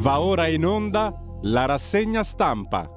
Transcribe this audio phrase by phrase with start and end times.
[0.00, 2.88] Va ora in onda la rassegna stampa.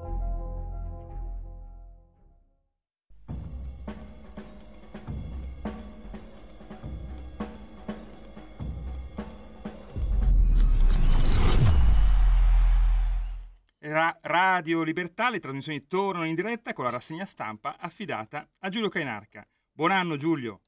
[13.79, 18.88] Ra- Radio Libertà, le trasmissioni tornano in diretta con la rassegna stampa affidata a Giulio
[18.88, 19.45] Cainarca.
[19.73, 20.62] Buon anno Giulio.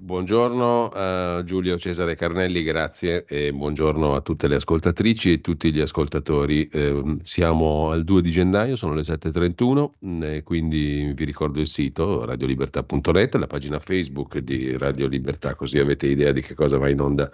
[0.00, 5.80] Buongiorno a Giulio Cesare Carnelli, grazie e buongiorno a tutte le ascoltatrici e tutti gli
[5.80, 6.68] ascoltatori.
[6.68, 12.24] Eh, siamo al 2 di gennaio, sono le 7.31, eh, quindi vi ricordo il sito
[12.24, 17.00] radiolibertà.net, la pagina Facebook di Radio Libertà, così avete idea di che cosa va in
[17.00, 17.28] onda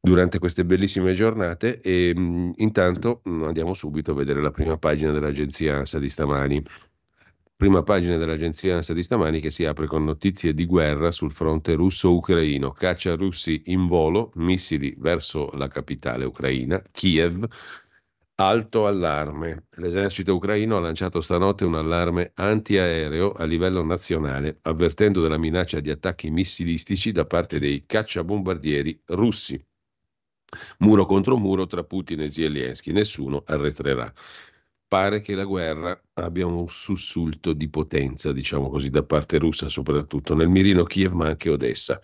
[0.00, 4.52] durante queste bellissime giornate e mh, mm, intanto mh, mm, andiamo subito a vedere la
[4.52, 6.64] prima pagina dell'agenzia ANSA di stamani.
[7.58, 11.72] Prima pagina dell'agenzia ANSA di stamani che si apre con notizie di guerra sul fronte
[11.72, 12.72] russo-ucraino.
[12.72, 17.46] Caccia russi in volo, missili verso la capitale ucraina, Kiev.
[18.34, 19.68] Alto allarme.
[19.76, 25.88] L'esercito ucraino ha lanciato stanotte un allarme antiaereo a livello nazionale, avvertendo della minaccia di
[25.88, 29.58] attacchi missilistici da parte dei cacciabombardieri russi.
[30.80, 34.12] Muro contro muro tra Putin e Zelensky, nessuno arretrerà
[34.88, 40.34] pare che la guerra abbia un sussulto di potenza, diciamo così, da parte russa, soprattutto
[40.34, 42.00] nel mirino Kiev, ma anche Odessa.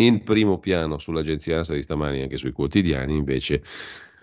[0.00, 3.64] In primo piano sull'agenzia ANSA di stamani, anche sui quotidiani, invece,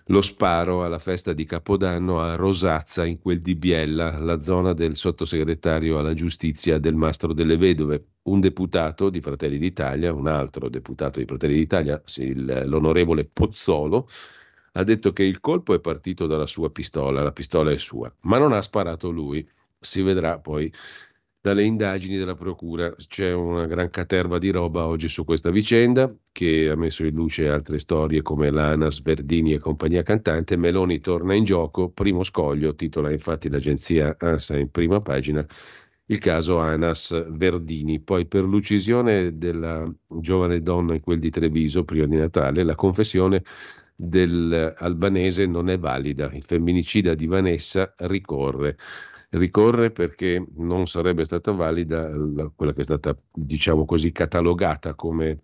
[0.10, 4.96] lo sparo alla festa di Capodanno a Rosazza, in quel di Biella, la zona del
[4.96, 8.10] sottosegretario alla giustizia del Mastro delle Vedove.
[8.26, 12.02] Un deputato di Fratelli d'Italia, un altro deputato di Fratelli d'Italia,
[12.66, 14.08] l'onorevole Pozzolo,
[14.78, 18.38] ha detto che il colpo è partito dalla sua pistola, la pistola è sua, ma
[18.38, 19.48] non ha sparato lui.
[19.80, 20.72] Si vedrà poi
[21.40, 22.94] dalle indagini della procura.
[22.96, 27.48] C'è una gran caterva di roba oggi su questa vicenda che ha messo in luce
[27.48, 30.58] altre storie come l'ANAS, Verdini e compagnia cantante.
[30.58, 35.46] Meloni torna in gioco, primo scoglio, titola infatti l'agenzia ANSA in prima pagina
[36.08, 38.00] il caso Anas Verdini.
[38.02, 43.44] Poi per l'uccisione della giovane donna in quel di Treviso prima di Natale, la confessione
[43.96, 46.32] dell'albanese non è valida.
[46.34, 48.78] Il femminicida di Vanessa ricorre.
[49.30, 55.40] Ricorre perché non sarebbe stata valida la, quella che è stata, diciamo così, catalogata come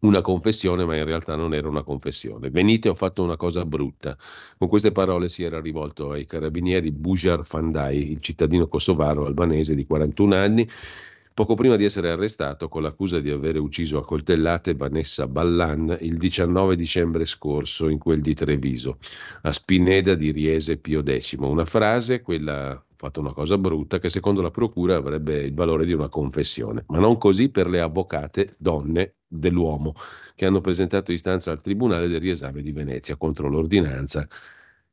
[0.00, 2.50] una confessione, ma in realtà non era una confessione.
[2.50, 4.16] Venite, ho fatto una cosa brutta.
[4.56, 9.84] Con queste parole si era rivolto ai carabinieri Bujar Fandai, il cittadino kosovaro albanese di
[9.84, 10.68] 41 anni,
[11.32, 16.16] poco prima di essere arrestato con l'accusa di aver ucciso a coltellate Vanessa Ballan il
[16.16, 18.98] 19 dicembre scorso in quel di Treviso,
[19.42, 21.36] a Spineda di Riese Pio X.
[21.38, 25.94] Una frase, quella fatto una cosa brutta, che secondo la procura avrebbe il valore di
[25.94, 29.94] una confessione, ma non così per le avvocate donne dell'uomo
[30.34, 34.28] che hanno presentato istanza al Tribunale del riesame di Venezia contro l'ordinanza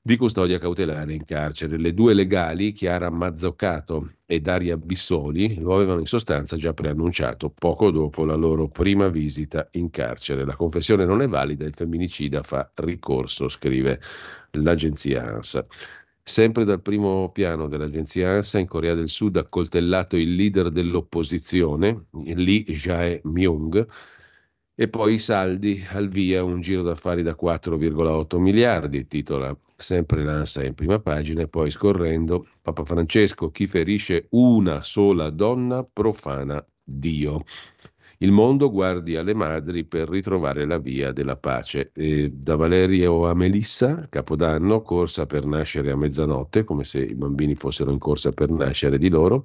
[0.07, 1.77] di custodia cautelare in carcere.
[1.77, 7.91] Le due legali, Chiara Mazzoccato e Daria Bissoli, lo avevano in sostanza già preannunciato poco
[7.91, 10.45] dopo la loro prima visita in carcere.
[10.45, 13.99] La confessione non è valida, il femminicida fa ricorso, scrive
[14.51, 15.65] l'agenzia ANSA.
[16.23, 22.05] Sempre dal primo piano dell'agenzia ANSA, in Corea del Sud ha coltellato il leader dell'opposizione,
[22.11, 23.85] Lee Jae-myung,
[24.79, 30.65] e poi i saldi al via, un giro d'affari da 4,8 miliardi, titola sempre l'ANSA
[30.65, 37.41] in prima pagina, e poi scorrendo, Papa Francesco, chi ferisce una sola donna profana Dio.
[38.19, 41.89] Il mondo guardi alle madri per ritrovare la via della pace.
[41.95, 47.55] E da Valerio a Melissa, Capodanno, corsa per nascere a mezzanotte, come se i bambini
[47.55, 49.41] fossero in corsa per nascere di loro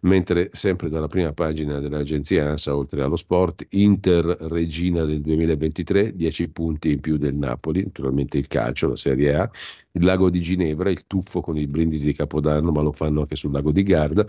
[0.00, 6.48] mentre sempre dalla prima pagina dell'agenzia ANSA, oltre allo sport, Inter Regina del 2023, 10
[6.48, 9.50] punti in più del Napoli, naturalmente il calcio, la Serie A,
[9.92, 13.36] il lago di Ginevra, il tuffo con il brindisi di Capodanno, ma lo fanno anche
[13.36, 14.24] sul lago di Garda,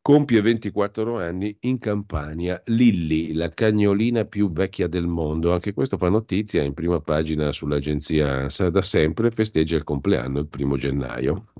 [0.00, 2.60] compie 24 anni in Campania.
[2.66, 5.52] Lilli, la cagnolina più vecchia del mondo.
[5.52, 8.70] Anche questo fa notizia in prima pagina sull'agenzia ANSA.
[8.70, 11.52] Da sempre festeggia il compleanno il primo gennaio.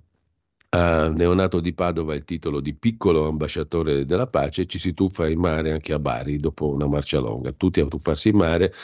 [0.70, 5.73] Neonato di Padova il titolo di piccolo ambasciatore della pace, ci si tuffa in mare
[5.73, 7.53] anche a Bari dopo una marcia longa.
[7.53, 8.75] Tutti a tuffarsi in mare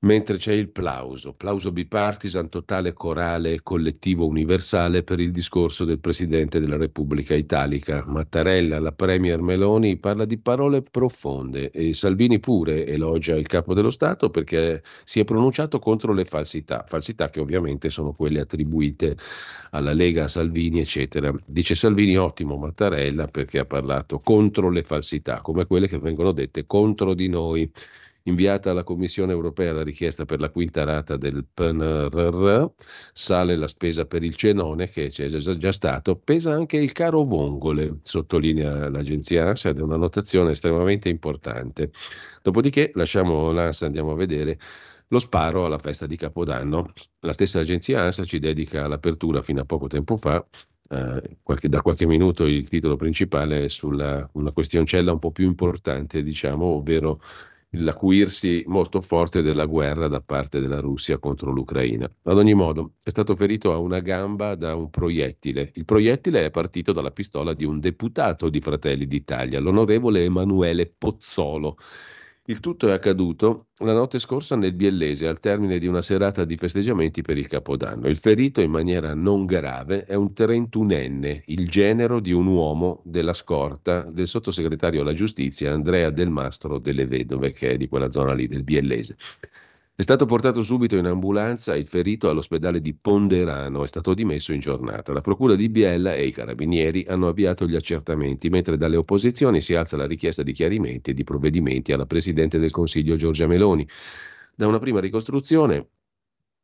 [0.00, 5.98] mentre c'è il plauso, plauso bipartisan, totale, corale e collettivo universale per il discorso del
[5.98, 8.04] Presidente della Repubblica Italica.
[8.06, 13.90] Mattarella, la Premier Meloni, parla di parole profonde e Salvini pure elogia il Capo dello
[13.90, 19.16] Stato perché si è pronunciato contro le falsità, falsità che ovviamente sono quelle attribuite
[19.70, 21.34] alla Lega, Salvini, eccetera.
[21.44, 26.66] Dice Salvini ottimo Mattarella perché ha parlato contro le falsità, come quelle che vengono dette
[26.66, 27.68] contro di noi
[28.28, 32.66] Inviata alla Commissione europea la richiesta per la quinta rata del PNRR,
[33.14, 38.00] sale la spesa per il cenone che c'è già stato, pesa anche il caro vongole,
[38.02, 41.90] sottolinea l'agenzia ANSA ed è una notazione estremamente importante.
[42.42, 44.58] Dopodiché lasciamo l'ANSA, andiamo a vedere
[45.08, 46.92] lo sparo alla festa di Capodanno.
[47.20, 50.46] La stessa agenzia ANSA ci dedica all'apertura fino a poco tempo fa
[50.90, 55.44] Uh, qualche, da qualche minuto il titolo principale è sulla una questioncella un po' più
[55.44, 57.20] importante, diciamo, ovvero
[57.72, 62.10] l'acuirsi molto forte della guerra da parte della Russia contro l'Ucraina.
[62.22, 65.72] Ad ogni modo, è stato ferito a una gamba da un proiettile.
[65.74, 71.76] Il proiettile è partito dalla pistola di un deputato di Fratelli d'Italia, l'onorevole Emanuele Pozzolo
[72.50, 76.56] il tutto è accaduto la notte scorsa nel Biellese, al termine di una serata di
[76.56, 78.08] festeggiamenti per il Capodanno.
[78.08, 83.34] Il ferito, in maniera non grave, è un 31enne, il genero di un uomo della
[83.34, 88.32] scorta del sottosegretario alla giustizia Andrea Del Mastro delle Vedove, che è di quella zona
[88.32, 89.16] lì del Biellese.
[89.98, 94.60] È stato portato subito in ambulanza il ferito all'ospedale di Ponderano, è stato dimesso in
[94.60, 95.12] giornata.
[95.12, 99.74] La procura di Biella e i carabinieri hanno avviato gli accertamenti, mentre dalle opposizioni si
[99.74, 103.88] alza la richiesta di chiarimenti e di provvedimenti alla Presidente del Consiglio Giorgia Meloni.
[104.54, 105.88] Da una prima ricostruzione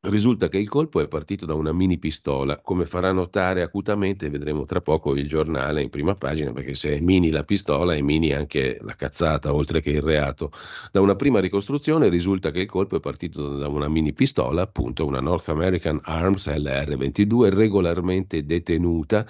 [0.07, 4.67] Risulta che il colpo è partito da una mini pistola, come farà notare acutamente, vedremo
[4.67, 8.35] tra poco il giornale in prima pagina, perché se è mini la pistola è mini
[8.35, 10.51] anche la cazzata, oltre che il reato.
[10.93, 15.07] Da una prima ricostruzione risulta che il colpo è partito da una mini pistola, appunto
[15.07, 19.27] una North American Arms LR22 regolarmente detenuta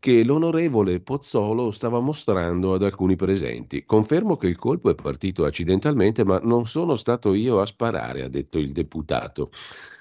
[0.00, 3.84] che l'onorevole Pozzolo stava mostrando ad alcuni presenti.
[3.84, 8.28] Confermo che il colpo è partito accidentalmente, ma non sono stato io a sparare, ha
[8.28, 9.50] detto il deputato.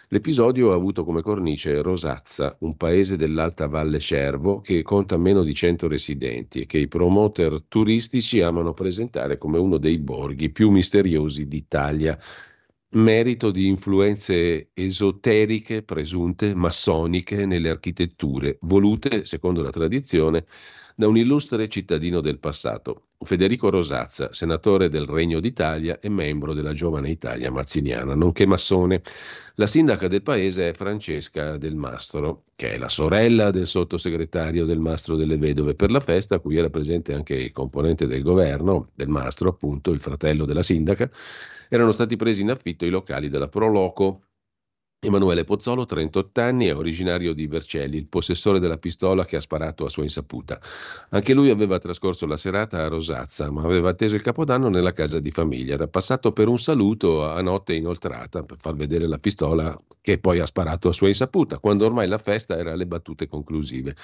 [0.09, 5.53] L'episodio ha avuto come cornice Rosazza, un paese dell'Alta Valle Cervo che conta meno di
[5.53, 11.49] 100 residenti e che i promoter turistici amano presentare come uno dei borghi più misteriosi
[11.49, 12.17] d'Italia,
[12.91, 20.45] merito di influenze esoteriche presunte, massoniche nelle architetture, volute, secondo la tradizione,
[20.99, 26.73] da un illustre cittadino del passato, Federico Rosazza, senatore del Regno d'Italia e membro della
[26.73, 29.03] Giovane Italia mazziniana, nonché massone.
[29.57, 34.79] La sindaca del paese è Francesca Del Mastro, che è la sorella del sottosegretario del
[34.79, 38.89] Mastro delle Vedove per la festa, a cui era presente anche il componente del governo,
[38.95, 41.07] Del Mastro, appunto, il fratello della sindaca.
[41.69, 44.23] Erano stati presi in affitto i locali della Proloco
[44.99, 49.85] Emanuele Pozzolo, 38 anni, è originario di Vercelli, il possessore della pistola che ha sparato
[49.85, 50.59] a sua insaputa.
[51.09, 55.19] Anche lui aveva trascorso la serata a Rosazza, ma aveva atteso il capodanno nella casa
[55.19, 55.75] di famiglia.
[55.75, 60.39] Era passato per un saluto a notte inoltrata per far vedere la pistola che poi
[60.39, 63.95] ha sparato a sua insaputa, quando ormai la festa era alle battute conclusive.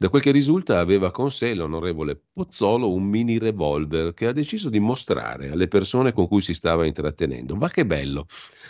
[0.00, 4.68] Da quel che risulta aveva con sé l'onorevole Pozzolo un mini revolver che ha deciso
[4.68, 7.56] di mostrare alle persone con cui si stava intrattenendo.
[7.56, 8.26] Ma che bello!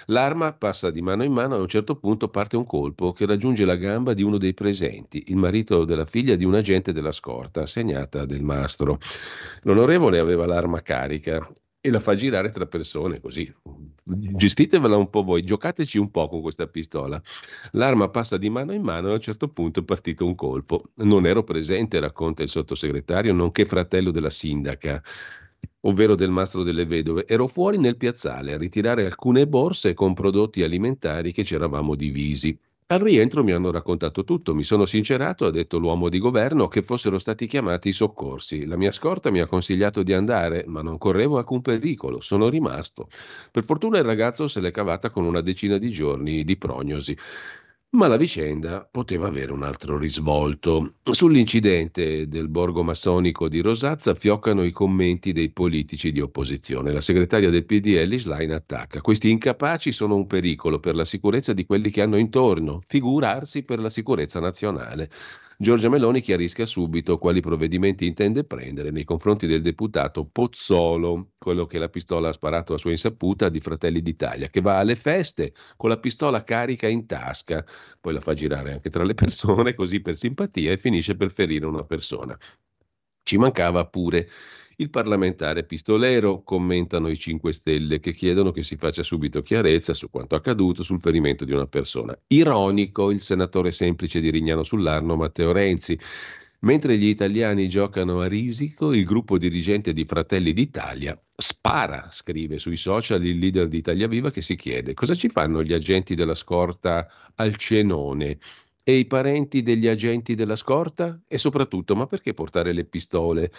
[0.07, 3.27] L'arma passa di mano in mano e a un certo punto parte un colpo che
[3.27, 7.13] raggiunge la gamba di uno dei presenti, il marito della figlia di un agente della
[7.13, 8.99] scorta, assegnata del mastro.
[9.65, 11.47] L'onorevole aveva l'arma carica
[11.89, 13.53] e la fa girare tra persone così.
[14.05, 17.21] Gestitevela un po' voi, giocateci un po' con questa pistola.
[17.73, 20.85] L'arma passa di mano in mano e a un certo punto è partito un colpo.
[20.97, 25.03] Non ero presente, racconta il sottosegretario, nonché fratello della sindaca
[25.83, 30.63] ovvero del mastro delle vedove, ero fuori nel piazzale a ritirare alcune borse con prodotti
[30.63, 32.59] alimentari che ci eravamo divisi.
[32.91, 36.83] Al rientro mi hanno raccontato tutto, mi sono sincerato, ha detto l'uomo di governo, che
[36.83, 38.65] fossero stati chiamati i soccorsi.
[38.67, 43.09] La mia scorta mi ha consigliato di andare, ma non correvo alcun pericolo, sono rimasto.
[43.51, 47.17] Per fortuna il ragazzo se l'è cavata con una decina di giorni di prognosi.
[47.91, 50.97] Ma la vicenda poteva avere un altro risvolto.
[51.03, 56.93] Sull'incidente del borgo massonico di Rosazza fioccano i commenti dei politici di opposizione.
[56.93, 59.01] La segretaria del PDL Schlein attacca.
[59.01, 63.79] Questi incapaci sono un pericolo per la sicurezza di quelli che hanno intorno, figurarsi per
[63.79, 65.11] la sicurezza nazionale.
[65.61, 71.79] Giorgia Meloni chiarisca subito quali provvedimenti intende prendere nei confronti del deputato Pozzolo, quello che
[71.79, 75.89] la pistola ha sparato a sua insaputa di Fratelli d'Italia, che va alle feste con
[75.91, 77.65] la pistola carica in tasca,
[78.01, 81.67] poi la fa girare anche tra le persone così per simpatia e finisce per ferire
[81.67, 82.39] una persona.
[83.25, 84.29] Ci mancava pure
[84.81, 90.09] il parlamentare pistolero, commentano i 5 Stelle, che chiedono che si faccia subito chiarezza su
[90.09, 92.17] quanto accaduto sul ferimento di una persona.
[92.29, 95.99] Ironico il senatore semplice di Rignano sull'Arno, Matteo Renzi.
[96.61, 102.77] Mentre gli italiani giocano a risico, il gruppo dirigente di Fratelli d'Italia spara, scrive sui
[102.77, 106.35] social il leader di Italia Viva che si chiede cosa ci fanno gli agenti della
[106.35, 107.07] scorta
[107.37, 108.39] al cenone
[108.83, 111.21] e i parenti degli agenti della scorta?
[111.29, 113.53] E soprattutto, ma perché portare le pistole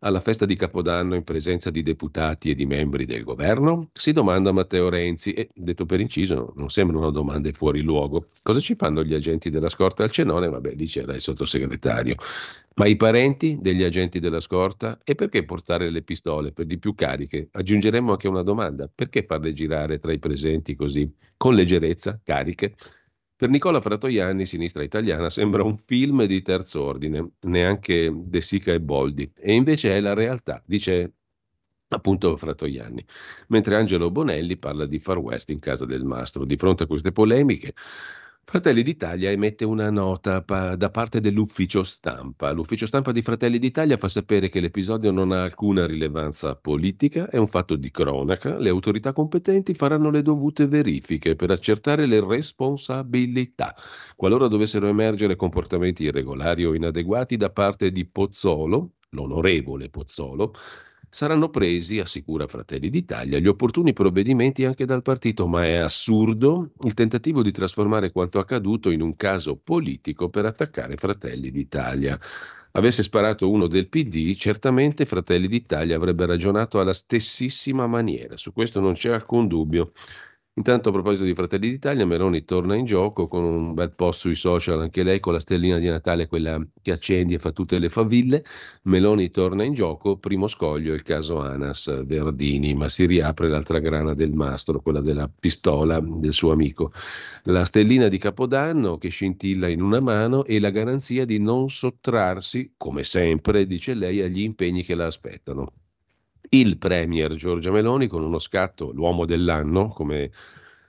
[0.00, 3.90] alla festa di Capodanno in presenza di deputati e di membri del governo?
[3.92, 8.28] Si domanda Matteo Renzi e, detto per inciso, non sembrano domande fuori luogo.
[8.42, 10.48] Cosa ci fanno gli agenti della scorta al cenone?
[10.48, 12.14] Vabbè, lì c'era il sottosegretario.
[12.74, 14.98] Ma i parenti degli agenti della scorta?
[15.02, 17.48] E perché portare le pistole per di più cariche?
[17.52, 18.90] Aggiungeremmo anche una domanda.
[18.92, 22.74] Perché farle girare tra i presenti così, con leggerezza, cariche?
[23.38, 28.80] Per Nicola Fratoianni, Sinistra Italiana, sembra un film di terzo ordine, neanche De Sica e
[28.80, 31.12] Boldi, e invece è la realtà, dice
[31.88, 33.04] appunto Fratoianni.
[33.48, 36.46] Mentre Angelo Bonelli parla di Far West in casa del mastro.
[36.46, 37.74] Di fronte a queste polemiche,
[38.48, 42.52] Fratelli d'Italia emette una nota pa- da parte dell'ufficio stampa.
[42.52, 47.38] L'ufficio stampa di Fratelli d'Italia fa sapere che l'episodio non ha alcuna rilevanza politica, è
[47.38, 48.56] un fatto di cronaca.
[48.56, 53.74] Le autorità competenti faranno le dovute verifiche per accertare le responsabilità.
[54.14, 60.54] Qualora dovessero emergere comportamenti irregolari o inadeguati da parte di Pozzolo, l'onorevole Pozzolo,
[61.08, 66.94] saranno presi, assicura Fratelli d'Italia, gli opportuni provvedimenti anche dal partito, ma è assurdo il
[66.94, 72.18] tentativo di trasformare quanto accaduto in un caso politico per attaccare Fratelli d'Italia.
[72.72, 78.80] Avesse sparato uno del PD, certamente Fratelli d'Italia avrebbe ragionato alla stessissima maniera, su questo
[78.80, 79.92] non c'è alcun dubbio.
[80.58, 84.34] Intanto a proposito di Fratelli d'Italia, Meloni torna in gioco con un bel post sui
[84.34, 87.90] social, anche lei con la stellina di Natale, quella che accendi e fa tutte le
[87.90, 88.42] faville.
[88.84, 94.14] Meloni torna in gioco, primo scoglio il caso Anas Verdini, ma si riapre l'altra grana
[94.14, 96.90] del mastro, quella della pistola del suo amico.
[97.42, 102.72] La stellina di Capodanno che scintilla in una mano e la garanzia di non sottrarsi,
[102.78, 105.66] come sempre, dice lei, agli impegni che la aspettano
[106.50, 110.30] il Premier Giorgia Meloni con uno scatto, l'uomo dell'anno, come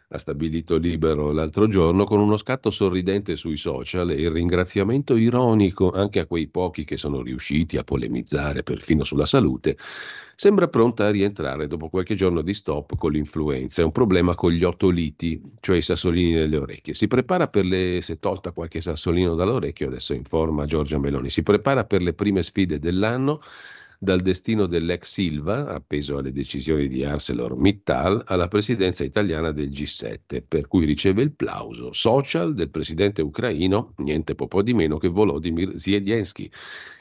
[0.09, 5.91] ha stabilito Libero l'altro giorno, con uno scatto sorridente sui social e il ringraziamento ironico
[5.91, 9.77] anche a quei pochi che sono riusciti a polemizzare perfino sulla salute,
[10.33, 13.81] sembra pronta a rientrare dopo qualche giorno di stop con l'influenza.
[13.81, 16.93] È un problema con gli otoliti, cioè i sassolini nelle orecchie.
[16.93, 21.83] Si prepara per le, se tolta qualche sassolino dall'orecchio, adesso informa Giorgia Meloni, si prepara
[21.83, 23.41] per le prime sfide dell'anno
[23.99, 30.67] dal destino dell'ex Silva, appeso alle decisioni di ArcelorMittal, alla presidenza italiana del G7, per
[30.67, 36.49] cui riceve il plauso social del presidente ucraino, niente po' di meno che Volodymyr Zelensky.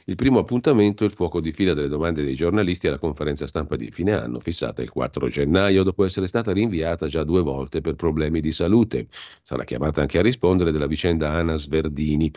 [0.06, 3.76] Il primo appuntamento è il fuoco di fila delle domande dei giornalisti alla conferenza stampa
[3.76, 7.94] di fine anno, fissata il 4 gennaio, dopo essere stata rinviata già due volte per
[7.94, 9.08] problemi di salute.
[9.42, 12.32] Sarà chiamata anche a rispondere della vicenda Anna Sverdini.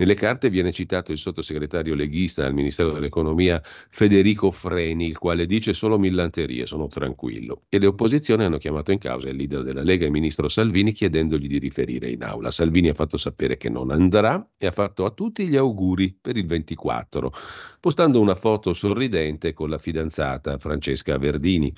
[0.00, 5.72] Nelle carte viene citato il sottosegretario leghista al Ministero dell'Economia Federico Freni, il quale dice
[5.72, 7.62] solo millanterie, sono tranquillo.
[7.68, 11.48] E le opposizioni hanno chiamato in causa il leader della Lega, il ministro Salvini, chiedendogli
[11.48, 12.52] di riferire in aula.
[12.52, 16.36] Salvini ha fatto sapere che non andrà e ha fatto a tutti gli auguri per
[16.36, 17.32] il 24,
[17.80, 21.74] postando una foto sorridente con la fidanzata Francesca Verdini.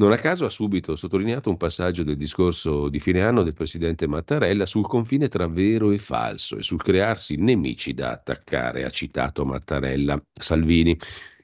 [0.00, 4.06] Non a caso ha subito sottolineato un passaggio del discorso di fine anno del presidente
[4.06, 9.44] Mattarella sul confine tra vero e falso e sul crearsi nemici da attaccare, ha citato
[9.44, 10.96] Mattarella Salvini.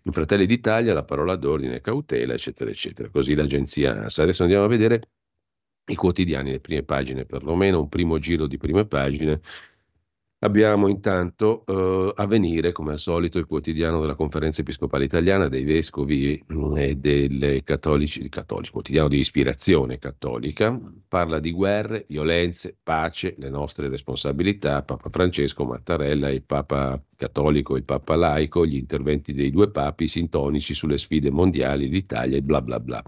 [0.04, 3.08] In Fratelli d'Italia la parola d'ordine, cautela, eccetera, eccetera.
[3.08, 4.22] Così l'agenzia ANSA.
[4.22, 5.00] Adesso andiamo a vedere
[5.86, 9.40] i quotidiani, le prime pagine perlomeno, un primo giro di prime pagine
[10.44, 15.64] Abbiamo intanto eh, a venire, come al solito, il quotidiano della Conferenza Episcopale Italiana dei
[15.64, 23.34] Vescovi mm, e dei cattolici, cattolici, quotidiano di ispirazione cattolica, parla di guerre, violenze, pace,
[23.38, 29.50] le nostre responsabilità, Papa Francesco, Mattarella, il Papa cattolico, il Papa laico, gli interventi dei
[29.50, 33.02] due papi sintonici sulle sfide mondiali, l'Italia e bla bla bla.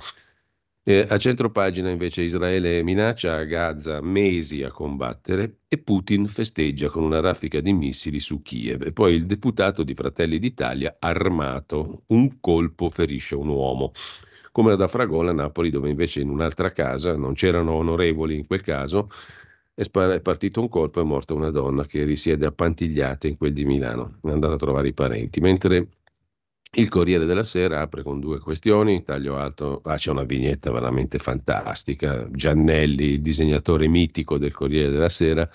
[0.89, 6.89] Eh, a centro pagina invece Israele minaccia a Gaza mesi a combattere e Putin festeggia
[6.91, 8.83] con una raffica di missili su Kiev.
[8.83, 13.91] E poi il deputato di Fratelli d'Italia armato, un colpo ferisce un uomo.
[14.53, 19.11] Come ad Afragola, Napoli, dove invece in un'altra casa non c'erano onorevoli in quel caso,
[19.75, 19.91] è,
[20.21, 23.65] partito un colpo e è morta una donna che risiede a Pantigliate in quel di
[23.65, 24.21] Milano.
[24.23, 25.41] È andata a trovare i parenti.
[25.41, 25.89] Mentre
[26.77, 31.19] il Corriere della Sera apre con due questioni, taglio alto, ah, c'è una vignetta veramente
[31.19, 35.49] fantastica, Giannelli, disegnatore mitico del Corriere della Sera,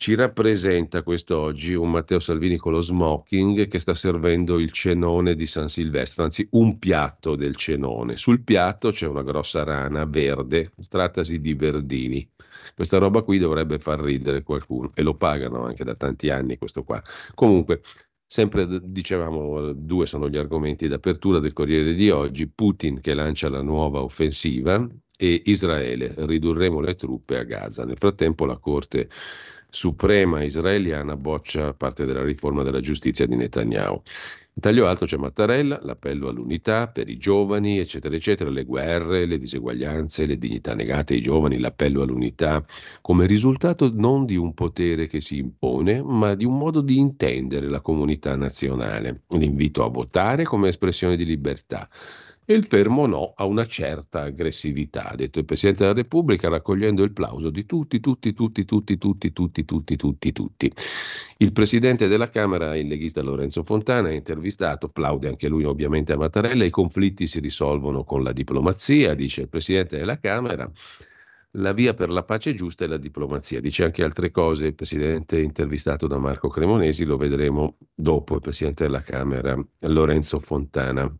[0.00, 5.44] ci rappresenta quest'oggi un Matteo Salvini con lo smoking che sta servendo il cenone di
[5.44, 8.14] San Silvestro, anzi un piatto del cenone.
[8.14, 12.30] Sul piatto c'è una grossa rana verde, trattasi di verdini.
[12.76, 16.84] Questa roba qui dovrebbe far ridere qualcuno e lo pagano anche da tanti anni questo
[16.84, 17.02] qua.
[17.34, 17.80] Comunque,
[18.30, 23.62] Sempre dicevamo, due sono gli argomenti d'apertura del Corriere di oggi, Putin che lancia la
[23.62, 27.86] nuova offensiva e Israele, ridurremo le truppe a Gaza.
[27.86, 29.08] Nel frattempo la Corte
[29.70, 34.02] suprema israeliana boccia parte della riforma della giustizia di Netanyahu.
[34.60, 40.26] Taglio alto c'è Mattarella, l'appello all'unità per i giovani, eccetera, eccetera, le guerre, le diseguaglianze,
[40.26, 42.64] le dignità negate ai giovani, l'appello all'unità,
[43.00, 47.68] come risultato non di un potere che si impone, ma di un modo di intendere
[47.68, 49.22] la comunità nazionale.
[49.28, 51.88] L'invito a votare come espressione di libertà
[52.50, 57.02] e il fermo no a una certa aggressività, ha detto il Presidente della Repubblica raccogliendo
[57.02, 60.72] il plauso di tutti, tutti, tutti, tutti, tutti, tutti, tutti, tutti, tutti.
[61.36, 66.16] Il Presidente della Camera, il leghista Lorenzo Fontana, ha intervistato, plaude anche lui ovviamente a
[66.16, 70.72] Mattarella, i conflitti si risolvono con la diplomazia, dice il Presidente della Camera.
[71.52, 73.60] La via per la pace giusta è la diplomazia.
[73.60, 78.84] Dice anche altre cose il Presidente intervistato da Marco Cremonesi, lo vedremo dopo il Presidente
[78.84, 81.14] della Camera, Lorenzo Fontana.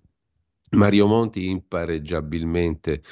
[0.70, 3.02] Mario Monti impareggiabilmente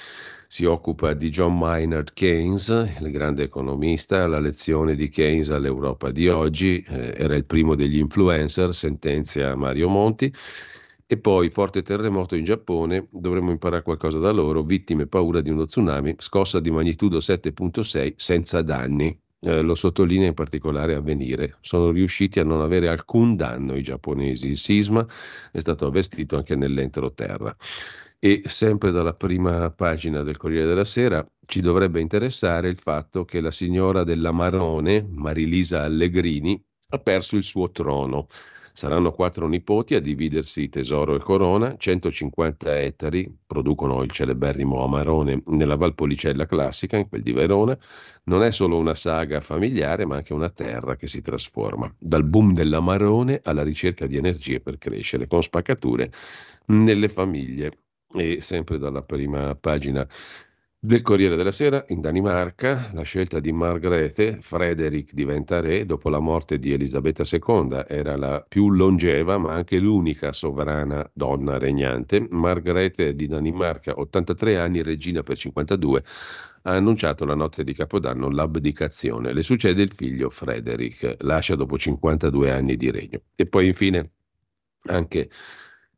[0.46, 2.68] si occupa di John Maynard Keynes,
[3.00, 7.98] il grande economista, la lezione di Keynes all'Europa di oggi, eh, era il primo degli
[7.98, 10.32] influencer, sentenzia Mario Monti.
[11.08, 15.64] E poi forte terremoto in Giappone, dovremmo imparare qualcosa da loro, vittime paura di uno
[15.64, 22.40] tsunami, scossa di magnitudo 7.6 senza danni eh, lo sottolinea in particolare Avvenire, sono riusciti
[22.40, 24.48] a non avere alcun danno i giapponesi.
[24.48, 25.06] Il sisma
[25.52, 27.54] è stato avvestito anche nell'entroterra.
[28.18, 33.40] E sempre dalla prima pagina del Corriere della Sera ci dovrebbe interessare il fatto che
[33.40, 38.26] la signora della Marone, Marilisa Allegrini, ha perso il suo trono.
[38.76, 45.76] Saranno quattro nipoti a dividersi tesoro e corona, 150 ettari producono il celeberrimo Amarone nella
[45.76, 47.74] Valpolicella classica, in quel di Verona.
[48.24, 51.90] Non è solo una saga familiare, ma anche una terra che si trasforma.
[51.98, 56.12] Dal boom dell'Amarone alla ricerca di energie per crescere, con spaccature
[56.66, 57.70] nelle famiglie.
[58.12, 60.06] E sempre dalla prima pagina
[60.78, 66.20] del Corriere della Sera, in Danimarca, la scelta di Margrethe, Frederick diventa re dopo la
[66.20, 72.26] morte di Elisabetta II, era la più longeva ma anche l'unica sovrana donna regnante.
[72.30, 76.04] Margrethe di Danimarca, 83 anni, regina per 52,
[76.62, 79.32] ha annunciato la notte di Capodanno l'abdicazione.
[79.32, 83.22] Le succede il figlio Frederick, lascia dopo 52 anni di regno.
[83.34, 84.10] E poi infine
[84.88, 85.30] anche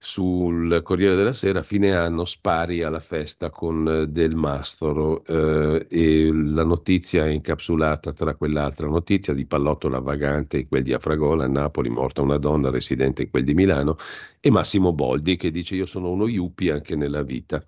[0.00, 6.30] sul Corriere della Sera, fine anno spari alla festa con eh, Del Mastro eh, e
[6.32, 11.48] la notizia è incapsulata tra quell'altra notizia di Pallottola vagante in quel di Afragola, a
[11.48, 13.96] Napoli morta una donna residente in quel di Milano
[14.38, 17.64] e Massimo Boldi che dice io sono uno yuppie anche nella vita.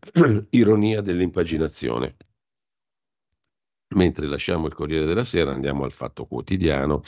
[0.50, 2.16] Ironia dell'impaginazione.
[3.94, 7.02] Mentre lasciamo il Corriere della Sera andiamo al Fatto Quotidiano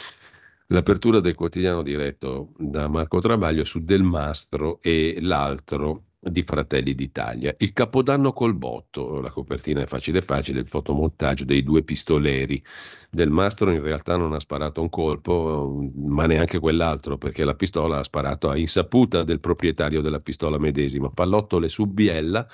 [0.71, 7.55] l'apertura del quotidiano diretto da Marco Travaglio su Del Mastro e l'altro di Fratelli d'Italia.
[7.59, 12.63] Il Capodanno col botto, la copertina è facile facile, il fotomontaggio dei due pistoleri.
[13.11, 17.99] Del Mastro in realtà non ha sparato un colpo, ma neanche quell'altro, perché la pistola
[17.99, 21.11] ha sparato a insaputa del proprietario della pistola medesima.
[21.11, 22.47] Pallottole su Biella,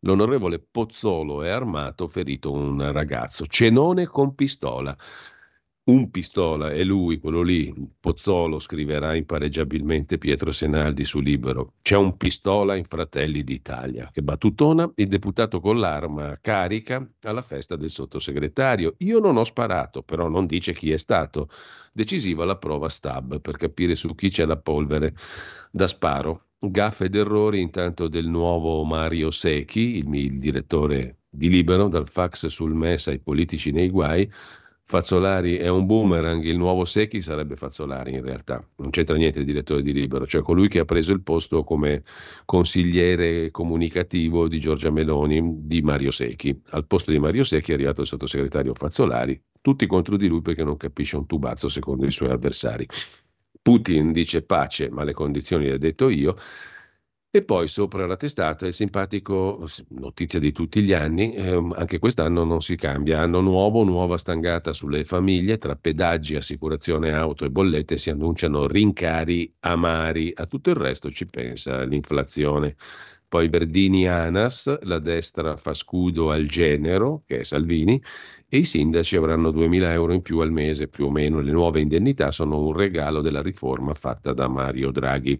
[0.00, 3.46] l'onorevole Pozzolo è armato, ferito un ragazzo.
[3.46, 4.96] Cenone con pistola
[5.86, 11.74] un pistola è lui, quello lì, Pozzolo scriverà impareggiabilmente Pietro Senaldi su Libero.
[11.82, 14.08] C'è un pistola in Fratelli d'Italia.
[14.10, 18.94] Che battutona, il deputato con l'arma carica alla festa del sottosegretario.
[18.98, 21.50] Io non ho sparato, però non dice chi è stato.
[21.92, 25.14] Decisiva la prova stab per capire su chi c'è la polvere
[25.70, 26.46] da sparo.
[26.58, 32.46] Gaffe ed errori intanto del nuovo Mario Secchi, il, il direttore di Libero, dal fax
[32.46, 34.30] sul MES ai politici nei guai
[34.86, 39.46] Fazzolari è un boomerang, il nuovo Secchi sarebbe Fazzolari in realtà, non c'entra niente il
[39.46, 42.02] direttore di Libero, cioè colui che ha preso il posto come
[42.44, 46.60] consigliere comunicativo di Giorgia Meloni di Mario Secchi.
[46.70, 50.62] Al posto di Mario Secchi è arrivato il sottosegretario Fazzolari, tutti contro di lui perché
[50.62, 52.86] non capisce un tubazzo secondo i suoi avversari.
[53.62, 56.36] Putin dice pace, ma le condizioni le ho detto io.
[57.36, 62.44] E poi sopra la testata il simpatico, notizia di tutti gli anni, eh, anche quest'anno
[62.44, 67.98] non si cambia, anno nuovo, nuova stangata sulle famiglie, tra pedaggi, assicurazione auto e bollette
[67.98, 72.76] si annunciano rincari amari, a tutto il resto ci pensa l'inflazione.
[73.26, 78.00] Poi Verdini Anas, la destra fa scudo al genero, che è Salvini,
[78.48, 81.40] e i sindaci avranno 2.000 euro in più al mese, più o meno.
[81.40, 85.36] Le nuove indennità sono un regalo della riforma fatta da Mario Draghi.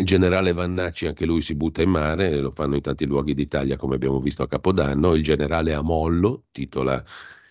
[0.00, 3.76] Il generale Vannacci anche lui si butta in mare, lo fanno in tanti luoghi d'Italia
[3.76, 7.04] come abbiamo visto a Capodanno, il generale Amollo titola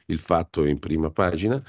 [0.08, 1.62] il fatto in prima pagina,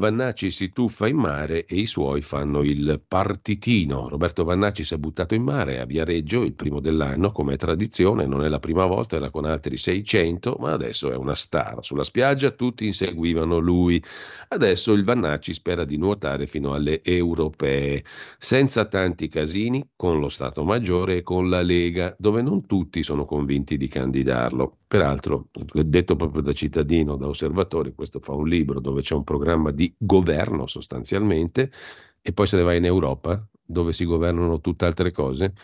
[0.00, 4.08] Vannacci si tuffa in mare e i suoi fanno il partitino.
[4.08, 8.24] Roberto Vannacci si è buttato in mare a Viareggio il primo dell'anno, come è tradizione,
[8.24, 11.84] non è la prima volta, era con altri 600, ma adesso è una star.
[11.84, 14.02] Sulla spiaggia tutti inseguivano lui.
[14.48, 18.02] Adesso il Vannacci spera di nuotare fino alle europee,
[18.38, 23.26] senza tanti casini, con lo Stato Maggiore e con la Lega, dove non tutti sono
[23.26, 24.78] convinti di candidarlo.
[24.90, 29.70] Peraltro, detto proprio da cittadino, da osservatore, questo fa un libro dove c'è un programma
[29.70, 31.70] di governo sostanzialmente
[32.22, 35.54] e poi se ne va in Europa, dove si governano tutt'altre cose.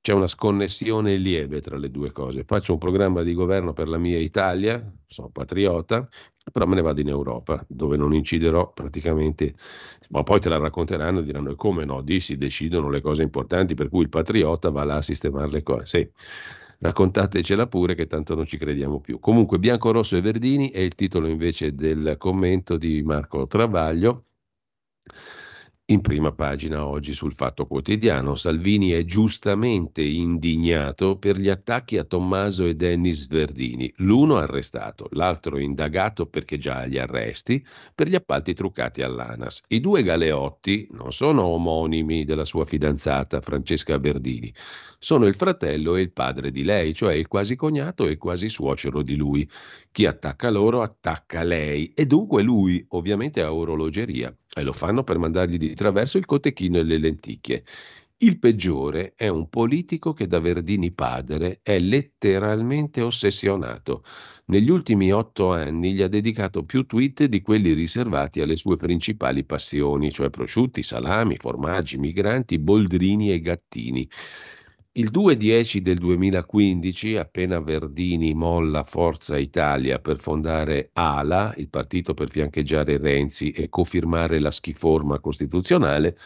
[0.00, 2.42] C'è una sconnessione lieve tra le due cose.
[2.42, 6.08] Faccio un programma di governo per la mia Italia, sono patriota,
[6.50, 9.54] però me ne vado in Europa, dove non inciderò praticamente,
[10.08, 13.74] ma poi te la racconteranno e diranno come no, di si decidono le cose importanti,
[13.74, 15.84] per cui il patriota va là a sistemare le cose.
[15.84, 16.10] Sì
[16.82, 19.20] Raccontatecela pure che tanto non ci crediamo più.
[19.20, 24.24] Comunque Bianco, Rosso e Verdini è il titolo invece del commento di Marco Travaglio
[25.92, 28.34] in prima pagina oggi sul Fatto Quotidiano.
[28.34, 35.58] Salvini è giustamente indignato per gli attacchi a Tommaso e Dennis Verdini, l'uno arrestato, l'altro
[35.58, 39.64] indagato perché già agli arresti per gli appalti truccati all'ANAS.
[39.68, 44.52] I due Galeotti non sono omonimi della sua fidanzata Francesca Verdini,
[44.98, 49.02] sono il fratello e il padre di lei, cioè il quasi cognato e quasi suocero
[49.02, 49.48] di lui.
[49.90, 55.18] Chi attacca loro attacca lei e dunque lui ovviamente ha orologeria e lo fanno per
[55.18, 57.64] mandargli di traverso il cotechino e le lenticchie.
[58.22, 64.04] Il peggiore è un politico che da Verdini padre è letteralmente ossessionato.
[64.44, 69.44] Negli ultimi otto anni gli ha dedicato più tweet di quelli riservati alle sue principali
[69.44, 74.08] passioni, cioè prosciutti, salami, formaggi, migranti, boldrini e gattini.
[74.94, 82.28] Il 2-10 del 2015, appena Verdini molla Forza Italia per fondare ALA, il partito per
[82.28, 86.18] fiancheggiare Renzi e cofirmare la schiforma costituzionale,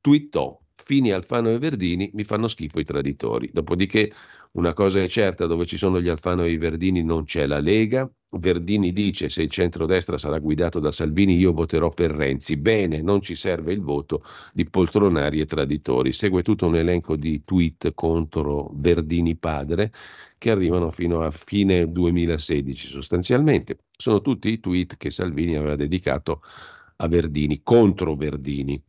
[0.00, 3.50] twittò Fini Alfano e Verdini mi fanno schifo i traditori.
[3.52, 4.10] Dopodiché
[4.54, 7.58] una cosa è certa, dove ci sono gli Alfano e i Verdini non c'è la
[7.58, 8.08] Lega.
[8.36, 12.56] Verdini dice se il centrodestra sarà guidato da Salvini io voterò per Renzi.
[12.56, 16.12] Bene, non ci serve il voto di poltronari e traditori.
[16.12, 19.90] Segue tutto un elenco di tweet contro Verdini padre
[20.38, 23.78] che arrivano fino a fine 2016 sostanzialmente.
[23.96, 26.42] Sono tutti i tweet che Salvini aveva dedicato
[26.96, 28.80] a Verdini, contro Verdini.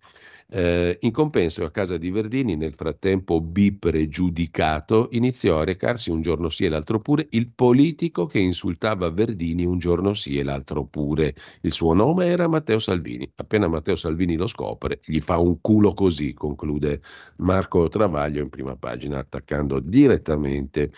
[0.47, 6.49] Eh, in compenso, a casa di Verdini, nel frattempo bipregiudicato, iniziò a recarsi un giorno
[6.49, 11.33] sì e l'altro pure il politico che insultava Verdini un giorno sì e l'altro pure.
[11.61, 13.29] Il suo nome era Matteo Salvini.
[13.35, 17.01] Appena Matteo Salvini lo scopre, gli fa un culo così, conclude
[17.37, 20.91] Marco Travaglio in prima pagina, attaccando direttamente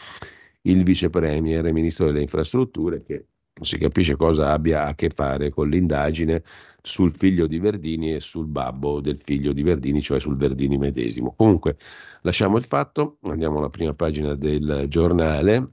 [0.63, 3.25] il vice premier e ministro delle infrastrutture che
[3.57, 6.43] non si capisce cosa abbia a che fare con l'indagine
[6.81, 11.33] sul figlio di Verdini e sul babbo del figlio di Verdini, cioè sul Verdini medesimo.
[11.35, 11.75] Comunque,
[12.21, 15.71] lasciamo il fatto, andiamo alla prima pagina del giornale.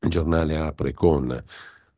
[0.00, 1.44] Il giornale apre con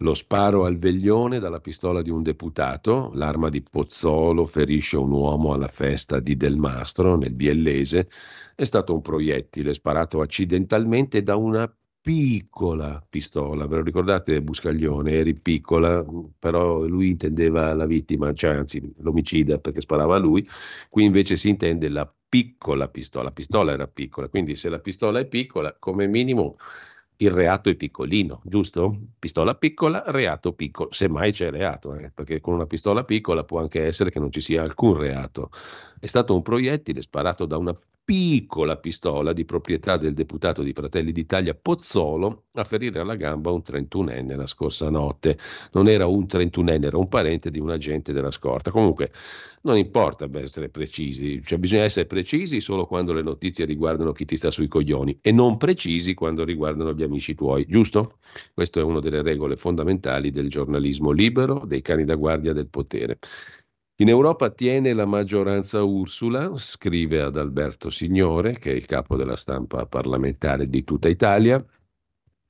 [0.00, 5.54] lo sparo al veglione dalla pistola di un deputato, l'arma di Pozzolo ferisce un uomo
[5.54, 8.08] alla festa di Del Mastro nel Biellese,
[8.54, 11.72] è stato un proiettile sparato accidentalmente da una
[12.06, 15.10] piccola pistola, ve lo ricordate Buscaglione?
[15.10, 16.04] Eri piccola,
[16.38, 20.48] però lui intendeva la vittima, cioè anzi l'omicida perché sparava a lui,
[20.88, 25.18] qui invece si intende la piccola pistola, la pistola era piccola, quindi se la pistola
[25.18, 26.58] è piccola, come minimo
[27.18, 28.96] il reato è piccolino, giusto?
[29.18, 33.84] Pistola piccola, reato piccolo, semmai c'è reato, eh, perché con una pistola piccola può anche
[33.84, 35.50] essere che non ci sia alcun reato.
[36.06, 41.10] È stato un proiettile sparato da una piccola pistola di proprietà del deputato di Fratelli
[41.10, 45.36] d'Italia Pozzolo a ferire alla gamba un 31enne la scorsa notte.
[45.72, 48.70] Non era un 31enne, era un parente di un agente della scorta.
[48.70, 49.10] Comunque
[49.62, 54.36] non importa essere precisi, cioè bisogna essere precisi solo quando le notizie riguardano chi ti
[54.36, 58.18] sta sui coglioni e non precisi quando riguardano gli amici tuoi, giusto?
[58.54, 63.18] Questa è una delle regole fondamentali del giornalismo libero, dei cani da guardia del potere.
[63.98, 69.36] In Europa tiene la maggioranza Ursula, scrive ad Alberto Signore, che è il capo della
[69.36, 71.64] stampa parlamentare di tutta Italia,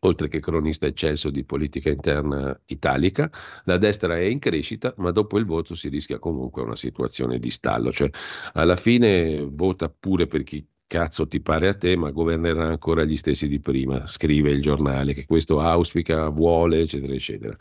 [0.00, 3.30] oltre che cronista eccelso di politica interna italica.
[3.62, 7.50] La destra è in crescita, ma dopo il voto si rischia comunque una situazione di
[7.50, 8.10] stallo, cioè
[8.54, 13.16] alla fine vota pure per chi cazzo ti pare a te, ma governerà ancora gli
[13.16, 17.56] stessi di prima, scrive il giornale, che questo auspica, vuole, eccetera, eccetera.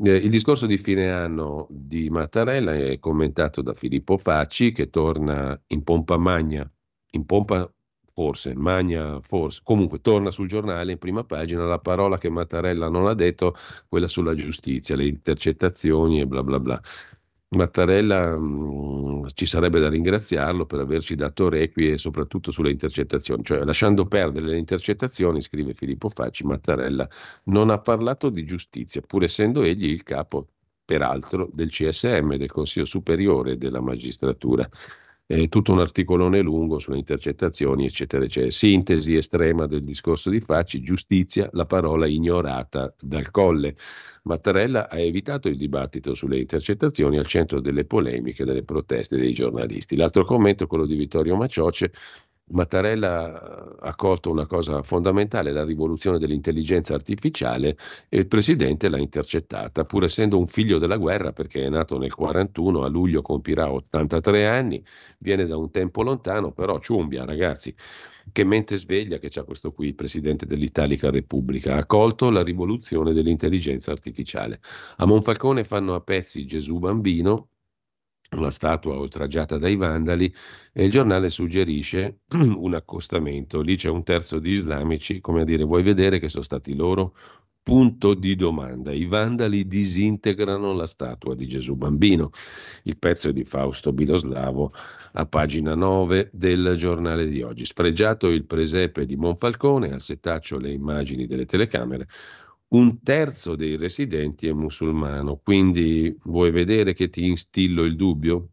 [0.00, 5.60] Eh, il discorso di fine anno di Mattarella è commentato da Filippo Facci che torna
[5.68, 6.70] in pompa magna,
[7.12, 7.68] in pompa
[8.12, 13.06] forse, magna forse, comunque torna sul giornale in prima pagina la parola che Mattarella non
[13.08, 13.54] ha detto,
[13.88, 16.80] quella sulla giustizia, le intercettazioni e bla bla bla.
[17.50, 23.64] Mattarella mh, mm, ci sarebbe da ringraziarlo per averci dato requie soprattutto sulle intercettazioni, cioè
[23.64, 27.08] lasciando perdere le intercettazioni, scrive Filippo Facci, Mattarella
[27.44, 30.48] non ha parlato di giustizia, pur essendo egli il capo,
[30.84, 34.68] peraltro, del CSM, del Consiglio Superiore della Magistratura
[35.30, 38.50] eh, tutto un articolone lungo sulle intercettazioni, eccetera, eccetera.
[38.50, 43.76] Sintesi estrema del discorso di Facci, giustizia, la parola ignorata dal colle.
[44.22, 49.96] Mattarella ha evitato il dibattito sulle intercettazioni al centro delle polemiche, delle proteste dei giornalisti.
[49.96, 51.92] L'altro commento è quello di Vittorio Macioce,
[52.50, 57.76] Mattarella ha colto una cosa fondamentale, la rivoluzione dell'intelligenza artificiale
[58.08, 62.14] e il presidente l'ha intercettata, pur essendo un figlio della guerra perché è nato nel
[62.14, 64.82] 41, a luglio compirà 83 anni,
[65.18, 67.74] viene da un tempo lontano, però ciumbia ragazzi,
[68.32, 73.12] che mente sveglia che c'ha questo qui, il presidente dell'Italica Repubblica, ha colto la rivoluzione
[73.12, 74.60] dell'intelligenza artificiale.
[74.96, 77.48] A Monfalcone fanno a pezzi Gesù bambino,
[78.36, 80.32] una statua oltraggiata dai vandali
[80.72, 83.60] e il giornale suggerisce un accostamento.
[83.60, 87.14] Lì c'è un terzo di islamici, come a dire, vuoi vedere che sono stati loro?
[87.62, 88.92] Punto di domanda.
[88.92, 92.30] I vandali disintegrano la statua di Gesù bambino.
[92.84, 94.72] Il pezzo è di Fausto Biloslavo
[95.12, 97.66] a pagina 9 del giornale di oggi.
[97.66, 102.08] Sfregiato il presepe di Monfalcone, al setaccio le immagini delle telecamere,
[102.70, 108.50] un terzo dei residenti è musulmano, quindi vuoi vedere che ti instillo il dubbio?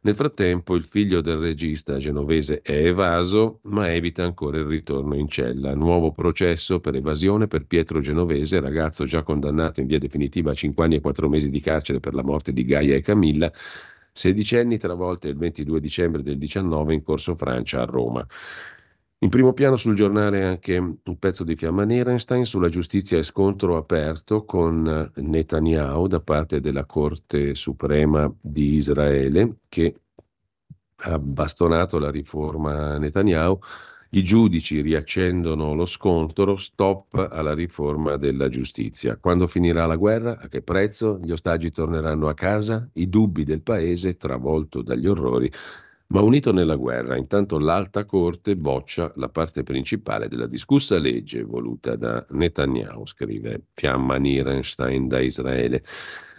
[0.00, 5.26] Nel frattempo il figlio del regista genovese è evaso, ma evita ancora il ritorno in
[5.28, 5.74] cella.
[5.74, 10.84] Nuovo processo per evasione per Pietro Genovese, ragazzo già condannato in via definitiva a 5
[10.84, 13.52] anni e 4 mesi di carcere per la morte di Gaia e Camilla,
[14.12, 18.24] sedicenni travolte il 22 dicembre del 19 in Corso Francia a Roma.
[19.20, 23.76] In primo piano sul giornale anche un pezzo di Fiamma Nierenstein sulla giustizia e scontro
[23.76, 30.02] aperto con Netanyahu da parte della Corte Suprema di Israele che
[30.98, 33.58] ha bastonato la riforma Netanyahu.
[34.10, 39.16] I giudici riaccendono lo scontro, stop alla riforma della giustizia.
[39.16, 40.38] Quando finirà la guerra?
[40.38, 41.18] A che prezzo?
[41.20, 42.88] Gli ostaggi torneranno a casa?
[42.92, 45.50] I dubbi del paese, travolto dagli orrori
[46.08, 47.16] ma unito nella guerra.
[47.16, 54.16] Intanto l'Alta Corte boccia la parte principale della discussa legge voluta da Netanyahu, scrive Fiamma
[54.16, 55.82] Nierenstein da Israele.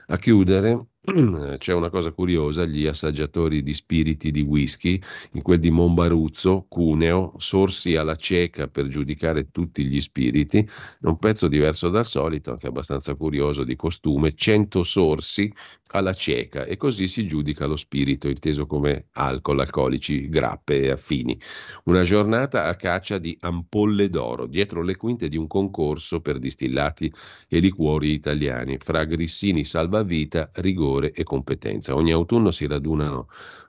[0.08, 0.86] A chiudere
[1.58, 7.34] c'è una cosa curiosa, gli assaggiatori di spiriti di whisky, in quel di Monbaruzzo, Cuneo,
[7.38, 10.68] sorsi alla cieca per giudicare tutti gli spiriti,
[11.04, 15.52] un pezzo diverso dal solito, anche abbastanza curioso di costume, 100 sorsi
[15.92, 21.40] alla cieca e così si giudica lo spirito, inteso come alcol, alcolici, grappe e affini.
[21.86, 27.12] Una giornata a caccia di ampolle d'oro, dietro le quinte di un concorso per distillati
[27.48, 31.96] e liquori italiani, fra grissini salvavita, rigore e competenza.
[31.96, 33.28] Ogni autunno si radunano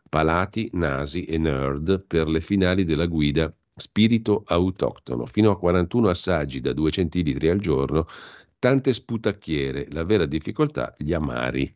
[0.09, 6.61] palati, nasi e nerd per le finali della guida spirito autoctono, fino a 41 assaggi
[6.61, 8.07] da 2 centilitri al giorno
[8.61, 11.75] tante sputacchiere, la vera difficoltà gli amari,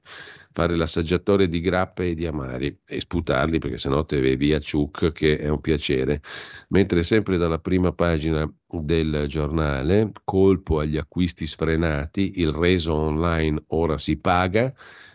[0.52, 5.38] fare l'assaggiatore di grappe e di amari e sputarli perché sennò te via ciuc che
[5.38, 6.20] è un piacere.
[6.68, 13.96] Mentre sempre dalla prima pagina del giornale, colpo agli acquisti sfrenati, il reso online ora
[13.96, 14.72] si paga,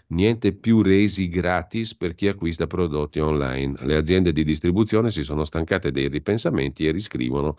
[0.10, 3.76] niente più resi gratis per chi acquista prodotti online.
[3.82, 7.58] Le aziende di distribuzione si sono stancate dei ripensamenti e riscrivono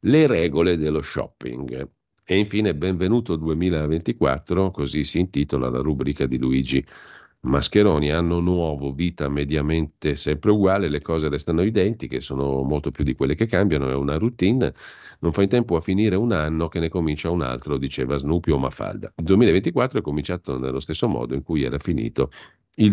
[0.00, 1.88] le regole dello shopping.
[2.24, 6.84] E infine benvenuto 2024, così si intitola la rubrica di Luigi
[7.46, 8.10] Mascheroni.
[8.10, 13.34] Anno nuovo, vita mediamente sempre uguale, le cose restano identiche, sono molto più di quelle
[13.34, 14.74] che cambiano, è una routine.
[15.20, 18.50] Non fa in tempo a finire un anno che ne comincia un altro, diceva Snoopy
[18.50, 19.12] o Mafalda.
[19.16, 22.30] Il 2024 è cominciato nello stesso modo in cui era finito
[22.76, 22.92] il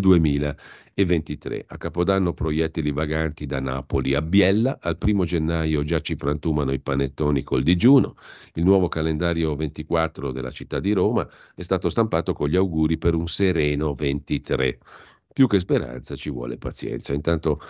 [0.94, 1.64] 2023.
[1.68, 6.78] A Capodanno proiettili vaganti da Napoli a Biella, al primo gennaio già ci frantumano i
[6.78, 8.14] panettoni col digiuno.
[8.54, 13.14] Il nuovo calendario 24 della città di Roma è stato stampato con gli auguri per
[13.14, 14.78] un sereno 23.
[15.32, 17.12] Più che speranza ci vuole pazienza.
[17.12, 17.60] Intanto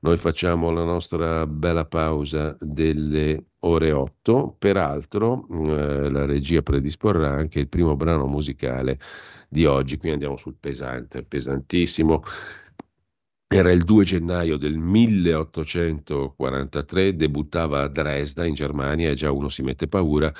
[0.00, 4.56] noi facciamo la nostra bella pausa delle ore 8.
[4.58, 9.00] Peraltro eh, la regia predisporrà anche il primo brano musicale
[9.48, 12.22] di oggi, qui andiamo sul pesante, pesantissimo.
[13.46, 19.62] Era il 2 gennaio del 1843, debuttava a Dresda in Germania e già uno si
[19.62, 20.32] mette paura.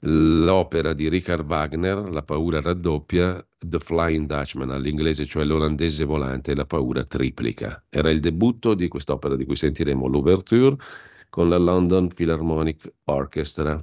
[0.00, 6.66] L'opera di Richard Wagner, La paura raddoppia, The Flying Dutchman all'inglese, cioè l'olandese volante, la
[6.66, 7.84] paura triplica.
[7.88, 10.76] Era il debutto di quest'opera di cui sentiremo l'ouverture
[11.30, 13.82] con la London Philharmonic Orchestra.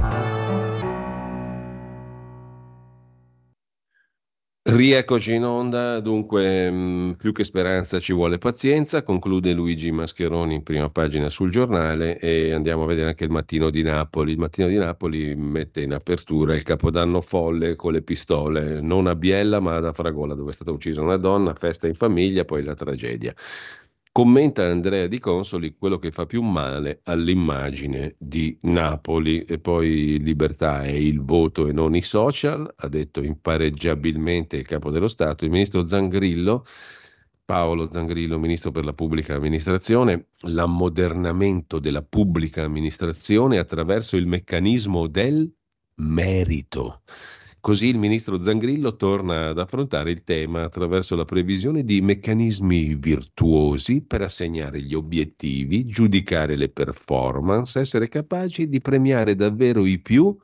[4.73, 10.63] Rieccoci in onda, dunque mh, più che speranza ci vuole pazienza, conclude Luigi Mascheroni in
[10.63, 14.31] prima pagina sul giornale e andiamo a vedere anche il mattino di Napoli.
[14.31, 19.15] Il mattino di Napoli mette in apertura il capodanno folle con le pistole, non a
[19.15, 22.73] Biella ma ad Afragola dove è stata uccisa una donna, festa in famiglia, poi la
[22.73, 23.35] tragedia.
[24.13, 30.83] Commenta Andrea Di Consoli quello che fa più male all'immagine di Napoli e poi libertà
[30.83, 35.51] è il voto e non i social, ha detto impareggiabilmente il capo dello Stato, il
[35.51, 36.65] ministro Zangrillo,
[37.45, 45.49] Paolo Zangrillo, ministro per la pubblica amministrazione, l'ammodernamento della pubblica amministrazione attraverso il meccanismo del
[45.95, 47.03] merito.
[47.61, 54.01] Così il ministro Zangrillo torna ad affrontare il tema attraverso la previsione di meccanismi virtuosi
[54.01, 60.35] per assegnare gli obiettivi, giudicare le performance, essere capaci di premiare davvero i più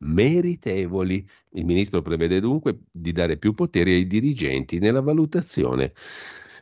[0.00, 1.26] meritevoli.
[1.52, 5.94] Il ministro prevede dunque di dare più potere ai dirigenti nella valutazione.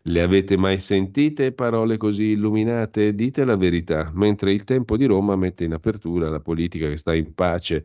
[0.02, 3.12] Le avete mai sentite parole così illuminate?
[3.12, 4.12] Dite la verità.
[4.14, 7.84] Mentre il tempo di Roma mette in apertura la politica che sta in pace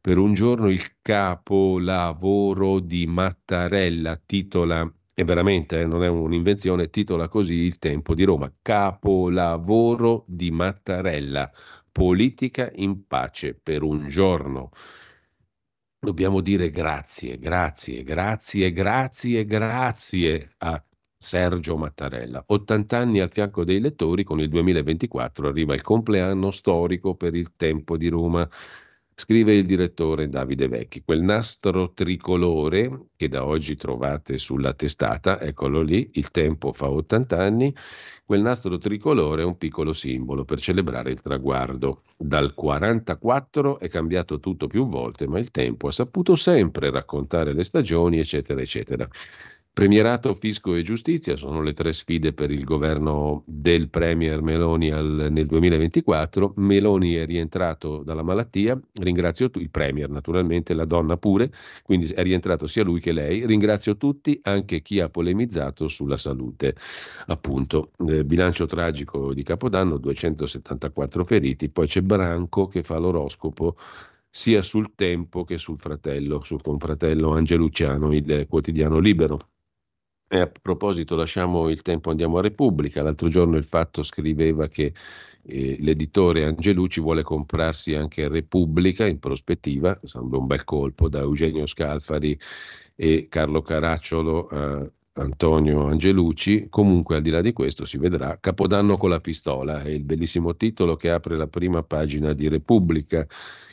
[0.00, 7.28] per un giorno il capolavoro di Mattarella, titola, e veramente eh, non è un'invenzione, titola
[7.28, 11.50] così il tempo di Roma, capolavoro di Mattarella,
[11.92, 14.70] politica in pace per un giorno.
[15.98, 20.82] Dobbiamo dire grazie, grazie, grazie, grazie, grazie a
[21.14, 22.42] Sergio Mattarella.
[22.46, 27.54] 80 anni al fianco dei lettori, con il 2024 arriva il compleanno storico per il
[27.56, 28.48] tempo di Roma.
[29.20, 35.82] Scrive il direttore Davide Vecchi, quel nastro tricolore che da oggi trovate sulla testata, eccolo
[35.82, 37.74] lì, il tempo fa 80 anni,
[38.24, 42.04] quel nastro tricolore è un piccolo simbolo per celebrare il traguardo.
[42.16, 47.62] Dal 44 è cambiato tutto più volte, ma il tempo ha saputo sempre raccontare le
[47.62, 49.06] stagioni, eccetera, eccetera.
[49.72, 55.28] Premierato, fisco e giustizia sono le tre sfide per il governo del Premier Meloni al,
[55.30, 56.54] nel 2024.
[56.56, 61.50] Meloni è rientrato dalla malattia, ringrazio tutti, il Premier naturalmente, la donna pure,
[61.84, 63.46] quindi è rientrato sia lui che lei.
[63.46, 66.74] Ringrazio tutti, anche chi ha polemizzato sulla salute.
[67.26, 73.76] Appunto, eh, bilancio tragico di Capodanno, 274 feriti, poi c'è Branco che fa l'oroscopo
[74.28, 79.49] sia sul tempo che sul fratello, sul confratello Angelucciano, il quotidiano libero.
[80.32, 83.02] E a proposito, lasciamo il tempo, andiamo a Repubblica.
[83.02, 84.92] L'altro giorno il fatto scriveva che
[85.42, 91.66] eh, l'editore Angelucci vuole comprarsi anche Repubblica in prospettiva, sarebbe un bel colpo da Eugenio
[91.66, 92.38] Scalfari
[92.94, 96.68] e Carlo Caracciolo a Antonio Angelucci.
[96.68, 100.56] Comunque, al di là di questo, si vedrà Capodanno con la pistola, è il bellissimo
[100.56, 103.26] titolo che apre la prima pagina di Repubblica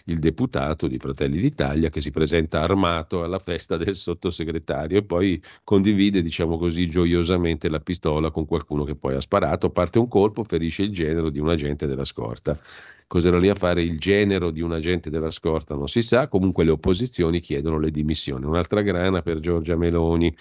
[0.08, 5.42] il deputato di Fratelli d'Italia che si presenta armato alla festa del sottosegretario e poi
[5.64, 10.44] condivide, diciamo così, gioiosamente la pistola con qualcuno che poi ha sparato, parte un colpo,
[10.44, 12.58] ferisce il genero di un agente della scorta.
[13.06, 16.66] Cos'era lì a fare il genero di un agente della scorta non si sa, comunque
[16.66, 18.46] le opposizioni chiedono le dimissioni.
[18.46, 20.34] Un'altra grana per Giorgia Meloni.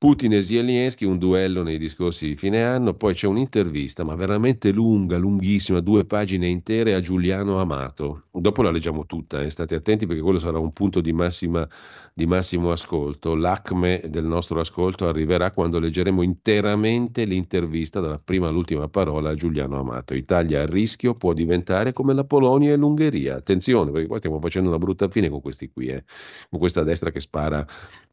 [0.00, 4.72] Putin e Zelensky, un duello nei discorsi di fine anno, poi c'è un'intervista, ma veramente
[4.72, 8.22] lunga, lunghissima, due pagine intere a Giuliano Amato.
[8.32, 11.68] Dopo la leggiamo tutta, eh, state attenti perché quello sarà un punto di, massima,
[12.14, 13.34] di massimo ascolto.
[13.34, 19.78] L'acme del nostro ascolto arriverà quando leggeremo interamente l'intervista dalla prima all'ultima parola a Giuliano
[19.78, 20.14] Amato.
[20.14, 23.36] Italia a rischio può diventare come la Polonia e l'Ungheria.
[23.36, 26.04] Attenzione, perché qua stiamo facendo una brutta fine con questi qui, eh,
[26.48, 27.66] con questa destra che spara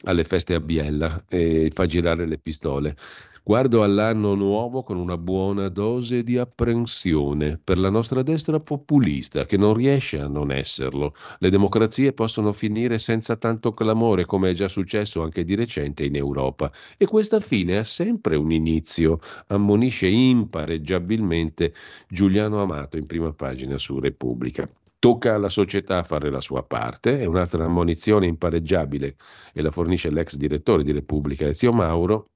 [0.03, 1.23] alle feste a Biella.
[1.29, 2.95] E fa girare le pistole.
[3.43, 9.57] Guardo all'anno nuovo con una buona dose di apprensione per la nostra destra populista che
[9.57, 11.13] non riesce a non esserlo.
[11.37, 16.15] Le democrazie possono finire senza tanto clamore come è già successo anche di recente in
[16.15, 21.73] Europa e questa fine ha sempre un inizio, ammonisce impareggiabilmente
[22.09, 24.67] Giuliano Amato in prima pagina su Repubblica.
[24.99, 29.15] Tocca alla società fare la sua parte, è un'altra ammonizione impareggiabile
[29.53, 32.31] e la fornisce l'ex direttore di Repubblica Ezio Mauro,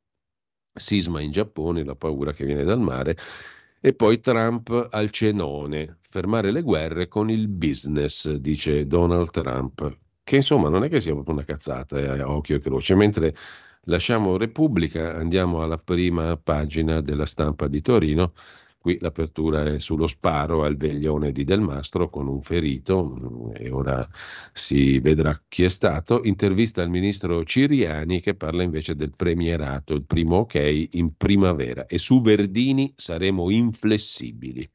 [0.74, 3.18] sisma in Giappone, la paura che viene dal mare,
[3.80, 10.36] e poi Trump al cenone, fermare le guerre con il business, dice Donald Trump, che
[10.36, 13.36] insomma non è che sia proprio una cazzata eh, occhio e croce, mentre
[13.86, 18.34] lasciamo Repubblica, andiamo alla prima pagina della stampa di Torino,
[18.82, 24.10] Qui l'apertura è sullo sparo al veglione di Del Mastro con un ferito e ora
[24.54, 26.24] si vedrà chi è stato.
[26.24, 32.00] Intervista al ministro Ciriani che parla invece del premierato, il primo ok in primavera e
[32.00, 34.68] su Verdini saremo inflessibili.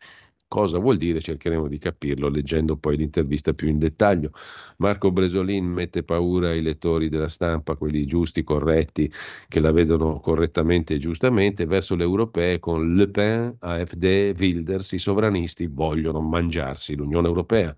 [0.49, 1.21] Cosa vuol dire?
[1.21, 4.31] Cercheremo di capirlo leggendo poi l'intervista più in dettaglio.
[4.79, 9.11] Marco Bresolin mette paura ai lettori della stampa, quelli giusti, corretti,
[9.49, 14.99] che la vedono correttamente e giustamente, verso le europee con Le Pen, AfD, Wilders, i
[14.99, 17.77] sovranisti vogliono mangiarsi l'Unione Europea.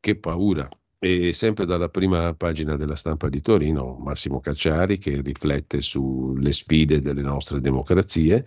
[0.00, 0.68] Che paura!
[0.98, 7.00] E sempre dalla prima pagina della stampa di Torino, Massimo Cacciari che riflette sulle sfide
[7.02, 8.44] delle nostre democrazie,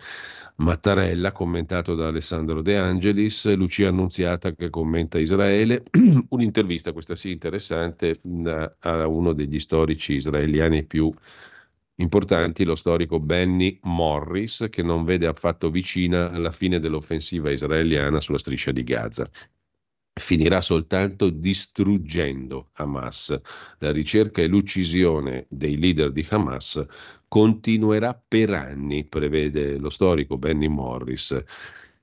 [0.56, 5.84] Mattarella commentato da Alessandro De Angelis, Lucia Annunziata che commenta Israele,
[6.30, 8.20] un'intervista questa sì interessante
[8.80, 11.10] a uno degli storici israeliani più
[11.96, 18.38] importanti, lo storico Benny Morris, che non vede affatto vicina alla fine dell'offensiva israeliana sulla
[18.38, 19.30] striscia di Gaza
[20.20, 23.40] finirà soltanto distruggendo Hamas.
[23.78, 26.84] La ricerca e l'uccisione dei leader di Hamas
[27.26, 31.44] continuerà per anni, prevede lo storico Benny Morris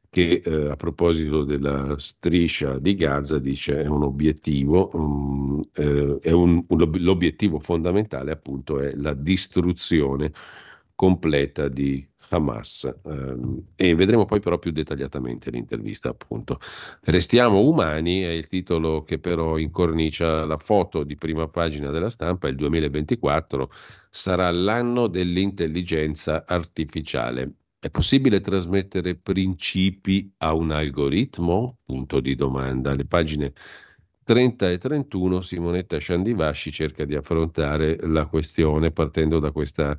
[0.10, 6.32] che eh, a proposito della striscia di Gaza dice è un obiettivo, um, eh, è
[6.32, 10.32] un, un, l'obiettivo fondamentale appunto è la distruzione
[10.96, 12.92] completa di Hamas.
[13.06, 16.60] Ehm, e vedremo poi però più dettagliatamente l'intervista, appunto.
[17.04, 22.48] Restiamo umani è il titolo che però incornicia la foto di prima pagina della stampa.
[22.48, 23.72] Il 2024
[24.10, 27.54] sarà l'anno dell'intelligenza artificiale.
[27.80, 31.78] È possibile trasmettere principi a un algoritmo?
[31.86, 32.94] Punto di domanda.
[32.96, 33.54] Le pagine
[34.24, 39.98] 30 e 31 Simonetta Sciandivasci cerca di affrontare la questione partendo da questa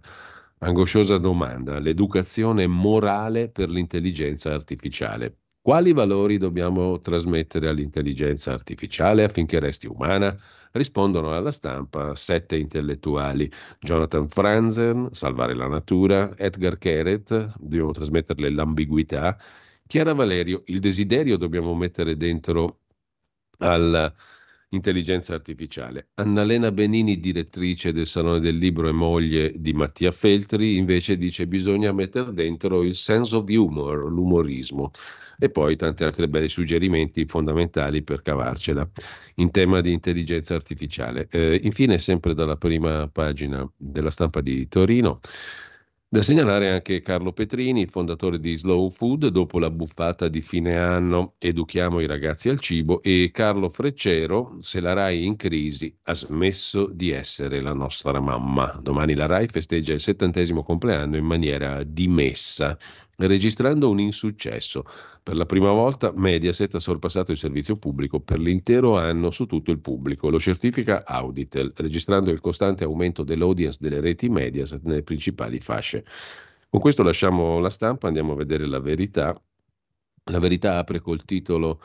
[0.58, 1.78] angosciosa domanda.
[1.78, 5.38] L'educazione morale per l'intelligenza artificiale.
[5.60, 10.34] Quali valori dobbiamo trasmettere all'intelligenza artificiale affinché resti umana?
[10.72, 13.50] Rispondono alla stampa sette intellettuali.
[13.80, 19.36] Jonathan Franzen, Salvare la natura, Edgar Keret, dobbiamo trasmetterle l'ambiguità,
[19.88, 22.80] Chiara Valerio, il desiderio dobbiamo mettere dentro
[24.70, 26.08] all'intelligenza artificiale.
[26.14, 31.92] Annalena Benini, direttrice del Salone del Libro e moglie di Mattia Feltri, invece dice bisogna
[31.92, 34.90] mettere dentro il sense of humor, l'umorismo
[35.38, 38.88] e poi tanti altri belli suggerimenti fondamentali per cavarcela
[39.36, 41.28] in tema di intelligenza artificiale.
[41.30, 45.20] Eh, infine, sempre dalla prima pagina della stampa di Torino,
[46.10, 51.34] da segnalare anche Carlo Petrini, fondatore di Slow Food, dopo la buffata di fine anno
[51.36, 56.86] Educhiamo i ragazzi al cibo, e Carlo Freccero, se la RAI in crisi ha smesso
[56.86, 58.78] di essere la nostra mamma.
[58.82, 62.78] Domani la RAI festeggia il settantesimo compleanno in maniera dimessa
[63.26, 64.84] registrando un insuccesso.
[65.22, 69.72] Per la prima volta Mediaset ha sorpassato il servizio pubblico per l'intero anno su tutto
[69.72, 70.30] il pubblico.
[70.30, 76.04] Lo certifica Auditel, registrando il costante aumento dell'audience delle reti Mediaset nelle principali fasce.
[76.68, 79.40] Con questo lasciamo la stampa, andiamo a vedere la verità.
[80.30, 81.80] La verità apre col titolo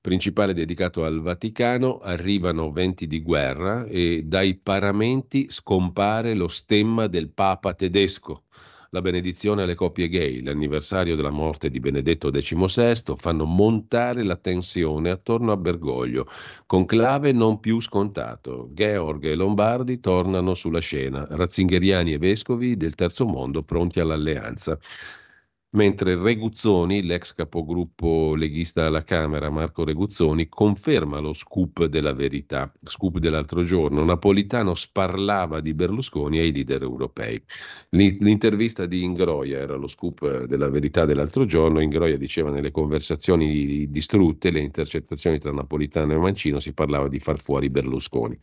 [0.00, 7.30] principale dedicato al Vaticano, arrivano venti di guerra e dai paramenti scompare lo stemma del
[7.30, 8.44] Papa tedesco
[8.90, 15.10] la benedizione alle coppie gay, l'anniversario della morte di Benedetto XVI fanno montare la tensione
[15.10, 16.26] attorno a Bergoglio,
[16.66, 18.68] conclave non più scontato.
[18.72, 24.78] Georg e Lombardi tornano sulla scena, razzingeriani e vescovi del terzo mondo pronti all'alleanza
[25.76, 33.18] mentre Reguzzoni, l'ex capogruppo leghista alla Camera, Marco Reguzzoni, conferma lo scoop della verità, scoop
[33.18, 34.02] dell'altro giorno.
[34.02, 37.40] Napolitano sparlava di Berlusconi ai leader europei.
[37.90, 41.80] L'intervista di Ingroia era lo scoop della verità dell'altro giorno.
[41.80, 47.38] Ingroia diceva nelle conversazioni distrutte, le intercettazioni tra Napolitano e Mancino, si parlava di far
[47.38, 48.36] fuori Berlusconi.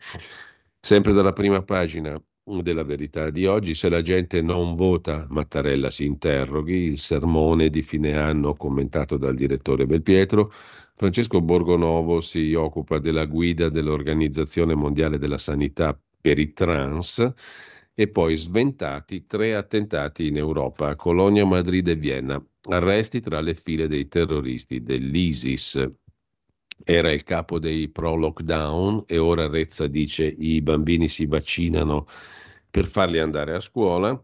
[0.80, 2.14] Sempre dalla prima pagina
[2.46, 7.80] della verità di oggi, se la gente non vota, Mattarella si interroghi, il sermone di
[7.82, 10.52] fine anno commentato dal direttore Belpietro,
[10.94, 17.32] Francesco Borgonovo si occupa della guida dell'Organizzazione Mondiale della Sanità per i trans
[17.94, 23.88] e poi sventati tre attentati in Europa, Colonia, Madrid e Vienna, arresti tra le file
[23.88, 25.90] dei terroristi dell'ISIS.
[26.82, 32.06] Era il capo dei pro lockdown e ora Rezza dice i bambini si vaccinano
[32.74, 34.20] per farli andare a scuola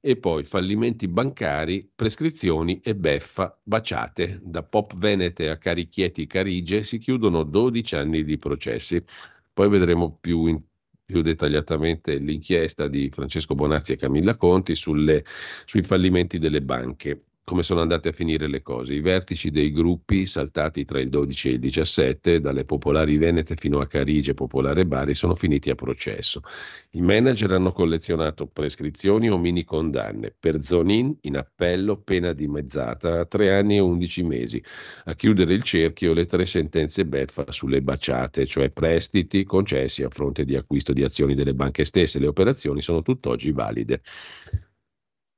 [0.00, 4.38] e poi fallimenti bancari, prescrizioni e beffa baciate.
[4.40, 9.02] Da Pop Venete a Carichieti Carige si chiudono 12 anni di processi.
[9.52, 10.62] Poi vedremo più, in,
[11.04, 15.24] più dettagliatamente l'inchiesta di Francesco Bonazzi e Camilla Conti sulle,
[15.64, 18.92] sui fallimenti delle banche come sono andate a finire le cose.
[18.92, 23.80] I vertici dei gruppi saltati tra il 12 e il 17, dalle popolari venete fino
[23.80, 26.42] a Carige, Popolare Bari, sono finiti a processo.
[26.90, 30.34] I manager hanno collezionato prescrizioni o mini condanne.
[30.38, 34.62] Per Zonin, in appello, pena dimezzata a tre anni e undici mesi.
[35.04, 40.44] A chiudere il cerchio le tre sentenze beffa sulle baciate, cioè prestiti concessi a fronte
[40.44, 42.18] di acquisto di azioni delle banche stesse.
[42.18, 44.02] Le operazioni sono tutt'oggi valide.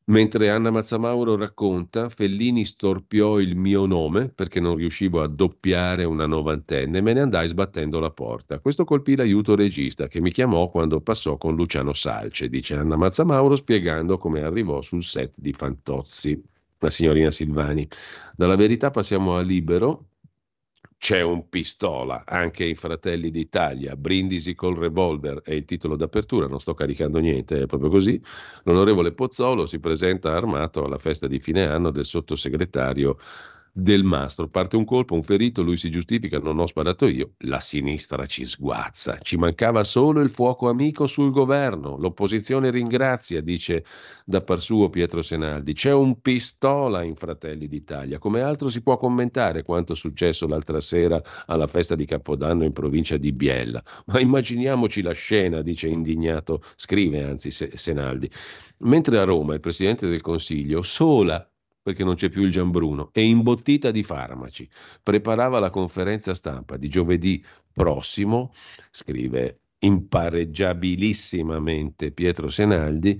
[0.06, 6.26] Mentre Anna Mazzamauro racconta, Fellini storpiò il mio nome perché non riuscivo a doppiare una
[6.26, 8.58] novantenne e me ne andai sbattendo la porta.
[8.58, 13.54] Questo colpì l'aiuto regista che mi chiamò quando passò con Luciano Salce, dice Anna Mazzamauro
[13.54, 16.42] spiegando come arrivò sul set di Fantozzi,
[16.78, 17.86] la signorina Silvani.
[18.34, 20.09] Dalla verità passiamo a Libero,
[21.00, 26.60] c'è un pistola, anche in Fratelli d'Italia, Brindisi col revolver è il titolo d'apertura, non
[26.60, 28.22] sto caricando niente, è proprio così.
[28.64, 33.16] L'onorevole Pozzolo si presenta armato alla festa di fine anno del sottosegretario
[33.72, 34.48] del mastro.
[34.48, 37.32] Parte un colpo, un ferito, lui si giustifica, non ho sparato io.
[37.38, 39.16] La sinistra ci sguazza.
[39.20, 41.96] Ci mancava solo il fuoco amico sul governo.
[41.96, 43.84] L'opposizione ringrazia, dice
[44.24, 45.72] da par suo Pietro Senaldi.
[45.72, 48.18] C'è un pistola in Fratelli d'Italia.
[48.18, 53.16] Come altro si può commentare quanto successo l'altra sera alla festa di Capodanno in provincia
[53.16, 53.82] di Biella.
[54.06, 58.30] Ma immaginiamoci la scena, dice indignato, scrive anzi Senaldi.
[58.80, 61.49] Mentre a Roma il Presidente del Consiglio, sola
[61.82, 64.68] perché non c'è più il Giambruno, e imbottita di farmaci.
[65.02, 68.52] Preparava la conferenza stampa di giovedì prossimo,
[68.90, 73.18] scrive impareggiabilissimamente Pietro Senaldi,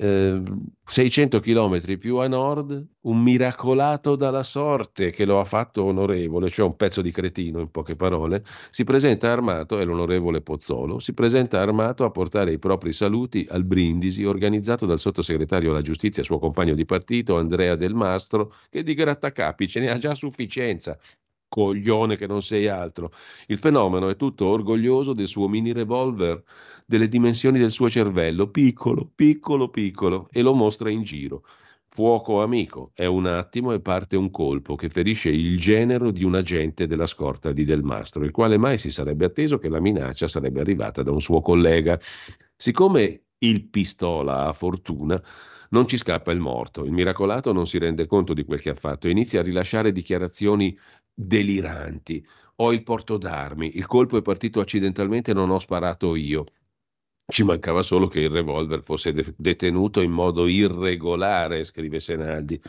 [0.00, 6.48] 600 eh, km più a nord, un miracolato dalla sorte che lo ha fatto onorevole,
[6.48, 11.14] cioè un pezzo di cretino in poche parole, si presenta armato, è l'onorevole Pozzolo, si
[11.14, 16.38] presenta armato a portare i propri saluti al brindisi organizzato dal sottosegretario alla giustizia, suo
[16.38, 20.96] compagno di partito, Andrea Del Mastro, che di grattacapi ce ne ha già sufficienza
[21.48, 23.10] coglione che non sei altro.
[23.46, 26.42] Il fenomeno è tutto orgoglioso del suo mini revolver,
[26.86, 31.44] delle dimensioni del suo cervello, piccolo, piccolo, piccolo, e lo mostra in giro.
[31.90, 36.34] Fuoco amico, è un attimo e parte un colpo che ferisce il genero di un
[36.36, 40.28] agente della scorta di Del Mastro, il quale mai si sarebbe atteso che la minaccia
[40.28, 41.98] sarebbe arrivata da un suo collega.
[42.54, 45.20] Siccome il pistola ha fortuna,
[45.70, 46.84] non ci scappa il morto.
[46.84, 49.92] Il miracolato non si rende conto di quel che ha fatto e inizia a rilasciare
[49.92, 50.76] dichiarazioni
[51.20, 52.24] deliranti.
[52.56, 56.44] Ho il porto d'armi, il colpo è partito accidentalmente non ho sparato io.
[57.26, 62.60] Ci mancava solo che il revolver fosse de- detenuto in modo irregolare, scrive Senaldi.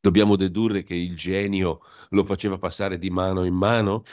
[0.00, 1.80] Dobbiamo dedurre che il genio
[2.10, 4.04] lo faceva passare di mano in mano?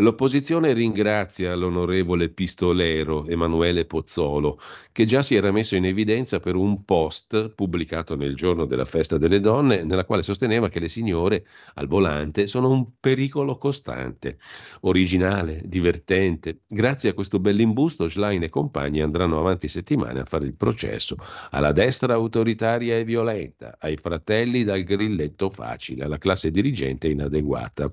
[0.00, 4.60] L'opposizione ringrazia l'onorevole pistolero Emanuele Pozzolo,
[4.92, 9.18] che già si era messo in evidenza per un post pubblicato nel giorno della festa
[9.18, 11.44] delle donne, nella quale sosteneva che le signore
[11.74, 14.38] al volante sono un pericolo costante.
[14.82, 16.60] Originale, divertente.
[16.68, 21.16] Grazie a questo bell'imbusto, Schlein e compagni andranno avanti settimane a fare il processo
[21.50, 27.92] alla destra autoritaria e violenta, ai fratelli dal grilletto facile, alla classe dirigente inadeguata.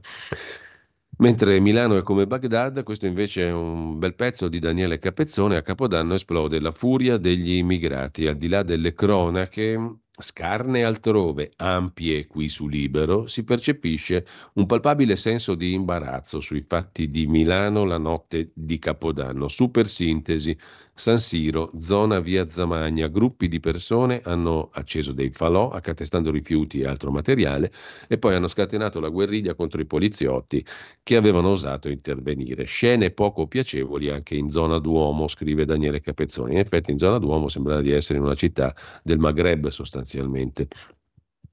[1.18, 5.62] Mentre Milano è come Baghdad, questo invece è un bel pezzo di Daniele Capezzone, a
[5.62, 12.50] Capodanno esplode la furia degli immigrati, al di là delle cronache scarne altrove, ampie qui
[12.50, 18.52] su Libero, si percepisce un palpabile senso di imbarazzo sui fatti di Milano la notte
[18.54, 19.48] di Capodanno.
[19.48, 20.58] Super sintesi,
[20.98, 26.88] San Siro, zona via Zamagna, gruppi di persone hanno acceso dei falò accatestando rifiuti e
[26.88, 27.70] altro materiale
[28.08, 30.66] e poi hanno scatenato la guerriglia contro i poliziotti
[31.04, 32.64] che avevano osato intervenire.
[32.64, 36.54] Scene poco piacevoli anche in zona Duomo, scrive Daniele Capezzoni.
[36.54, 38.74] In effetti in zona Duomo sembra di essere in una città
[39.04, 40.70] del Maghreb sostanzialmente.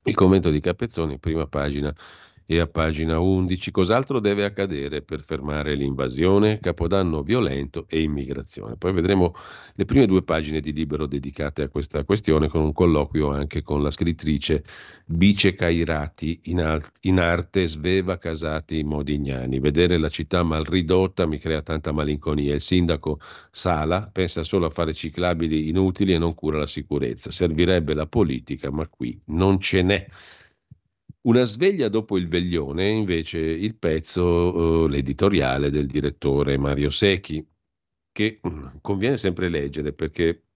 [0.05, 1.93] Il commento di Capezzoni, prima pagina
[2.53, 8.76] e a pagina 11 cos'altro deve accadere per fermare l'invasione, capodanno violento e immigrazione.
[8.76, 9.34] Poi vedremo
[9.74, 13.82] le prime due pagine di libero dedicate a questa questione con un colloquio anche con
[13.82, 14.64] la scrittrice
[15.07, 19.59] Bice Cairati in, al- in arte Sveva Casati Modignani.
[19.59, 22.55] Vedere la città mal ridotta mi crea tanta malinconia.
[22.55, 23.18] Il sindaco
[23.50, 27.30] Sala pensa solo a fare ciclabili inutili e non cura la sicurezza.
[27.30, 30.07] Servirebbe la politica, ma qui non ce n'è.
[31.25, 37.47] Una sveglia dopo il veglione, invece, il pezzo, eh, l'editoriale del direttore Mario Secchi,
[38.11, 40.47] che mm, conviene sempre leggere perché,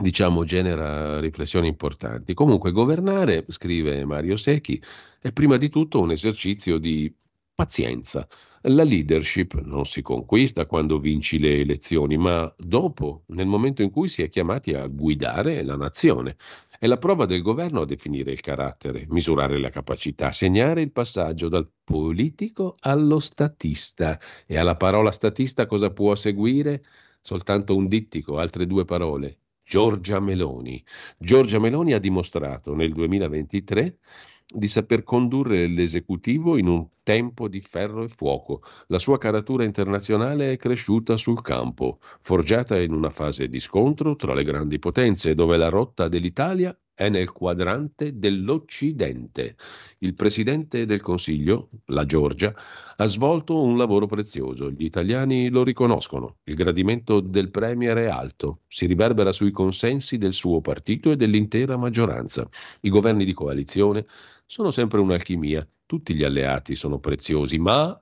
[0.00, 2.34] diciamo, genera riflessioni importanti.
[2.34, 4.80] Comunque, governare, scrive Mario Secchi,
[5.20, 7.12] è prima di tutto un esercizio di
[7.52, 8.28] pazienza.
[8.64, 14.06] La leadership non si conquista quando vinci le elezioni, ma dopo, nel momento in cui
[14.06, 16.36] si è chiamati a guidare la nazione.
[16.82, 21.50] È la prova del governo a definire il carattere, misurare la capacità, segnare il passaggio
[21.50, 24.18] dal politico allo statista.
[24.46, 26.80] E alla parola statista cosa può seguire?
[27.20, 29.40] Soltanto un dittico, altre due parole.
[29.62, 30.82] Giorgia Meloni.
[31.18, 33.98] Giorgia Meloni ha dimostrato nel 2023
[34.52, 38.62] di saper condurre l'esecutivo in un tempo di ferro e fuoco.
[38.88, 44.34] La sua caratura internazionale è cresciuta sul campo, forgiata in una fase di scontro tra
[44.34, 49.56] le grandi potenze, dove la rotta dell'Italia è nel quadrante dell'Occidente.
[50.00, 52.54] Il presidente del Consiglio, la Georgia,
[52.94, 54.70] ha svolto un lavoro prezioso.
[54.70, 56.36] Gli italiani lo riconoscono.
[56.44, 61.78] Il gradimento del Premier è alto, si riverbera sui consensi del suo partito e dell'intera
[61.78, 62.46] maggioranza.
[62.82, 64.04] I governi di coalizione
[64.44, 67.98] sono sempre un'alchimia, tutti gli alleati sono preziosi, ma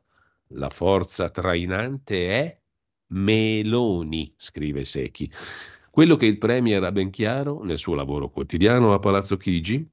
[0.48, 2.60] la forza trainante è
[3.10, 5.30] Meloni, scrive Secchi.
[5.98, 9.84] Quello che il Premier ha ben chiaro nel suo lavoro quotidiano a Palazzo Chigi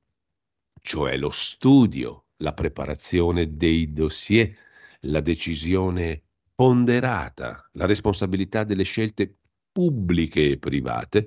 [0.80, 4.56] cioè lo studio, la preparazione dei dossier,
[5.00, 6.22] la decisione
[6.54, 9.36] ponderata, la responsabilità delle scelte
[9.72, 11.26] pubbliche e private,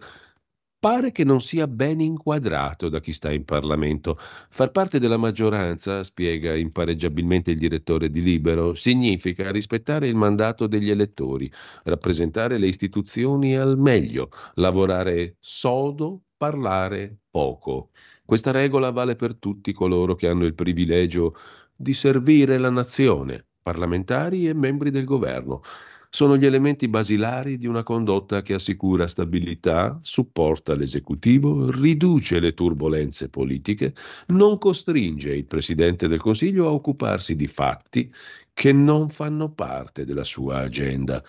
[0.80, 4.16] pare che non sia ben inquadrato da chi sta in Parlamento.
[4.48, 10.90] Far parte della maggioranza, spiega impareggiabilmente il direttore di Libero, significa rispettare il mandato degli
[10.90, 11.50] elettori,
[11.84, 17.90] rappresentare le istituzioni al meglio, lavorare sodo, parlare poco.
[18.24, 21.34] Questa regola vale per tutti coloro che hanno il privilegio
[21.74, 25.62] di servire la nazione, parlamentari e membri del governo
[26.10, 33.28] sono gli elementi basilari di una condotta che assicura stabilità, supporta l'esecutivo, riduce le turbulenze
[33.28, 33.94] politiche,
[34.28, 38.12] non costringe il Presidente del Consiglio a occuparsi di fatti
[38.52, 41.22] che non fanno parte della sua agenda.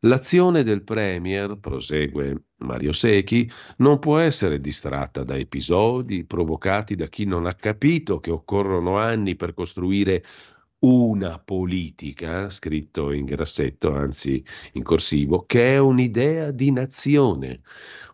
[0.00, 7.24] L'azione del Premier, prosegue Mario Secchi, non può essere distratta da episodi provocati da chi
[7.24, 10.22] non ha capito che occorrono anni per costruire
[10.86, 17.60] una politica, scritto in grassetto, anzi in corsivo, che è un'idea di nazione.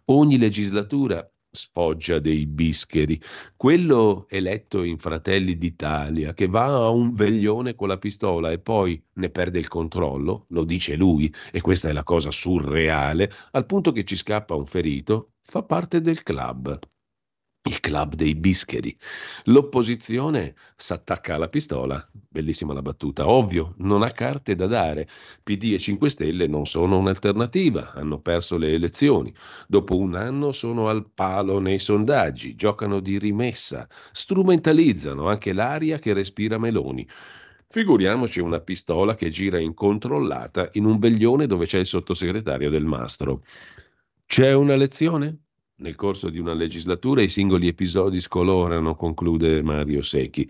[0.06, 3.20] Ogni legislatura sfoggia dei bischeri.
[3.56, 9.02] Quello eletto in Fratelli d'Italia, che va a un veglione con la pistola e poi
[9.14, 13.92] ne perde il controllo, lo dice lui, e questa è la cosa surreale, al punto
[13.92, 16.78] che ci scappa un ferito, fa parte del club
[17.64, 18.96] il club dei bischeri.
[19.44, 25.08] L'opposizione s'attacca alla pistola, bellissima la battuta, ovvio, non ha carte da dare.
[25.42, 29.32] PD e 5 Stelle non sono un'alternativa, hanno perso le elezioni.
[29.68, 36.12] Dopo un anno sono al palo nei sondaggi, giocano di rimessa, strumentalizzano anche l'aria che
[36.12, 37.08] respira Meloni.
[37.68, 43.44] Figuriamoci una pistola che gira incontrollata in un veglione dove c'è il sottosegretario del mastro.
[44.26, 45.38] C'è una lezione?
[45.82, 50.48] Nel corso di una legislatura i singoli episodi scolorano, conclude Mario Secchi,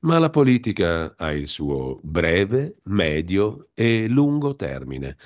[0.00, 5.16] ma la politica ha il suo breve, medio e lungo termine.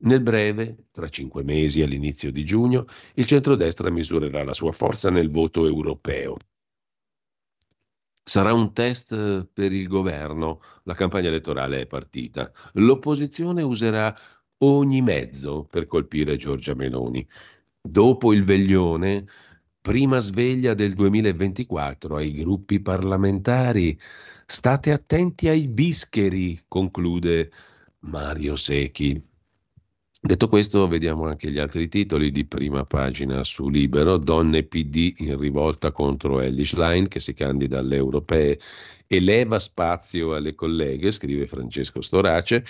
[0.00, 2.84] Nel breve, tra cinque mesi all'inizio di giugno,
[3.14, 6.36] il centrodestra misurerà la sua forza nel voto europeo.
[8.22, 12.52] Sarà un test per il governo, la campagna elettorale è partita.
[12.74, 14.14] L'opposizione userà
[14.58, 17.26] ogni mezzo per colpire Giorgia Meloni.
[17.80, 19.24] Dopo il veglione,
[19.80, 23.98] prima sveglia del 2024 ai gruppi parlamentari.
[24.44, 27.50] State attenti ai bischeri, conclude
[28.00, 29.22] Mario Secchi.
[30.20, 34.18] Detto questo, vediamo anche gli altri titoli di prima pagina su Libero.
[34.18, 38.58] Donne PD in rivolta contro Ellis Line che si candida alle europee
[39.06, 42.64] e leva spazio alle colleghe, scrive Francesco Storace.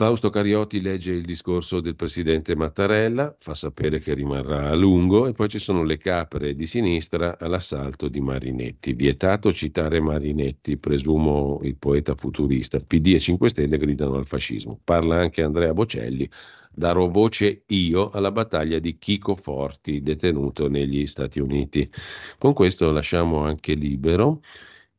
[0.00, 5.32] Fausto Cariotti legge il discorso del presidente Mattarella, fa sapere che rimarrà a lungo e
[5.32, 8.92] poi ci sono le capre di sinistra all'assalto di Marinetti.
[8.92, 12.78] Vietato citare Marinetti, presumo il poeta futurista.
[12.78, 14.78] PD e 5 Stelle gridano al fascismo.
[14.84, 16.30] Parla anche Andrea Bocelli.
[16.70, 21.90] Darò voce io alla battaglia di Chico Forti, detenuto negli Stati Uniti.
[22.38, 24.42] Con questo lasciamo anche libero.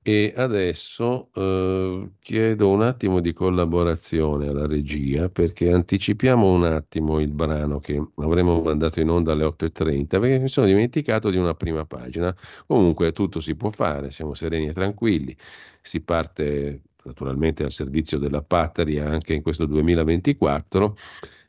[0.02, 7.32] E adesso eh, chiedo un attimo di collaborazione alla regia perché anticipiamo un attimo il
[7.32, 11.86] brano che avremmo mandato in onda alle 8.30 perché mi sono dimenticato di una prima
[11.86, 12.34] pagina.
[12.66, 15.36] Comunque tutto si può fare, siamo sereni e tranquilli.
[15.82, 20.96] Si parte naturalmente al servizio della patria anche in questo 2024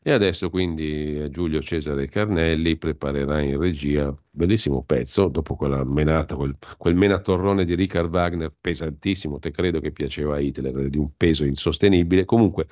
[0.03, 6.57] e adesso quindi Giulio Cesare Carnelli preparerà in regia bellissimo pezzo, dopo quella menata, quel,
[6.77, 11.45] quel menatorrone di Richard Wagner pesantissimo, te credo che piaceva a Hitler, di un peso
[11.45, 12.25] insostenibile.
[12.25, 12.67] Comunque,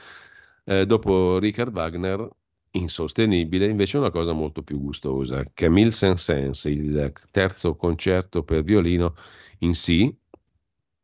[0.66, 2.28] eh, dopo Richard Wagner,
[2.72, 5.44] insostenibile, invece una cosa molto più gustosa.
[5.54, 9.16] Camille Saint-Saëns, il terzo concerto per violino
[9.60, 10.12] in Si,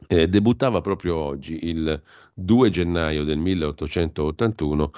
[0.07, 2.01] eh, debuttava proprio oggi, il
[2.33, 4.91] 2 gennaio del 1881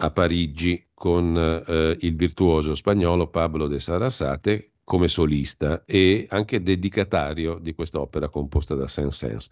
[0.00, 7.58] a Parigi con eh, il virtuoso spagnolo Pablo de Sarasate come solista e anche dedicatario
[7.60, 9.50] di quest'opera composta da Saint-Saëns.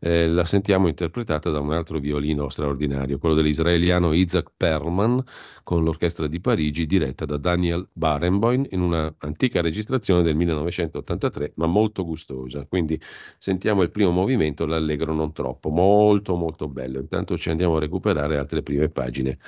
[0.00, 5.22] Eh, la sentiamo interpretata da un altro violino straordinario, quello dell'israeliano Isaac Perlman
[5.62, 11.66] con l'Orchestra di Parigi diretta da Daniel Barenboim in una antica registrazione del 1983, ma
[11.66, 12.64] molto gustosa.
[12.64, 12.98] Quindi
[13.36, 16.98] sentiamo il primo movimento, l'allegro non troppo, molto molto bello.
[16.98, 19.38] Intanto ci andiamo a recuperare altre prime pagine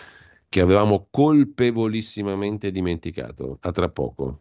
[0.51, 3.59] che avevamo colpevolissimamente dimenticato.
[3.63, 4.41] A tra poco.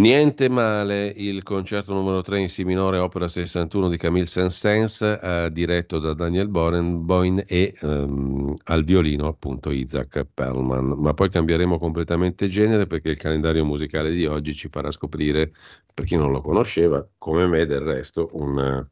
[0.00, 5.50] Niente male il concerto numero 3 in Si minore, opera 61 di Camille Saint-Saëns, eh,
[5.52, 10.94] diretto da Daniel Boren, e ehm, al violino appunto Isaac Perlman.
[10.96, 15.52] Ma poi cambieremo completamente genere perché il calendario musicale di oggi ci farà scoprire,
[15.92, 18.88] per chi non lo conosceva, come me del resto, un,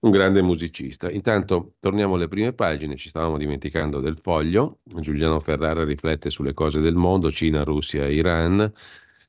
[0.00, 1.08] un grande musicista.
[1.08, 4.80] Intanto torniamo alle prime pagine, ci stavamo dimenticando del foglio.
[4.82, 8.72] Giuliano Ferrara riflette sulle cose del mondo, Cina, Russia, Iran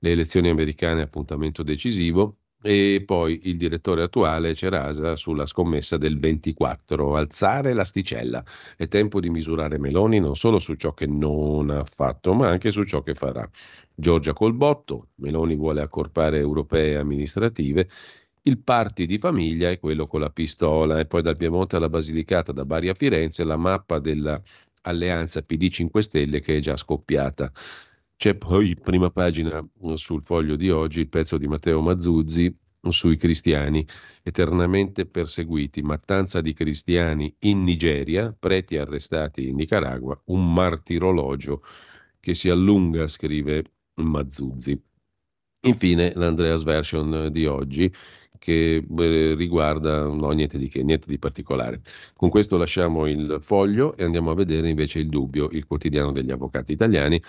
[0.04, 7.16] le elezioni americane appuntamento decisivo e poi il direttore attuale Cerasa sulla scommessa del 24,
[7.16, 8.43] alzare l'asticella.
[8.76, 12.72] È tempo di misurare Meloni non solo su ciò che non ha fatto, ma anche
[12.72, 13.47] su ciò che farà.
[13.93, 17.88] Giorgia Colbotto, Meloni vuole accorpare europee amministrative,
[18.43, 22.52] il party di famiglia è quello con la pistola e poi dal Piemonte alla Basilicata,
[22.52, 27.52] da Bari a Firenze, la mappa dell'alleanza PD 5 Stelle che è già scoppiata.
[28.22, 32.55] C'è poi, prima pagina sul foglio di oggi, il pezzo di Matteo Mazzuzzi
[32.88, 33.84] sui cristiani
[34.22, 41.63] eternamente perseguiti, mattanza di cristiani in Nigeria, preti arrestati in Nicaragua, un martirologio
[42.19, 43.63] che si allunga, scrive
[43.95, 44.80] Mazzuzzi.
[45.61, 47.91] Infine l'Andreas Version di oggi
[48.38, 51.82] che eh, riguarda no, niente di che, niente di particolare.
[52.15, 56.32] Con questo lasciamo il foglio e andiamo a vedere invece il dubbio, il quotidiano degli
[56.32, 57.22] avvocati italiani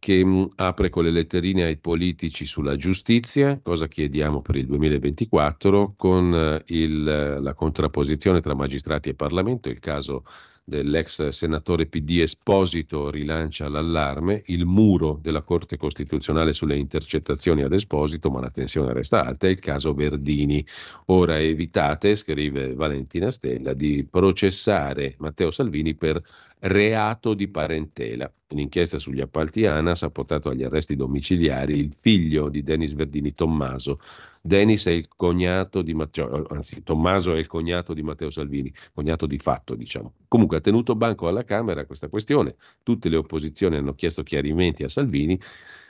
[0.00, 5.94] che mh, apre con le letterine ai politici sulla giustizia, cosa chiediamo per il 2024,
[5.96, 10.24] con eh, il, la contrapposizione tra magistrati e Parlamento, il caso
[10.64, 18.30] dell'ex senatore PD Esposito rilancia l'allarme, il muro della Corte Costituzionale sulle intercettazioni ad Esposito,
[18.30, 20.64] ma la tensione resta alta, è il caso Verdini.
[21.06, 26.22] Ora evitate, scrive Valentina Stella, di processare Matteo Salvini per
[26.60, 28.30] reato di parentela.
[28.48, 34.00] Un'inchiesta sugli appalti ANAS ha portato agli arresti domiciliari il figlio di Denis Verdini, Tommaso,
[34.42, 39.26] Denis è il cognato di Matteo, anzi Tommaso è il cognato di Matteo Salvini, cognato
[39.26, 40.14] di fatto diciamo.
[40.26, 44.88] Comunque ha tenuto banco alla Camera questa questione, tutte le opposizioni hanno chiesto chiarimenti a
[44.88, 45.38] Salvini,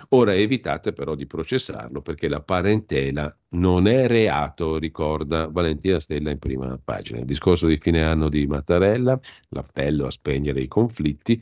[0.08, 6.38] ora evitate però di processarlo perché la parentela non è reato, ricorda Valentina Stella in
[6.38, 7.20] prima pagina.
[7.20, 9.18] Il discorso di fine anno di Mattarella,
[9.50, 11.40] l'appello a spegnere i conflitti.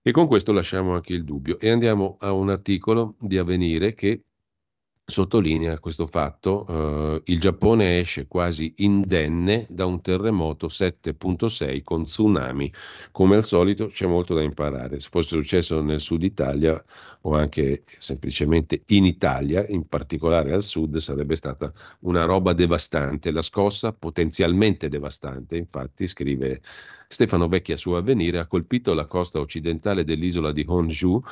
[0.00, 4.22] E con questo lasciamo anche il dubbio e andiamo a un articolo di Avvenire che
[5.10, 12.70] sottolinea questo fatto, eh, il Giappone esce quasi indenne da un terremoto 7.6 con tsunami.
[13.10, 15.00] Come al solito c'è molto da imparare.
[15.00, 16.82] Se fosse successo nel sud Italia
[17.22, 23.30] o anche semplicemente in Italia, in particolare al sud, sarebbe stata una roba devastante.
[23.30, 26.60] La scossa potenzialmente devastante, infatti, scrive
[27.08, 31.22] Stefano Vecchia su Avvenire, ha colpito la costa occidentale dell'isola di Honshu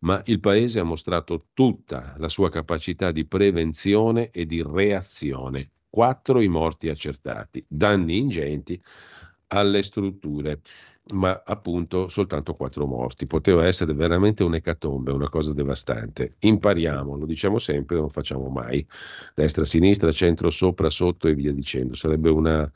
[0.00, 5.70] ma il Paese ha mostrato tutta la sua capacità di prevenzione e di reazione.
[5.88, 8.80] Quattro i morti accertati, danni ingenti
[9.48, 10.60] alle strutture,
[11.14, 13.26] ma appunto soltanto quattro morti.
[13.26, 16.36] Poteva essere veramente un'ecatombe, una cosa devastante.
[16.38, 18.86] Impariamo, lo diciamo sempre, non facciamo mai.
[19.34, 21.94] Destra, sinistra, centro, sopra, sotto e via dicendo.
[21.94, 22.70] Sarebbe, una,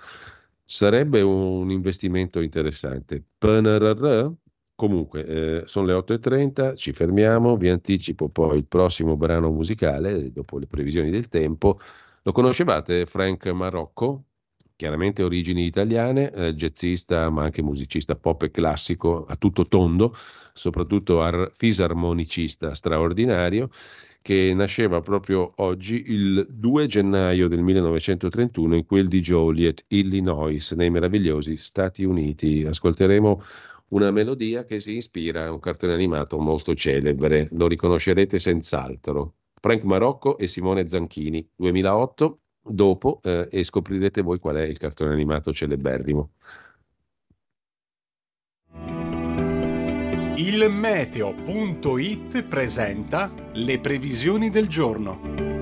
[0.64, 3.24] sarebbe un investimento interessante.
[3.38, 4.32] PNRR?
[4.76, 10.58] Comunque, eh, sono le 8.30, ci fermiamo, vi anticipo poi il prossimo brano musicale, dopo
[10.58, 11.78] le previsioni del tempo.
[12.22, 14.24] Lo conoscevate, Frank Marocco?
[14.74, 20.12] Chiaramente origini italiane, eh, jazzista ma anche musicista pop e classico a tutto tondo,
[20.52, 23.70] soprattutto ar- fisarmonicista straordinario,
[24.20, 30.90] che nasceva proprio oggi il 2 gennaio del 1931 in quel di Joliet, Illinois, nei
[30.90, 32.64] meravigliosi Stati Uniti.
[32.66, 33.42] Ascolteremo
[33.94, 39.34] una melodia che si ispira a un cartone animato molto celebre, lo riconoscerete senz'altro.
[39.60, 45.12] Frank Marocco e Simone Zanchini, 2008, dopo, eh, e scoprirete voi qual è il cartone
[45.12, 46.30] animato celeberrimo.
[50.36, 55.53] Il meteo.it presenta le previsioni del giorno.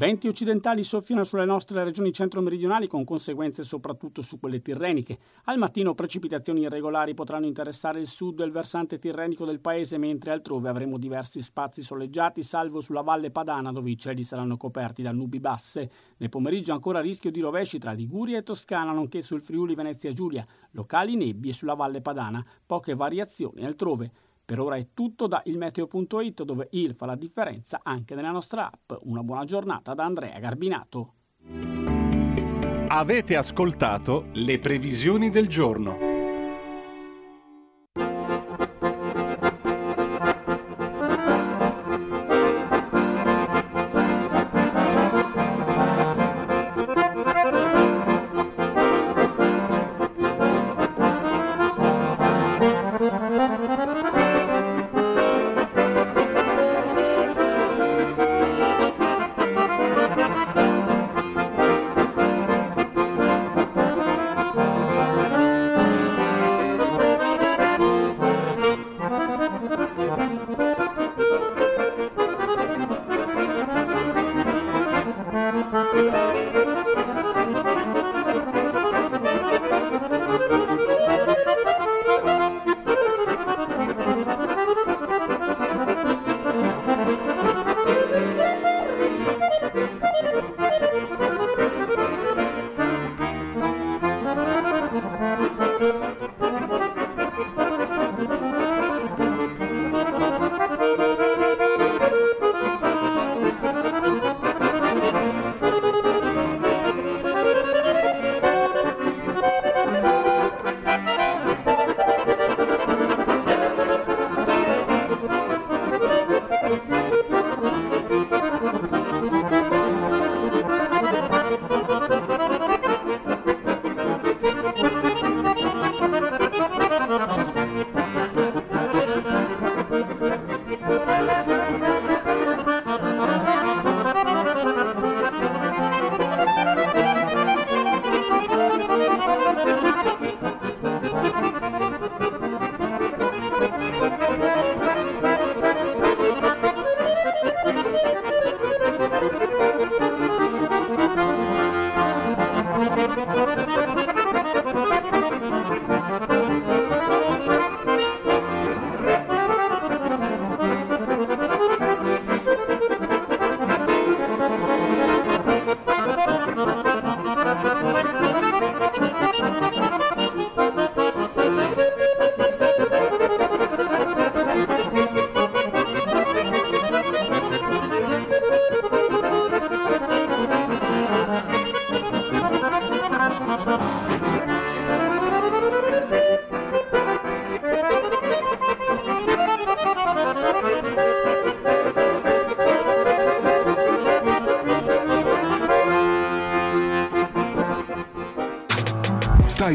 [0.00, 5.18] Venti occidentali soffiano sulle nostre regioni centro-meridionali con conseguenze soprattutto su quelle tirreniche.
[5.44, 10.30] Al mattino precipitazioni irregolari potranno interessare il sud e il versante tirrenico del paese, mentre
[10.30, 15.12] altrove avremo diversi spazi soleggiati, salvo sulla valle Padana dove i cieli saranno coperti da
[15.12, 15.90] nubi basse.
[16.16, 20.46] Nel pomeriggio ancora rischio di rovesci tra Liguria e Toscana, nonché sul Friuli Venezia Giulia.
[20.70, 24.10] Locali nebbie sulla valle Padana, poche variazioni altrove.
[24.50, 28.90] Per ora è tutto da ilmeteo.it dove il fa la differenza anche nella nostra app.
[29.02, 31.14] Una buona giornata da Andrea Garbinato.
[32.88, 36.09] Avete ascoltato le previsioni del giorno.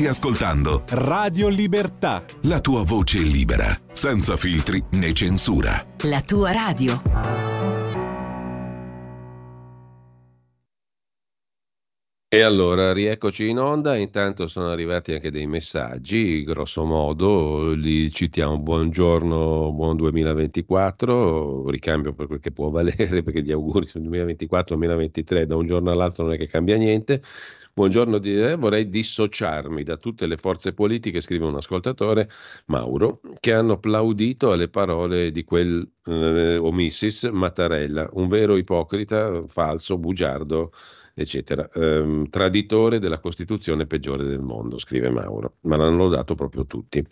[0.06, 2.24] Stai ascoltando Radio Libertà.
[2.41, 5.84] La tua voce libera, senza filtri né censura.
[6.03, 7.01] La tua radio.
[12.28, 18.60] E allora, rieccoci in onda, intanto sono arrivati anche dei messaggi, grosso modo, li citiamo,
[18.60, 25.56] buongiorno, buon 2024, ricambio per quel che può valere, perché gli auguri sul 2024-2023 da
[25.56, 27.22] un giorno all'altro non è che cambia niente,
[27.78, 32.30] Buongiorno, eh, vorrei dissociarmi da tutte le forze politiche, scrive un ascoltatore,
[32.67, 39.97] Mauro, che hanno applaudito alle parole di quel eh, omissis Mattarella, un vero ipocrita, falso,
[39.97, 40.71] bugiardo,
[41.13, 47.05] eccetera, ehm, traditore della Costituzione peggiore del mondo, scrive Mauro, ma l'hanno dato proprio tutti.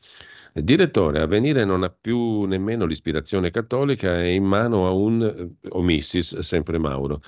[0.53, 6.39] Direttore, Avvenire non ha più nemmeno l'ispirazione cattolica, è in mano a un eh, omissis,
[6.39, 7.21] sempre Mauro.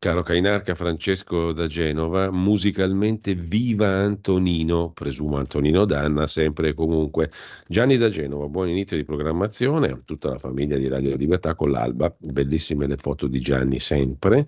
[0.00, 7.30] Caro Cainarca Francesco da Genova, musicalmente viva Antonino, presumo Antonino Danna, sempre e comunque.
[7.68, 11.70] Gianni da Genova, buon inizio di programmazione, a tutta la famiglia di Radio Libertà con
[11.70, 14.46] l'alba, bellissime le foto di Gianni sempre.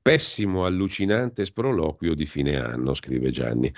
[0.00, 3.74] Pessimo, allucinante sproloquio di fine anno, scrive Gianni.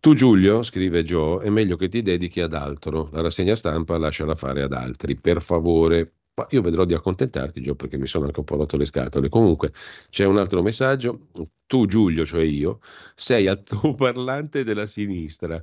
[0.00, 3.10] Tu Giulio, scrive Joe, è meglio che ti dedichi ad altro.
[3.12, 6.12] La rassegna stampa lasciala fare ad altri, per favore.
[6.40, 9.28] Ma io vedrò di accontentarti, Gio, perché mi sono anche un po' rotto le scatole.
[9.28, 9.72] Comunque
[10.08, 11.26] c'è un altro messaggio.
[11.66, 12.80] Tu, Giulio, cioè io,
[13.14, 15.62] sei altoparlante della sinistra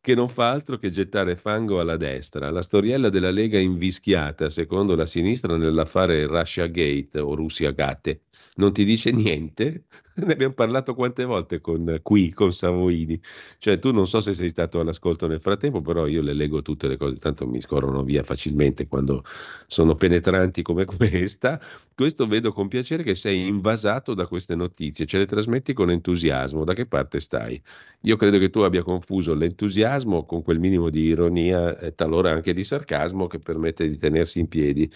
[0.00, 2.50] che non fa altro che gettare fango alla destra.
[2.50, 8.22] La storiella della Lega invischiata, secondo la sinistra, nell'affare Russia Gate o Russia Gate,
[8.56, 9.84] non ti dice niente?
[10.24, 13.20] ne abbiamo parlato quante volte con, qui con Savoini.
[13.58, 16.88] Cioè, tu non so se sei stato all'ascolto nel frattempo, però io le leggo tutte
[16.88, 19.24] le cose, tanto mi scorrono via facilmente quando
[19.66, 21.60] sono penetranti come questa.
[21.94, 26.64] Questo vedo con piacere che sei invasato da queste notizie, ce le trasmetti con entusiasmo.
[26.64, 27.60] Da che parte stai?
[28.02, 32.52] Io credo che tu abbia confuso l'entusiasmo con quel minimo di ironia e talora anche
[32.54, 34.90] di sarcasmo che permette di tenersi in piedi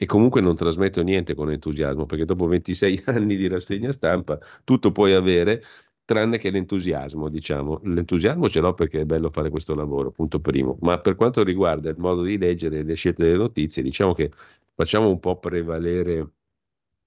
[0.00, 4.92] e comunque non trasmetto niente con entusiasmo perché dopo 26 anni di rassegna stampa tutto
[4.92, 5.62] puoi avere
[6.08, 7.80] tranne che l'entusiasmo, diciamo.
[7.84, 10.78] L'entusiasmo ce l'ho perché è bello fare questo lavoro, punto primo.
[10.80, 14.30] Ma per quanto riguarda il modo di leggere le scelte delle notizie, diciamo che
[14.74, 16.30] facciamo un po' prevalere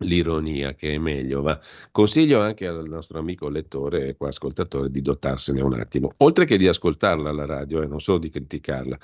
[0.03, 1.41] l'ironia, che è meglio.
[1.41, 1.59] Va.
[1.91, 6.67] Consiglio anche al nostro amico lettore e ascoltatore di dotarsene un attimo, oltre che di
[6.67, 8.99] ascoltarla alla radio, eh, non solo di criticarla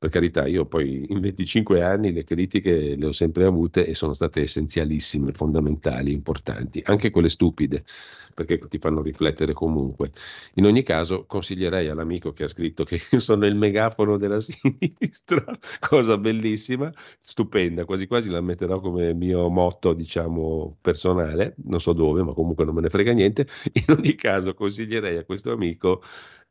[0.00, 4.14] per carità, io poi in 25 anni le critiche le ho sempre avute e sono
[4.14, 7.84] state essenzialissime, fondamentali, importanti, anche quelle stupide,
[8.32, 10.10] perché ti fanno riflettere comunque.
[10.54, 15.44] In ogni caso, consiglierei all'amico che ha scritto che io sono il megafono della sinistra,
[15.86, 22.22] cosa bellissima, stupenda, quasi quasi la metterò come mio motto, diciamo, personale, non so dove,
[22.22, 23.46] ma comunque non me ne frega niente.
[23.86, 26.02] In ogni caso, consiglierei a questo amico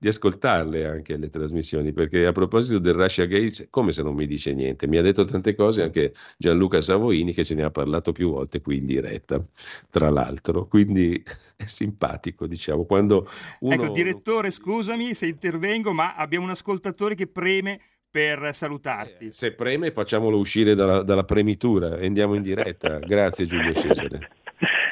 [0.01, 4.25] di ascoltarle anche le trasmissioni, perché a proposito del Russia Gate, come se non mi
[4.25, 8.13] dice niente, mi ha detto tante cose anche Gianluca Savoini che ce ne ha parlato
[8.13, 9.43] più volte qui in diretta,
[9.89, 11.21] tra l'altro, quindi
[11.57, 13.27] è simpatico, diciamo, quando
[13.59, 13.73] uno...
[13.73, 19.27] Ecco, direttore, scusami se intervengo, ma abbiamo un ascoltatore che preme per salutarti.
[19.27, 22.99] Eh, se preme facciamolo uscire dalla, dalla premitura e andiamo in diretta.
[22.99, 24.29] Grazie Giulio Cesare.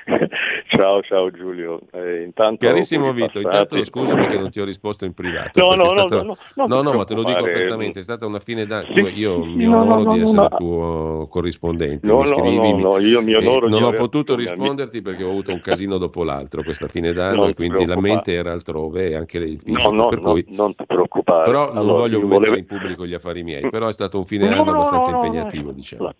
[0.69, 1.81] Ciao, ciao Giulio.
[1.91, 5.59] Eh, intanto Carissimo Vito, intanto scusami che non ti ho risposto in privato.
[5.59, 6.23] No, no, stata...
[6.23, 8.93] no, no, no, no, ma te lo dico apertamente, è stata una fine d'anno.
[8.93, 12.07] Sì, io mi no, onoro no, di essere tuo corrispondente.
[12.07, 15.51] No, mi scrivi, no, no, io mi onoro Non ho potuto risponderti perché ho avuto
[15.51, 19.37] un casino dopo l'altro questa fine d'anno e quindi la mente era altrove e anche
[19.37, 20.45] il fisico, no, no, cui...
[20.49, 21.43] non ti preoccupare.
[21.43, 22.57] Però non allora, voglio mettere volevo...
[22.57, 26.13] in pubblico gli affari miei, però è stato un fine d'anno abbastanza impegnativo, diciamo.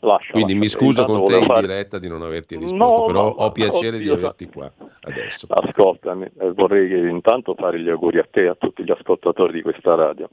[0.00, 1.60] Lascia, Quindi lascia, mi scuso con te in fare...
[1.62, 5.46] diretta di non averti risposto, no, però no, ho piacere oddio, di averti qua adesso.
[5.48, 9.62] Ascoltami, eh, vorrei intanto fare gli auguri a te e a tutti gli ascoltatori di
[9.62, 10.28] questa radio.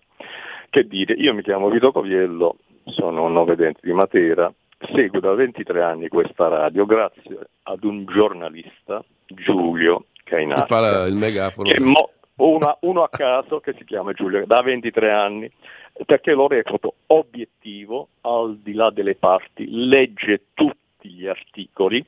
[0.70, 4.52] Che dire, io mi chiamo Vito Coviello, sono un novedente di Matera,
[4.92, 10.66] seguo da 23 anni questa radio grazie ad un giornalista, Giulio Cainarca.
[10.66, 11.70] Fa il megafono.
[11.70, 15.52] Che mo- una, uno a caso che si chiama Giulio, da 23 anni,
[16.06, 22.04] perché lo reputo obiettivo, al di là delle parti, legge tutti gli articoli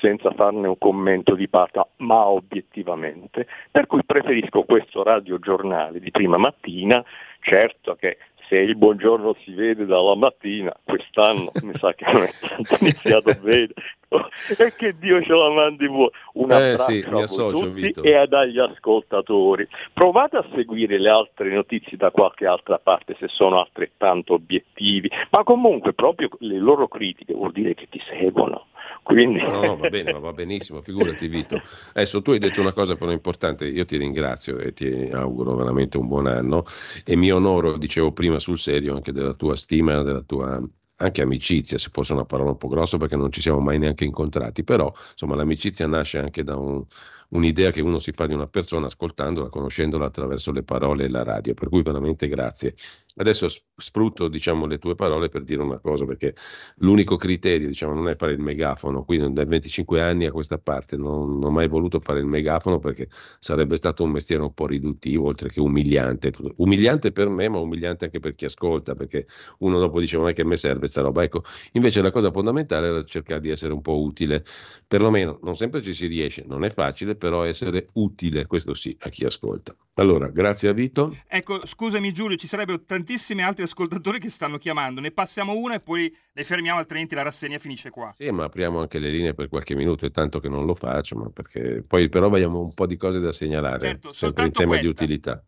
[0.00, 6.36] senza farne un commento di parte, ma obiettivamente, per cui preferisco questo radiogiornale di prima
[6.36, 7.04] mattina,
[7.40, 8.18] certo che
[8.48, 13.34] se il buongiorno si vede dalla mattina, quest'anno mi sa che non è tanto iniziato
[13.40, 13.72] bene,
[14.56, 16.10] e che Dio ce la mandi buona.
[16.34, 18.02] Un eh, abbraccio sì, a associo, tutti Vito.
[18.02, 19.68] e agli ascoltatori.
[19.92, 25.42] Provate a seguire le altre notizie da qualche altra parte se sono altrettanto obiettivi, ma
[25.44, 28.66] comunque proprio le loro critiche vuol dire che ti seguono.
[29.02, 29.40] Quindi...
[29.40, 31.60] No, no, va bene, va benissimo, figurati Vito.
[31.94, 35.96] Adesso tu hai detto una cosa però importante, io ti ringrazio e ti auguro veramente
[35.96, 36.64] un buon anno
[37.04, 40.60] e mi onoro, dicevo prima sul serio, anche della tua stima, della tua
[40.98, 44.04] anche amicizia, se fosse una parola un po' grossa perché non ci siamo mai neanche
[44.04, 46.84] incontrati, però insomma l'amicizia nasce anche da un,
[47.30, 51.22] un'idea che uno si fa di una persona ascoltandola, conoscendola attraverso le parole e la
[51.22, 52.74] radio, per cui veramente grazie.
[53.20, 56.34] Adesso sfrutto diciamo, le tue parole per dire una cosa, perché
[56.76, 60.96] l'unico criterio diciamo, non è fare il megafono, quindi dai 25 anni a questa parte
[60.96, 63.08] non, non ho mai voluto fare il megafono perché
[63.40, 66.32] sarebbe stato un mestiere un po' riduttivo, oltre che umiliante.
[66.56, 69.26] Umiliante per me, ma umiliante anche per chi ascolta, perché
[69.58, 71.22] uno dopo dice ma che me serve sta roba.
[71.24, 71.42] Ecco,
[71.72, 74.44] invece la cosa fondamentale era cercare di essere un po' utile,
[74.86, 79.10] perlomeno non sempre ci si riesce, non è facile, però essere utile, questo sì, a
[79.10, 79.74] chi ascolta.
[79.94, 81.14] Allora, grazie a Vito.
[81.26, 85.80] Ecco, scusami Giulio, ci sarebbero tantissimi altri ascoltatori che stanno chiamando, ne passiamo una e
[85.80, 88.14] poi le fermiamo, altrimenti la rassegna finisce qua.
[88.16, 91.16] Sì, ma apriamo anche le linee per qualche minuto, è tanto che non lo faccio,
[91.16, 94.78] ma perché poi però abbiamo un po' di cose da segnalare, certo, sempre in tema
[94.78, 94.86] questa.
[94.86, 95.44] di utilità.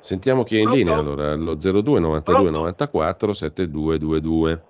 [0.00, 0.78] Sentiamo chi è in Pronto?
[0.78, 4.64] linea allora, allo 02 92 94 7222.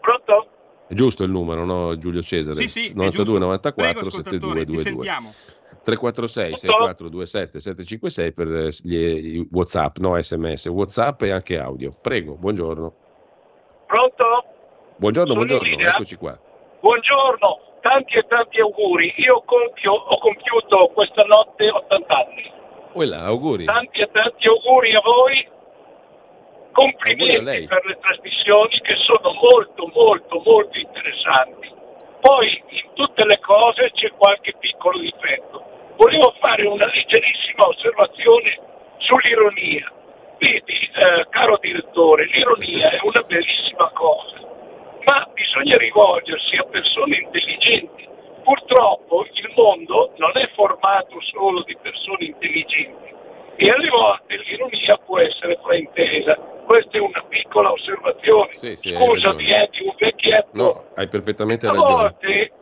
[0.00, 0.47] Pronto?
[0.88, 2.56] È giusto il numero, no Giulio Cesare?
[2.56, 3.38] Sì, sì, è 92 giusto.
[3.38, 4.78] 94 Prego, ascoltatore, ti 7222.
[4.82, 5.34] sentiamo.
[5.82, 11.94] 346 6427 756 per gli, WhatsApp, no SMS, WhatsApp e anche audio.
[12.00, 12.94] Prego, buongiorno.
[13.86, 14.44] Pronto?
[14.96, 16.38] Buongiorno, Sono buongiorno, eccoci qua.
[16.80, 19.12] Buongiorno, tanti e tanti auguri.
[19.18, 23.06] Io compio, ho compiuto questa notte 80 anni.
[23.06, 23.64] Là, auguri.
[23.64, 25.48] Tanti e tanti auguri a voi.
[26.72, 31.72] Complimenti per le trasmissioni che sono molto, molto, molto interessanti.
[32.20, 35.94] Poi in tutte le cose c'è qualche piccolo difetto.
[35.96, 38.58] Volevo fare una leggerissima osservazione
[38.98, 39.92] sull'ironia.
[40.38, 44.38] Vedi, eh, caro direttore, l'ironia è una bellissima cosa,
[45.04, 48.06] ma bisogna rivolgersi a persone intelligenti.
[48.44, 53.07] Purtroppo il mondo non è formato solo di persone intelligenti
[53.60, 56.36] e alle volte l'ironia può essere fraintesa.
[56.64, 58.50] Questa è una piccola osservazione.
[58.54, 60.48] Sì, sì, Scusami, è di un vecchietto.
[60.52, 61.92] No, hai perfettamente a ragione.
[61.92, 62.52] volte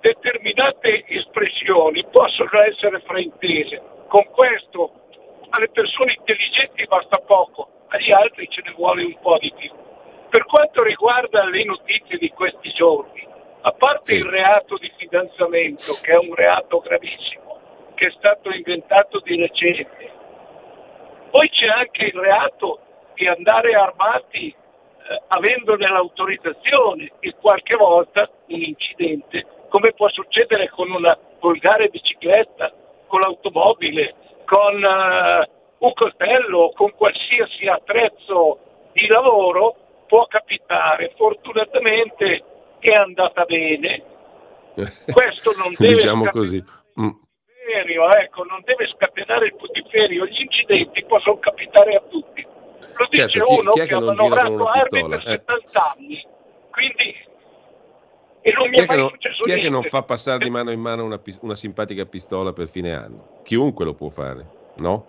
[0.00, 3.80] determinate espressioni possono essere fraintese.
[4.08, 4.92] Con questo
[5.50, 9.70] alle persone intelligenti basta poco, agli altri ce ne vuole un po' di più.
[10.28, 13.24] Per quanto riguarda le notizie di questi giorni,
[13.62, 14.20] a parte Sì.
[14.20, 17.58] il reato di fidanzamento, che è un reato gravissimo,
[17.94, 20.18] che è stato inventato di recente,
[21.30, 22.80] poi c'è anche il reato
[23.14, 24.48] di andare armati
[25.10, 32.72] eh, avendone l'autorizzazione e qualche volta un incidente, come può succedere con una volgare bicicletta,
[33.06, 35.48] con l'automobile, con eh,
[35.78, 38.58] un coltello, con qualsiasi attrezzo
[38.92, 41.12] di lavoro, può capitare.
[41.16, 42.44] Fortunatamente
[42.78, 44.02] è andata bene.
[45.10, 46.62] Questo non deve diciamo così.
[47.00, 47.08] Mm.
[47.60, 50.26] Putiferio, ecco, non deve scatenare il putiferio.
[50.26, 52.46] Gli incidenti possono capitare a tutti.
[52.94, 55.22] Lo dice Certo, chi- uno chi che, ha manovrato armi per Eh.
[55.22, 56.26] 70 anni.
[56.70, 57.28] Quindi
[58.42, 60.02] e non mi Chi è è, che mai non, successo chi è che non fa
[60.02, 63.40] passare di mano in mano una, una simpatica pistola per fine anno?
[63.42, 64.46] Chiunque lo può fare,
[64.76, 65.06] no?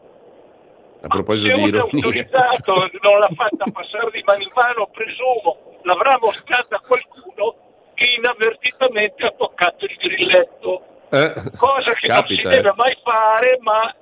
[1.01, 1.81] A proposito di ironia.
[1.81, 7.55] autorizzato non l'ha fatta passare di mano in mano, presumo l'avrà mostrata qualcuno
[7.93, 10.83] che inavvertitamente ha toccato il grilletto,
[11.13, 12.73] Eh, cosa che non si capita, deve eh.
[12.77, 13.93] mai fare, ma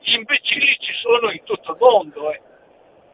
[0.00, 2.30] gli imbecilli ci sono in tutto il mondo.
[2.30, 2.40] eh.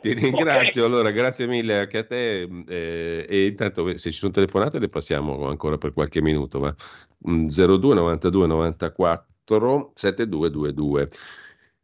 [0.03, 2.43] Ti ringrazio, allora, grazie mille anche a te.
[2.67, 6.75] eh, e intanto se ci sono telefonate le passiamo ancora per qualche minuto, ma
[7.29, 11.09] mm, 02 92 94 7222.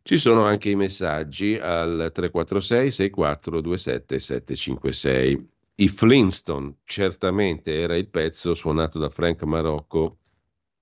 [0.02, 5.48] Ci sono anche i messaggi al 346 64 27 756.
[5.76, 10.18] I Flintstone, certamente era il pezzo suonato da Frank Marocco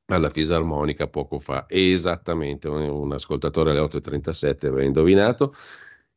[0.06, 1.66] alla fisarmonica poco fa.
[1.68, 5.54] Esattamente, un, ascoltatore alle 8.37 aveva indovinato.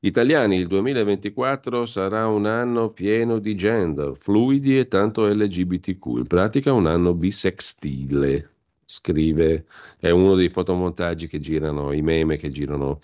[0.01, 6.71] Italiani, il 2024 sarà un anno pieno di gender, fluidi e tanto LGBTQ, in pratica
[6.71, 8.49] un anno bisextile,
[8.85, 9.65] scrive,
[9.99, 12.99] è uno dei fotomontaggi che girano, i meme che girano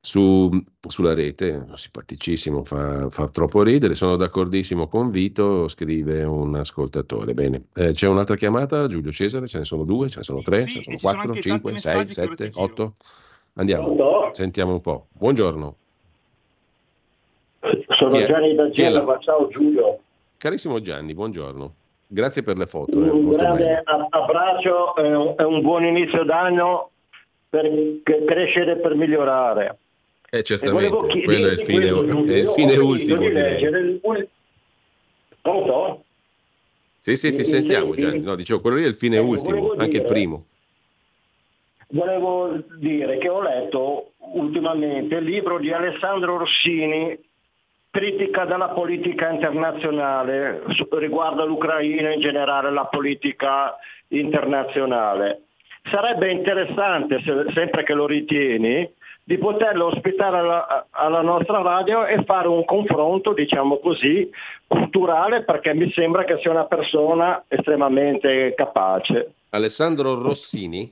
[0.00, 0.50] su-
[0.80, 7.34] sulla rete, simpaticissimo, fa, fa troppo ridere, sono d'accordissimo con Vito, scrive un ascoltatore.
[7.34, 10.62] Bene, Eh, c'è un'altra chiamata, Giulio Cesare, ce ne sono due, ce ne sono tre,
[10.62, 12.94] Sì, ce ne sono sono quattro, anche cinque, sei, sette, otto.
[13.54, 14.28] Andiamo, Pronto?
[14.32, 15.06] sentiamo un po'.
[15.12, 15.76] Buongiorno.
[17.88, 18.26] Sono Chi?
[18.26, 18.70] Gianni da?
[18.70, 19.98] Genova, ciao Giulio.
[20.36, 21.74] Carissimo Gianni, buongiorno.
[22.06, 23.82] Grazie per le foto, eh, Un molto grande belle.
[23.84, 26.90] a- abbraccio e un, buon inizio d'anno
[27.50, 27.68] per
[28.24, 29.78] crescere e per migliorare.
[30.30, 33.20] Eh, certamente, chi- quello è il fine, è il fine ultimo.
[33.20, 33.98] di leggere
[35.40, 36.04] Pronto?
[36.98, 38.02] Sì, sì, ti sentiamo senti?
[38.02, 38.20] Gianni.
[38.20, 40.44] No, dicevo, quello lì è il fine Ecco, ultimo, anche il primo.
[41.90, 47.18] Volevo dire che ho letto ultimamente il libro di Alessandro Rossini,
[47.90, 53.74] Critica della politica internazionale, riguardo l'Ucraina e in generale la politica
[54.08, 55.44] internazionale.
[55.90, 58.86] Sarebbe interessante, se- sempre che lo ritieni,
[59.28, 64.26] di poterlo ospitare alla, alla nostra radio e fare un confronto, diciamo così,
[64.66, 69.32] culturale, perché mi sembra che sia una persona estremamente capace.
[69.50, 70.90] Alessandro Rossini?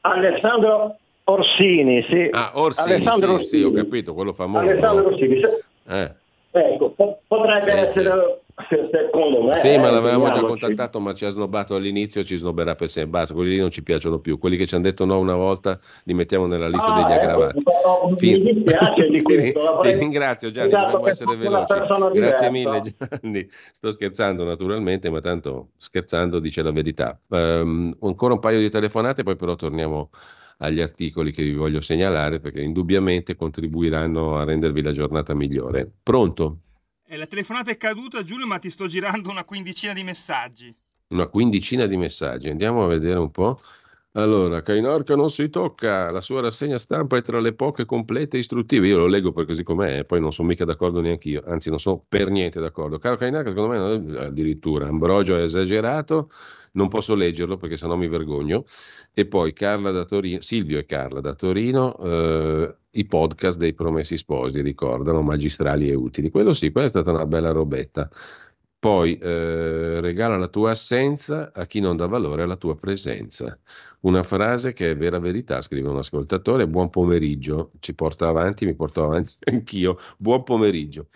[0.00, 2.28] Alessandro Orsini, sì.
[2.32, 3.84] Ah, Orsini, Alessandro sì, sì, ho Orsini.
[3.84, 4.64] capito, quello famoso.
[4.64, 5.14] Alessandro no?
[5.14, 6.17] Orsini, se- Eh.
[6.50, 9.56] Ecco, po- potrebbe Sì, essere, se- secondo me.
[9.56, 13.20] Sì, ma eh, l'avevamo già contattato, ma ci ha snobbato all'inizio, ci snobberà per sempre.
[13.20, 14.38] Basta, quelli lì non ci piacciono più.
[14.38, 17.22] Quelli che ci hanno detto no una volta li mettiamo nella lista Ah, degli ecco,
[17.22, 17.62] aggravati.
[17.64, 19.78] no, Fin- Mi dispiace di Ti- questo.
[19.82, 21.72] Ti ringrazio Gianni, Esatto, dobbiamo essere veloci.
[21.74, 22.50] Grazie diversa.
[22.50, 23.48] mille Gianni.
[23.72, 27.18] Sto scherzando naturalmente, ma tanto scherzando dice la verità.
[27.30, 30.10] Ehm, ancora un paio di telefonate, poi però torniamo
[30.58, 35.90] agli articoli che vi voglio segnalare perché indubbiamente contribuiranno a rendervi la giornata migliore.
[36.02, 36.58] Pronto?
[37.06, 40.74] Eh, la telefonata è caduta, Giulio, ma ti sto girando una quindicina di messaggi.
[41.08, 43.60] Una quindicina di messaggi, andiamo a vedere un po'.
[44.12, 48.40] Allora, Cainorca non si tocca, la sua rassegna stampa è tra le poche complete e
[48.40, 48.88] istruttive.
[48.88, 51.70] Io lo leggo per così com'è, e poi non sono mica d'accordo neanche io, anzi
[51.70, 52.98] non sono per niente d'accordo.
[52.98, 56.30] Caro Cainorca, secondo me addirittura Ambrogio è esagerato,
[56.72, 58.64] non posso leggerlo perché sennò mi vergogno.
[59.12, 64.16] E poi Carla da Torino, Silvio e Carla da Torino, eh, i podcast dei Promessi
[64.16, 66.30] Sposi, ricordano, magistrali e utili.
[66.30, 68.08] Quello sì, quella è stata una bella robetta.
[68.80, 73.58] Poi eh, regala la tua assenza a chi non dà valore alla tua presenza.
[74.00, 76.68] Una frase che è vera verità, scrive un ascoltatore.
[76.68, 79.98] Buon pomeriggio, ci porta avanti, mi porto avanti anch'io.
[80.16, 81.08] Buon pomeriggio.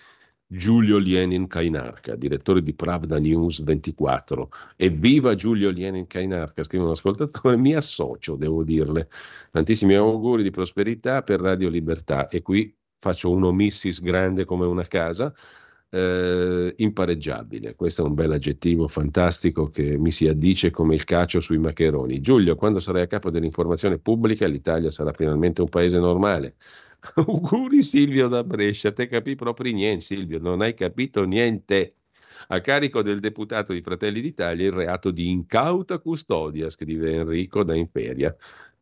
[0.54, 4.50] Giulio Lienin Kainarka, direttore di Pravda News 24.
[4.76, 9.08] Evviva Giulio Lienin Kainarka, scrive un ascoltatore, mi associo, devo dirle.
[9.50, 14.84] Tantissimi auguri di prosperità per Radio Libertà e qui faccio un omissis grande come una
[14.84, 15.32] casa
[15.88, 17.74] eh, impareggiabile.
[17.74, 22.20] Questo è un bel aggettivo fantastico che mi si addice come il cacio sui maccheroni.
[22.20, 26.56] Giulio, quando sarai a capo dell'informazione pubblica, l'Italia sarà finalmente un paese normale.
[27.16, 31.96] Auguri Silvio da Brescia, te capi proprio niente Silvio, non hai capito niente.
[32.48, 37.74] A carico del deputato di Fratelli d'Italia il reato di incauta custodia, scrive Enrico da
[37.74, 38.34] Imperia.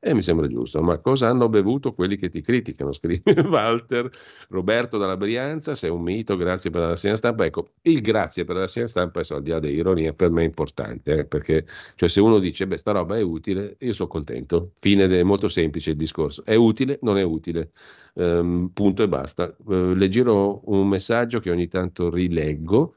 [0.03, 2.91] E mi sembra giusto, ma cosa hanno bevuto quelli che ti criticano?
[2.91, 4.11] Scrive Walter,
[4.49, 7.45] Roberto dalla Brianza, sei un mito, grazie per la rassegna stampa.
[7.45, 11.19] Ecco, il grazie per la rassegna stampa, al di là dell'ironia, per me è importante,
[11.19, 11.67] eh, perché
[11.97, 14.73] cioè, se uno dice, beh, sta roba è utile, io sono contento.
[14.77, 16.45] Fine, è molto semplice il discorso.
[16.47, 17.73] È utile, non è utile.
[18.15, 19.55] Um, punto e basta.
[19.67, 22.95] Uh, leggerò un messaggio che ogni tanto rileggo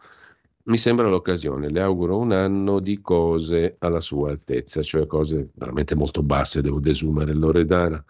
[0.64, 1.70] mi sembra l'occasione.
[1.70, 6.80] Le auguro un anno di cose alla sua altezza, cioè cose veramente molto basse, devo
[6.80, 8.04] desumere Loredana.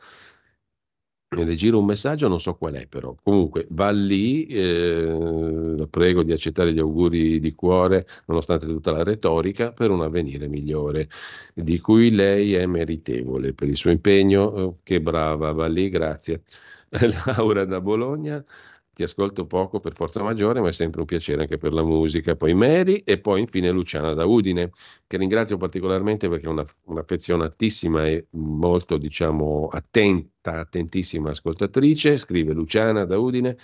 [1.35, 3.15] Le giro un messaggio, non so qual è però.
[3.23, 9.01] Comunque va lì, eh, la prego di accettare gli auguri di cuore, nonostante tutta la
[9.01, 11.09] retorica, per un avvenire migliore,
[11.55, 14.55] di cui lei è meritevole per il suo impegno.
[14.55, 16.43] Eh, che brava, va lì, grazie.
[17.25, 18.43] Laura da Bologna
[18.93, 22.35] ti ascolto poco per forza maggiore, ma è sempre un piacere anche per la musica.
[22.35, 24.71] Poi Mary e poi infine Luciana da Udine,
[25.07, 32.17] che ringrazio particolarmente perché è una, un'affezionatissima e molto, diciamo, attenta, attentissima ascoltatrice.
[32.17, 33.57] Scrive Luciana da Udine,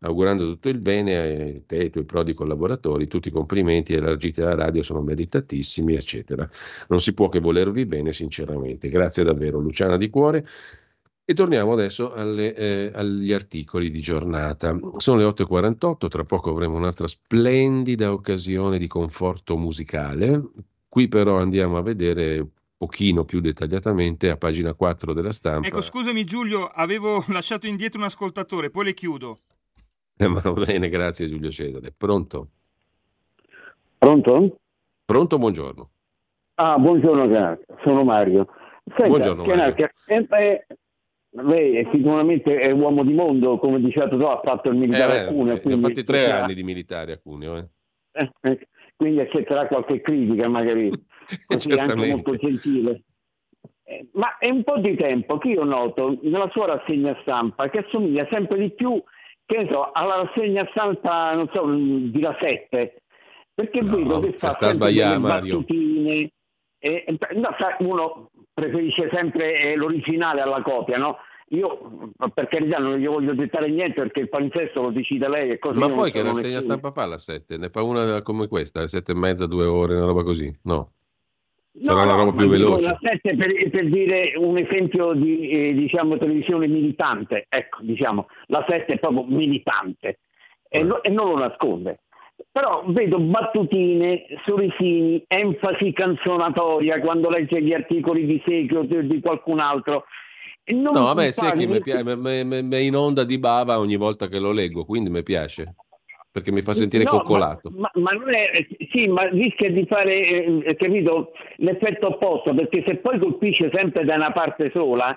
[0.00, 4.42] augurando tutto il bene a te e ai tuoi prodi collaboratori, tutti i complimenti elargiti
[4.42, 6.46] alla radio sono meritatissimi, eccetera.
[6.88, 8.90] Non si può che volervi bene, sinceramente.
[8.90, 10.46] Grazie davvero, Luciana di cuore.
[11.26, 14.78] E torniamo adesso alle, eh, agli articoli di giornata.
[14.98, 20.42] Sono le 8.48, tra poco avremo un'altra splendida occasione di conforto musicale.
[20.86, 22.46] Qui però andiamo a vedere
[22.76, 25.66] pochino più dettagliatamente a pagina 4 della stampa.
[25.66, 29.38] Ecco, scusami Giulio, avevo lasciato indietro un ascoltatore, poi le chiudo.
[30.18, 31.90] Eh, ma va bene, grazie Giulio Cesare.
[31.96, 32.48] Pronto?
[33.96, 34.58] Pronto?
[35.06, 35.90] Pronto, buongiorno.
[36.56, 38.46] Ah, buongiorno, sono Mario.
[38.84, 39.90] Senta, buongiorno Mario.
[40.06, 40.66] Eh,
[41.42, 45.26] lei sicuramente è uomo di mondo, come diceva tu, ha fatto il militare eh, a
[45.26, 45.54] Cuneo.
[45.54, 47.56] Ho fatto tre anni di militare a Cuneo.
[47.56, 47.68] Eh.
[48.12, 50.90] Eh, eh quindi accetterà qualche critica, magari,
[51.46, 53.02] così anche molto gentile.
[53.82, 57.80] Eh, ma è un po' di tempo che io noto nella sua rassegna stampa che
[57.80, 59.02] assomiglia sempre di più
[59.44, 63.02] che so, alla rassegna stampa non so, di La 7
[63.52, 66.30] perché no, vedo che fa sta sbagliando Mario battutine,
[66.78, 67.04] eh,
[67.34, 67.48] no,
[67.80, 71.18] uno preferisce sempre eh, l'originale alla copia, no?
[71.48, 75.58] Io per carità non gli voglio dettare niente perché il palinsesto lo decide lei e
[75.58, 75.78] così.
[75.78, 77.58] Ma poi che rassegna stampa fa la 7?
[77.58, 80.52] Ne fa una come questa, alle 7 e mezza, due ore, una roba così?
[80.62, 80.92] No.
[81.80, 82.88] Sarà no, una roba più veloce.
[82.88, 88.64] La 7 per, per, dire un esempio di eh, diciamo, televisione militante, ecco, diciamo, la
[88.66, 90.20] 7 è proprio militante
[90.68, 91.98] e, no, e non lo nasconde
[92.50, 99.60] però vedo battutine, sorrisini, enfasi canzonatoria quando legge gli articoli di Secchi o di qualcun
[99.60, 100.04] altro.
[100.66, 104.84] no, vabbè, Secchi mi piace, è in onda di bava ogni volta che lo leggo,
[104.84, 105.74] quindi mi piace
[106.34, 107.70] perché mi fa sentire no, coccolato.
[107.70, 112.82] Ma, ma, ma, non è, sì, ma rischia di fare, eh, capito, l'effetto opposto, perché
[112.84, 115.16] se poi colpisce sempre da una parte sola,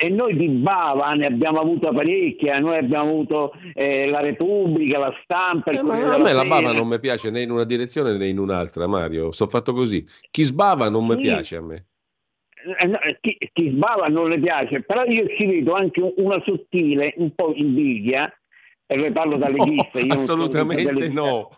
[0.00, 5.12] e noi di bava ne abbiamo avuto parecchia, noi abbiamo avuto eh, la Repubblica, la
[5.24, 5.72] stampa.
[5.72, 8.38] Eh, ma a me la bava non mi piace né in una direzione né in
[8.38, 9.32] un'altra, Mario.
[9.32, 10.06] Sono fatto così.
[10.30, 11.16] Chi sbava non sì.
[11.16, 11.86] mi piace a me.
[12.78, 17.14] Eh, no, chi, chi, sbava non le piace, però io ci vedo anche una sottile,
[17.16, 18.32] un po' invidia,
[18.86, 20.00] e le parlo da legista.
[20.00, 21.50] No, assolutamente no.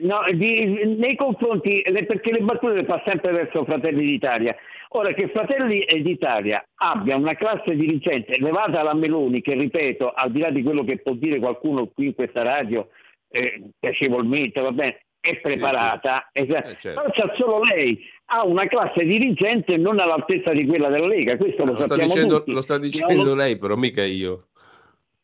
[0.00, 4.54] No, di, nei confronti, perché le battute le fa sempre verso Fratelli d'Italia.
[4.94, 10.40] Ora che Fratelli d'Italia abbia una classe dirigente levata alla Meloni, che ripeto, al di
[10.40, 12.88] là di quello che può dire qualcuno qui in questa radio,
[13.30, 16.50] eh, piacevolmente, va bene, è preparata, sì, sì.
[16.50, 17.00] Eh, certo.
[17.00, 21.64] però c'è solo lei, ha una classe dirigente non all'altezza di quella della Lega, questo
[21.64, 22.52] lo, lo sappiamo dicendo, tutti.
[22.52, 23.34] Lo sta dicendo no?
[23.34, 24.48] lei, però mica io.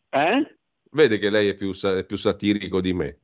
[0.08, 0.56] Eh?
[0.92, 3.18] Vede che lei è più, è più satirico di me.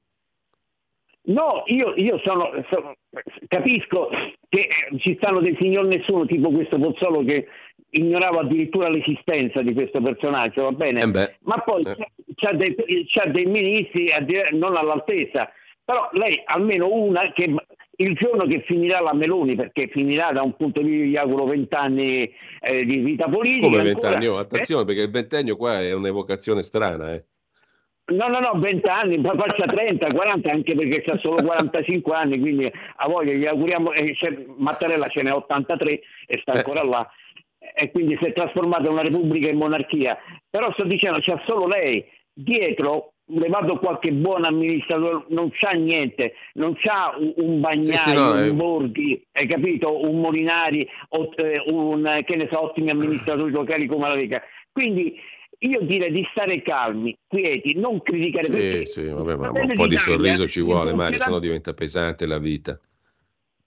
[1.26, 2.96] No, io, io sono, sono,
[3.48, 4.10] capisco
[4.48, 4.68] che
[4.98, 7.46] ci stanno dei signor nessuno, tipo questo Pozzolo che
[7.90, 11.00] ignorava addirittura l'esistenza di questo personaggio, va bene?
[11.00, 11.96] Eh Ma poi eh.
[12.34, 12.74] c'ha, dei,
[13.06, 14.10] c'ha, dei, ministri
[14.52, 15.50] non all'altezza.
[15.82, 17.54] Però lei almeno una che
[17.96, 21.44] il giorno che finirà la Meloni, perché finirà da un punto di vista, gli auguro
[21.44, 22.30] vent'anni
[22.60, 23.66] eh, di vita politica.
[23.66, 24.26] Come vent'anni?
[24.26, 24.86] Oh, attenzione, eh?
[24.86, 27.24] perché il ventennio qua è un'evocazione strana, eh.
[28.06, 32.38] No, no, no, 20 anni, poi faccia 30, 40, anche perché ha solo 45 anni,
[32.38, 34.14] quindi a voglia gli auguriamo, eh,
[34.58, 36.58] Mattarella ce n'è 83 e sta eh.
[36.58, 37.10] ancora là,
[37.74, 40.18] e quindi si è trasformata una repubblica in monarchia.
[40.50, 46.74] Però sto dicendo, c'è solo lei, dietro levato qualche buon amministratore, non c'ha niente, non
[46.74, 48.52] c'ha un Bagnai, sì, sì, no, un eh.
[48.52, 50.06] Borghi, hai capito?
[50.06, 54.42] Un Molinari, eh, un, che ne so, ottimi amministratori locali come la Lega.
[54.70, 55.18] Quindi
[55.66, 58.84] io direi di stare calmi, quieti, non criticare.
[58.84, 62.38] Sì, sì, vabbè, ma un po' di sorriso ci vuole, Mario, sennò diventa pesante la
[62.38, 62.78] vita.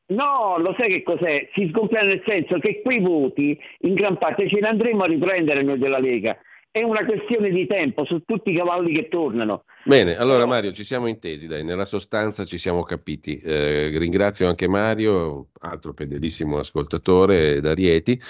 [0.10, 1.50] No, lo sai che cos'è?
[1.54, 5.64] Si scompia nel senso che quei voti in gran parte ce ne andremo a riprendere
[5.64, 6.38] noi della Lega.
[6.72, 9.64] È una questione di tempo su tutti i cavalli che tornano.
[9.84, 13.38] Bene, allora Mario, ci siamo intesi, dai, nella sostanza ci siamo capiti.
[13.38, 18.22] Eh, ringrazio anche Mario, altro fedelissimo ascoltatore da Rieti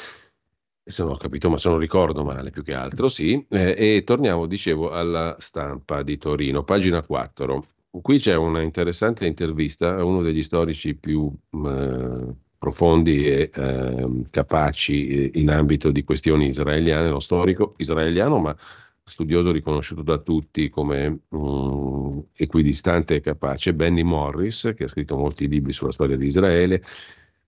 [0.87, 3.45] se non ho capito, ma se non ricordo male più che altro, sì.
[3.49, 7.67] Eh, e torniamo, dicevo, alla stampa di Torino, pagina 4.
[8.01, 11.31] Qui c'è una interessante intervista a uno degli storici più
[11.65, 18.55] eh, profondi e eh, capaci in ambito di questioni israeliane, lo storico israeliano, ma
[19.03, 25.47] studioso riconosciuto da tutti come um, equidistante e capace, Benny Morris, che ha scritto molti
[25.47, 26.83] libri sulla storia di Israele,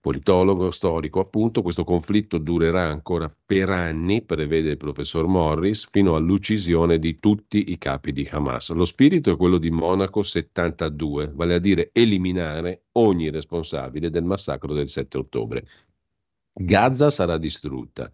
[0.02, 7.00] politologo storico, appunto, questo conflitto durerà ancora per anni, prevede il professor Morris, fino all'uccisione
[7.00, 8.72] di tutti i capi di Hamas.
[8.72, 14.74] Lo spirito è quello di Monaco 72, vale a dire eliminare ogni responsabile del massacro
[14.74, 15.68] del 7 ottobre.
[16.54, 18.12] Gaza sarà distrutta.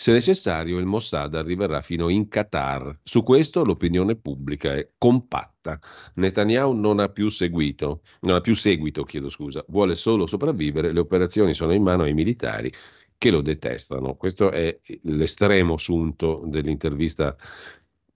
[0.00, 3.00] Se necessario, il Mossad arriverà fino in Qatar.
[3.02, 5.80] Su questo l'opinione pubblica è compatta.
[6.14, 11.00] Netanyahu non ha più seguito, non ha più seguito, chiedo scusa, vuole solo sopravvivere, le
[11.00, 12.72] operazioni sono in mano ai militari
[13.18, 14.14] che lo detestano.
[14.14, 17.36] Questo è l'estremo sunto dell'intervista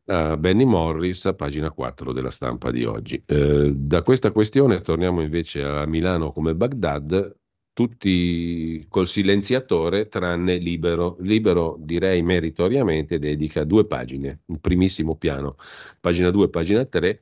[0.07, 3.21] a Benny Morris a pagina 4 della stampa di oggi.
[3.27, 7.41] Eh, da questa questione torniamo invece a Milano come Baghdad
[7.73, 11.17] tutti col silenziatore tranne Libero.
[11.21, 15.57] Libero direi meritoriamente dedica due pagine, un primissimo piano,
[16.01, 17.21] pagina 2, pagina 3,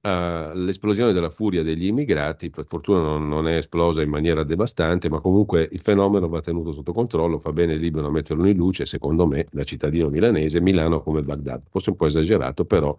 [0.00, 5.20] all'esplosione della furia degli immigrati, per fortuna non, non, è esplosa in maniera devastante, ma
[5.20, 9.26] comunque il fenomeno va tenuto sotto controllo, fa bene Libero a metterlo in luce, secondo
[9.26, 12.96] me, da cittadino milanese, Milano come Baghdad, forse un po' esagerato, però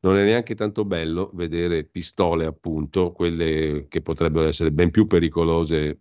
[0.00, 5.98] non è neanche tanto bello vedere pistole, appunto, quelle che potrebbero essere ben più pericolose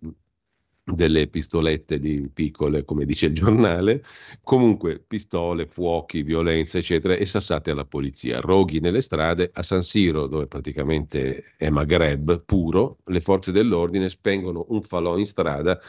[0.84, 4.04] delle pistolette di piccole, come dice il giornale,
[4.44, 8.40] comunque pistole, fuochi, violenza, eccetera, e sassate alla polizia.
[8.40, 14.66] Roghi nelle strade, a San Siro, dove praticamente è Maghreb puro, le forze dell'ordine spengono
[14.70, 15.80] un falò in strada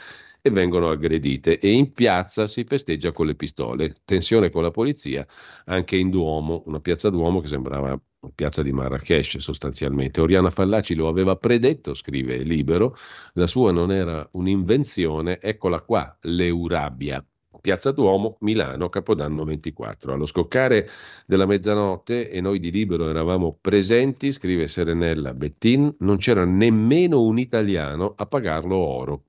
[0.42, 3.92] e vengono aggredite e in piazza si festeggia con le pistole.
[4.04, 5.26] Tensione con la polizia
[5.66, 8.00] anche in Duomo, una piazza Duomo che sembrava
[8.34, 10.20] piazza di Marrakesh sostanzialmente.
[10.20, 12.94] Oriana Fallaci lo aveva predetto, scrive Libero,
[13.34, 17.24] la sua non era un'invenzione, eccola qua, l'Eurabia.
[17.60, 20.14] Piazza Duomo, Milano, Capodanno 24.
[20.14, 20.88] Allo scoccare
[21.26, 27.38] della mezzanotte e noi di Libero eravamo presenti, scrive Serenella Bettin, non c'era nemmeno un
[27.38, 29.24] italiano a pagarlo oro.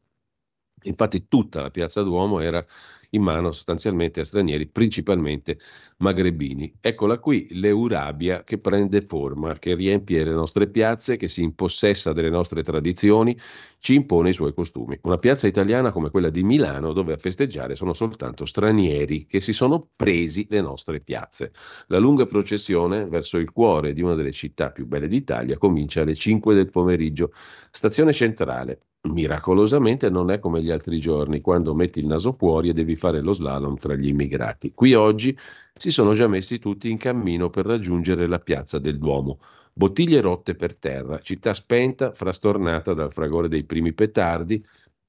[0.84, 2.66] Infatti tutta la piazza Duomo era
[3.12, 5.60] in mano sostanzialmente a stranieri, principalmente
[5.98, 6.78] magrebini.
[6.80, 12.30] Eccola qui l'Eurabia che prende forma, che riempie le nostre piazze, che si impossessa delle
[12.30, 13.38] nostre tradizioni,
[13.80, 14.98] ci impone i suoi costumi.
[15.04, 19.54] Una piazza italiana come quella di Milano, dove a festeggiare sono soltanto stranieri che si
[19.54, 21.52] sono presi le nostre piazze.
[21.88, 26.16] La lunga processione verso il cuore di una delle città più belle d'Italia comincia alle
[26.16, 27.32] 5 del pomeriggio.
[27.72, 32.74] Stazione centrale, miracolosamente non è come gli altri giorni, quando metti il naso fuori e
[32.74, 34.74] devi fare lo slalom tra gli immigrati.
[34.74, 35.38] Qui oggi
[35.76, 39.40] si sono già messi tutti in cammino per raggiungere la piazza del Duomo.
[39.74, 44.64] Bottiglie rotte per terra, città spenta, frastornata dal fragore dei primi petardi,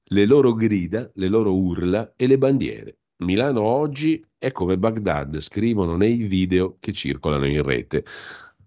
[0.05, 2.97] le loro grida, le loro urla e le bandiere.
[3.17, 8.03] Milano oggi è come Baghdad, scrivono nei video che circolano in rete.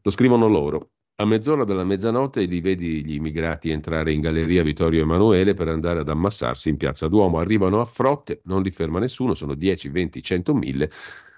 [0.02, 0.90] Lo scrivono loro.
[1.18, 6.00] A mezz'ora della mezzanotte li vedi gli immigrati entrare in galleria Vittorio Emanuele per andare
[6.00, 7.38] ad ammassarsi in piazza Duomo.
[7.38, 10.90] Arrivano a frotte, non li ferma nessuno, sono 10, 20, 100 mille,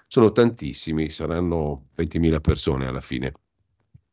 [0.05, 3.31] sono tantissimi, saranno 20.000 persone alla fine.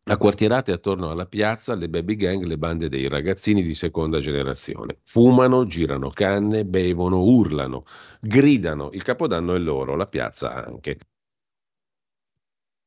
[0.05, 5.01] Acquartierate attorno alla piazza le baby gang, le bande dei ragazzini di seconda generazione.
[5.03, 7.87] Fumano, girano canne, bevono, urlano,
[8.21, 8.91] gridano.
[8.93, 10.99] Il capodanno è loro, la piazza anche.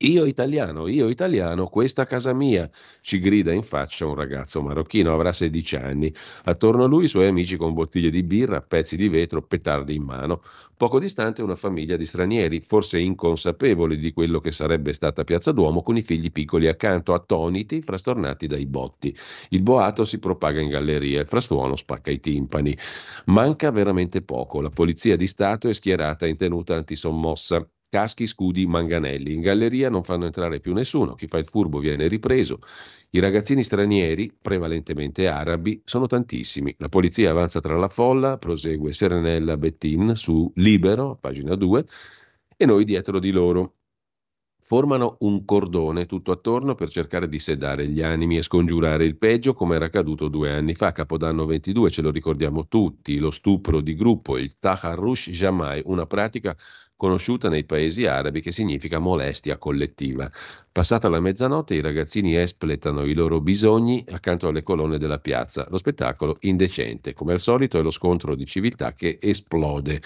[0.02, 2.70] Io italiano, io italiano, questa casa mia,
[3.02, 6.14] ci grida in faccia un ragazzo marocchino, avrà 16 anni.
[6.46, 10.04] Attorno a lui i suoi amici con bottiglie di birra, pezzi di vetro, petardi in
[10.04, 10.42] mano.
[10.78, 15.82] Poco distante una famiglia di stranieri, forse inconsapevoli di quello che sarebbe stata Piazza Duomo,
[15.82, 19.14] con i figli piccoli accanto, attoniti, frastornati dai botti.
[19.50, 22.78] Il boato si propaga in galleria, il frastuono spacca i timpani.
[23.26, 24.62] Manca veramente poco.
[24.62, 29.34] La polizia di Stato è schierata in tenuta antisommossa caschi, scudi, manganelli.
[29.34, 32.60] In galleria non fanno entrare più nessuno, chi fa il furbo viene ripreso.
[33.10, 36.74] I ragazzini stranieri, prevalentemente arabi, sono tantissimi.
[36.78, 41.86] La polizia avanza tra la folla, prosegue Serenella Bettin su Libero, pagina 2,
[42.56, 43.74] e noi dietro di loro.
[44.62, 49.54] Formano un cordone tutto attorno per cercare di sedare gli animi e scongiurare il peggio,
[49.54, 53.96] come era accaduto due anni fa, Capodanno 22, ce lo ricordiamo tutti, lo stupro di
[53.96, 56.56] gruppo, il Taharrush Jamai, una pratica
[57.00, 60.30] conosciuta nei paesi arabi che significa molestia collettiva.
[60.80, 65.68] Passata la mezzanotte i ragazzini espletano i loro bisogni accanto alle colonne della piazza.
[65.70, 70.02] Lo spettacolo indecente, come al solito è lo scontro di civiltà che esplode.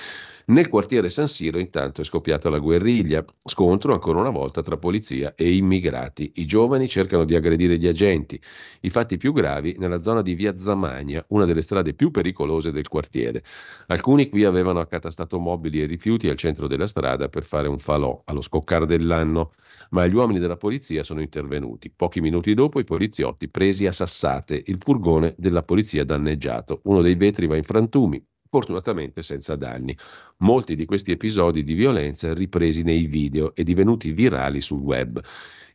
[0.45, 5.35] Nel quartiere San Siro intanto è scoppiata la guerriglia, scontro ancora una volta tra polizia
[5.35, 6.31] e immigrati.
[6.37, 8.41] I giovani cercano di aggredire gli agenti.
[8.81, 12.87] I fatti più gravi nella zona di Via Zamagna, una delle strade più pericolose del
[12.87, 13.43] quartiere.
[13.87, 18.23] Alcuni qui avevano accatastato mobili e rifiuti al centro della strada per fare un falò
[18.25, 19.51] allo scoccare dell'anno,
[19.91, 21.91] ma gli uomini della polizia sono intervenuti.
[21.93, 26.79] Pochi minuti dopo i poliziotti presi a sassate il furgone della polizia danneggiato.
[26.83, 29.93] Uno dei vetri va in frantumi, fortunatamente senza danni.
[30.37, 35.19] Molti di questi episodi di violenza ripresi nei video e divenuti virali sul web.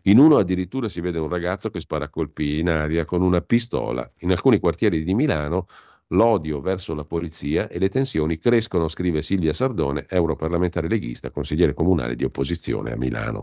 [0.05, 4.11] In uno addirittura si vede un ragazzo che spara colpi in aria con una pistola.
[4.21, 5.67] In alcuni quartieri di Milano
[6.13, 12.15] l'odio verso la polizia e le tensioni crescono, scrive Silvia Sardone, europarlamentare leghista, consigliere comunale
[12.15, 13.43] di opposizione a Milano.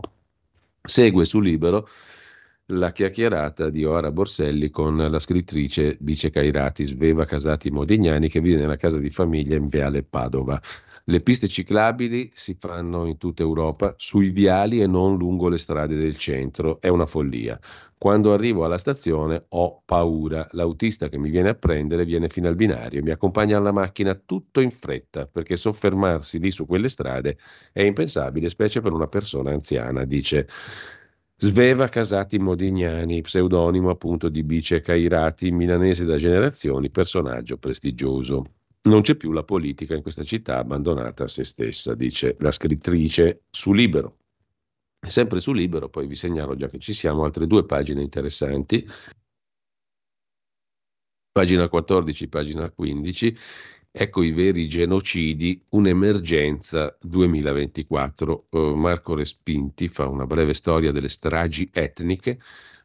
[0.86, 1.88] Segue su Libero
[2.70, 8.60] la chiacchierata di Oara Borselli con la scrittrice Bice Cairati, Sveva Casati Modignani, che vive
[8.60, 10.60] nella casa di famiglia in Viale Padova.
[11.08, 15.94] Le piste ciclabili si fanno in tutta Europa sui viali e non lungo le strade
[15.94, 16.80] del centro.
[16.80, 17.56] È una follia.
[17.96, 20.48] Quando arrivo alla stazione ho paura.
[20.50, 24.60] L'autista che mi viene a prendere viene fino al binario, mi accompagna alla macchina tutto
[24.60, 27.38] in fretta, perché soffermarsi lì su quelle strade
[27.72, 30.48] è impensabile, specie per una persona anziana, dice
[31.36, 38.44] Sveva Casati Modignani, pseudonimo appunto di Bice Cairati, milanese da generazioni, personaggio prestigioso.
[38.86, 43.42] Non c'è più la politica in questa città abbandonata a se stessa, dice la scrittrice
[43.50, 44.18] su Libero.
[45.04, 48.88] Sempre su Libero, poi vi segnalo già che ci siamo altre due pagine interessanti.
[51.32, 53.36] Pagina 14, pagina 15,
[53.98, 58.48] Ecco i veri genocidi, un'emergenza 2024.
[58.50, 62.38] Uh, eh, Marco Respinti fa una breve storia delle stragi etniche,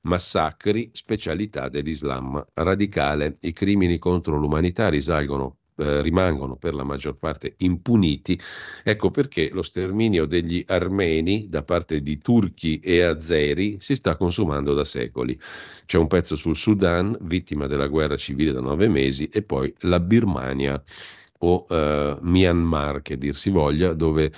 [0.03, 3.36] massacri, specialità dell'Islam radicale.
[3.41, 8.40] I crimini contro l'umanità risalgono eh, rimangono per la maggior parte impuniti.
[8.84, 14.74] Ecco perché lo sterminio degli armeni da parte di turchi e azeri si sta consumando
[14.74, 15.40] da secoli.
[15.86, 19.99] C'è un pezzo sul Sudan, vittima della guerra civile da nove mesi, e poi la
[19.99, 20.82] Birmania
[21.40, 24.32] o eh, Myanmar, che dir si voglia, dove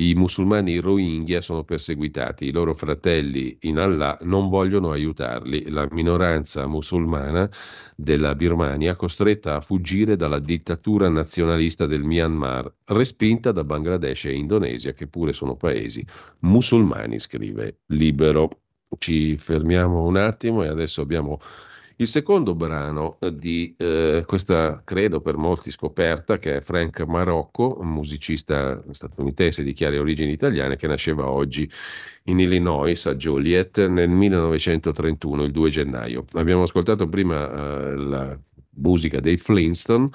[0.00, 5.68] i musulmani Rohingya sono perseguitati, i loro fratelli in Allah non vogliono aiutarli.
[5.68, 7.48] La minoranza musulmana
[7.94, 14.94] della Birmania costretta a fuggire dalla dittatura nazionalista del Myanmar, respinta da Bangladesh e Indonesia,
[14.94, 16.04] che pure sono paesi
[16.40, 18.48] musulmani, scrive Libero.
[18.96, 21.38] Ci fermiamo un attimo e adesso abbiamo
[22.00, 28.82] il secondo brano di eh, questa, credo per molti scoperta, che è Frank Marocco, musicista
[28.90, 31.70] statunitense di chiare origini italiane che nasceva oggi
[32.24, 36.24] in Illinois, a Joliet, nel 1931, il 2 gennaio.
[36.32, 38.38] Abbiamo ascoltato prima eh, la
[38.76, 40.08] musica dei Flintstone,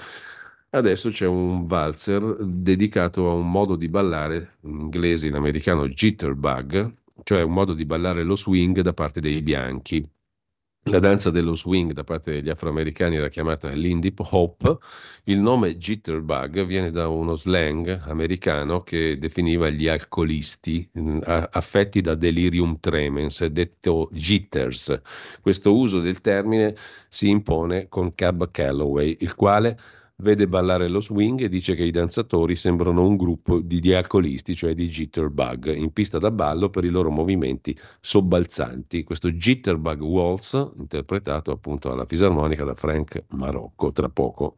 [0.72, 6.94] adesso c'è un valzer dedicato a un modo di ballare, in inglese in americano jitterbug,
[7.22, 10.03] cioè un modo di ballare lo swing da parte dei bianchi.
[10.88, 14.78] La danza dello swing da parte degli afroamericani era chiamata l'indip hop.
[15.24, 22.14] Il nome jitterbug viene da uno slang americano che definiva gli alcolisti mm, affetti da
[22.14, 25.02] delirium tremens, detto jitters.
[25.41, 26.76] Questo uso del termine
[27.10, 29.80] si impone con Cab Calloway, il quale
[30.18, 34.56] vede ballare lo swing e dice che i danzatori sembrano un gruppo di, di alcolisti,
[34.56, 39.04] cioè di jitterbug, in pista da ballo per i loro movimenti sobbalzanti.
[39.04, 44.56] Questo jitterbug waltz, interpretato appunto alla fisarmonica da Frank Marocco, tra poco.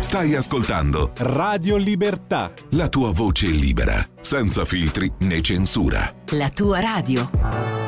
[0.00, 2.52] Stai ascoltando Radio Libertà.
[2.70, 6.12] la tua voce libera, senza filtri né censura.
[6.30, 7.87] La tua radio.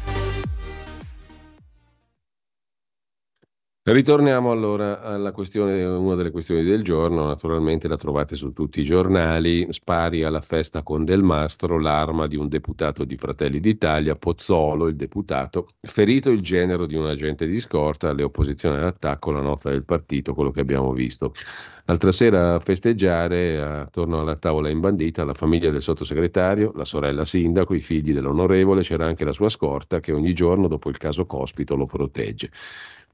[3.91, 8.83] Ritorniamo allora alla questione, una delle questioni del giorno, naturalmente la trovate su tutti i
[8.83, 14.87] giornali, spari alla festa con Del Mastro, l'arma di un deputato di Fratelli d'Italia, Pozzolo,
[14.87, 19.69] il deputato, ferito il genero di un agente di scorta, le opposizioni all'attacco, la nota
[19.69, 21.33] del partito, quello che abbiamo visto.
[21.83, 27.73] L'altra sera a festeggiare attorno alla tavola imbandita la famiglia del sottosegretario, la sorella sindaco,
[27.73, 31.75] i figli dell'onorevole, c'era anche la sua scorta che ogni giorno dopo il caso Cospito
[31.75, 32.51] lo protegge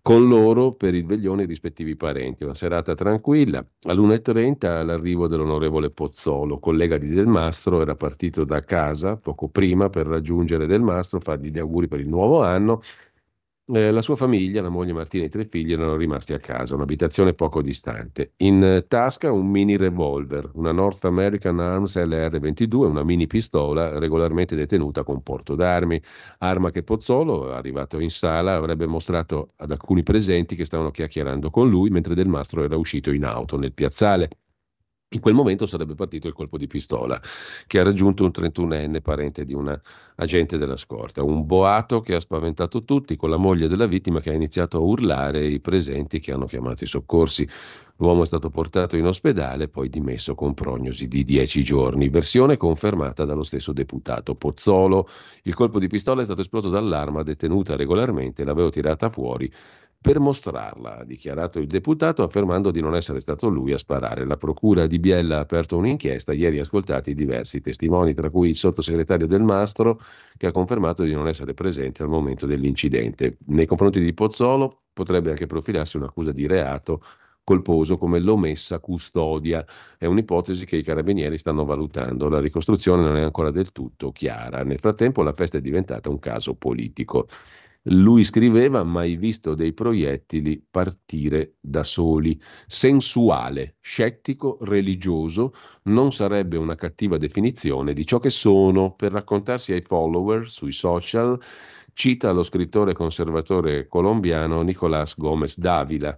[0.07, 2.45] con loro per il veglione i rispettivi parenti.
[2.45, 3.61] Una serata tranquilla.
[3.87, 10.07] All'1.30 l'arrivo dell'onorevole Pozzolo, collega di Del Mastro, era partito da casa poco prima per
[10.07, 12.79] raggiungere Del Mastro, fargli gli auguri per il nuovo anno.
[13.69, 16.75] Eh, la sua famiglia, la moglie Martina e i tre figli erano rimasti a casa,
[16.75, 18.31] un'abitazione poco distante.
[18.37, 25.03] In tasca un mini revolver, una North American Arms LR22, una mini pistola regolarmente detenuta
[25.03, 26.01] con porto d'armi,
[26.39, 31.69] arma che Pozzolo, arrivato in sala, avrebbe mostrato ad alcuni presenti che stavano chiacchierando con
[31.69, 34.29] lui mentre Del Mastro era uscito in auto nel piazzale.
[35.11, 37.17] In quel momento sarebbe partito il colpo di pistola
[37.65, 39.73] che ha raggiunto un 31enne parente di un
[40.15, 44.31] agente della scorta, un boato che ha spaventato tutti con la moglie della vittima che
[44.31, 47.47] ha iniziato a urlare i presenti che hanno chiamato i soccorsi.
[47.99, 53.23] L'uomo è stato portato in ospedale, poi dimesso con prognosi di 10 giorni, versione confermata
[53.23, 55.07] dallo stesso deputato Pozzolo.
[55.43, 59.49] Il colpo di pistola è stato esploso dall'arma detenuta regolarmente, l'avevo tirata fuori
[59.99, 64.25] per mostrarla, ha dichiarato il deputato affermando di non essere stato lui a sparare.
[64.25, 69.27] La procura di Biella ha aperto un'inchiesta, ieri ascoltati diversi testimoni, tra cui il sottosegretario
[69.27, 69.99] del Mastro
[70.37, 73.37] che ha confermato di non essere presente al momento dell'incidente.
[73.47, 77.01] Nei confronti di Pozzolo potrebbe anche profilarsi un'accusa di reato
[77.47, 79.65] colposo come l'omessa custodia.
[79.97, 82.27] È un'ipotesi che i carabinieri stanno valutando.
[82.27, 84.63] La ricostruzione non è ancora del tutto chiara.
[84.63, 87.27] Nel frattempo la festa è diventata un caso politico.
[87.89, 92.39] Lui scriveva mai visto dei proiettili partire da soli.
[92.65, 95.53] Sensuale, scettico, religioso
[95.83, 101.39] non sarebbe una cattiva definizione di ciò che sono per raccontarsi ai follower sui social
[101.97, 106.15] cita lo scrittore conservatore colombiano Nicolás Gómez Dávila.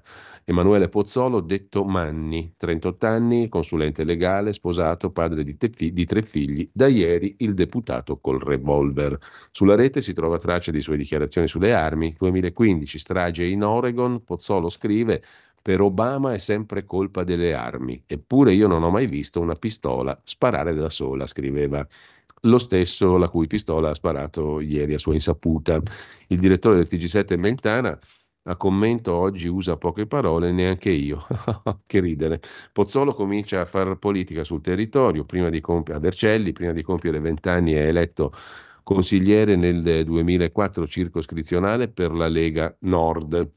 [0.49, 6.67] Emanuele Pozzolo, detto Manni, 38 anni, consulente legale, sposato, padre di, fi- di, tre figli,
[6.73, 9.15] da ieri il deputato col revolver.
[9.51, 12.15] Sulla rete si trova traccia di sue dichiarazioni sulle armi.
[12.17, 15.21] 2015, strage in Oregon, Pozzolo scrive
[15.61, 20.19] per Obama è sempre colpa delle armi, eppure io non ho mai visto una pistola
[20.23, 21.87] sparare da sola, scriveva
[22.43, 25.79] lo stesso la cui pistola ha sparato ieri a sua insaputa.
[26.25, 27.99] Il direttore del TG7 Mentana
[28.49, 31.25] a commento oggi usa poche parole, neanche io.
[31.85, 32.41] che ridere.
[32.71, 37.19] Pozzolo comincia a fare politica sul territorio, prima di compiere, a Vercelli, prima di compiere
[37.19, 38.33] vent'anni è eletto
[38.83, 43.51] consigliere nel 2004 circoscrizionale per la Lega Nord.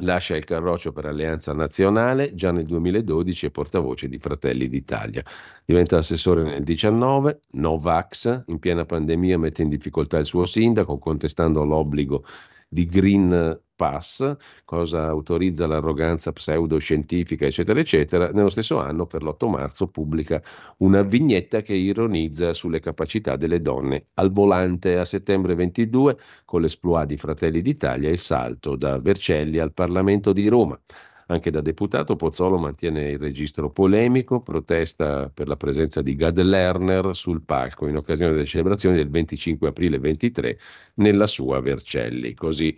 [0.00, 5.22] Lascia il Carroccio per Alleanza Nazionale, già nel 2012 è portavoce di Fratelli d'Italia.
[5.64, 11.64] Diventa assessore nel 2019, Novax, in piena pandemia mette in difficoltà il suo sindaco contestando
[11.64, 12.24] l'obbligo
[12.68, 18.30] di Green Pass, cosa autorizza l'arroganza pseudoscientifica, eccetera, eccetera.
[18.32, 20.42] Nello stesso anno, per l'8 marzo, pubblica
[20.78, 24.06] una vignetta che ironizza sulle capacità delle donne.
[24.14, 26.16] Al volante a settembre 22,
[26.46, 30.80] con l'esploit di Fratelli d'Italia, il salto da Vercelli al Parlamento di Roma.
[31.28, 37.16] Anche da deputato Pozzolo mantiene il registro polemico, protesta per la presenza di Gad Lerner
[37.16, 40.56] sul palco in occasione delle celebrazioni del 25 aprile 23
[40.94, 42.32] nella sua Vercelli.
[42.34, 42.76] Così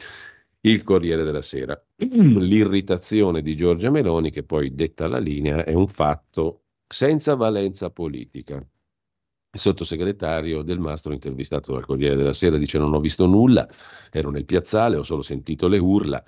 [0.70, 1.80] il Corriere della Sera.
[1.96, 8.56] L'irritazione di Giorgia Meloni, che poi detta la linea, è un fatto senza valenza politica.
[9.50, 13.66] Il sottosegretario del Mastro, intervistato dal Corriere della Sera, dice: Non ho visto nulla,
[14.10, 16.22] ero nel piazzale, ho solo sentito le urla.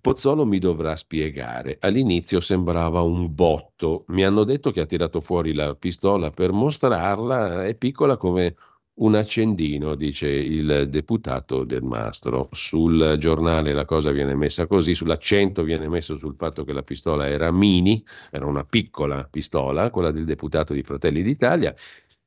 [0.00, 1.76] Pozzolo mi dovrà spiegare.
[1.80, 4.04] All'inizio sembrava un botto.
[4.08, 7.66] Mi hanno detto che ha tirato fuori la pistola per mostrarla.
[7.66, 8.54] È piccola come
[8.98, 12.48] un accendino, dice il deputato del Mastro.
[12.52, 17.28] Sul giornale la cosa viene messa così, sull'accento viene messo sul fatto che la pistola
[17.28, 21.74] era mini, era una piccola pistola, quella del deputato di Fratelli d'Italia,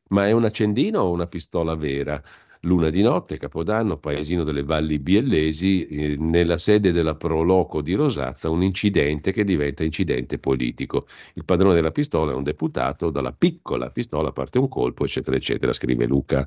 [0.10, 2.22] ma è un accendino o una pistola vera?
[2.64, 8.50] Luna di notte, Capodanno, paesino delle Valli Biellesi, eh, nella sede della Proloco di Rosazza,
[8.52, 11.08] un incidente che diventa incidente politico.
[11.34, 15.74] Il padrone della pistola è un deputato, dalla piccola pistola parte un colpo, eccetera, eccetera,
[15.74, 16.46] scrive Luca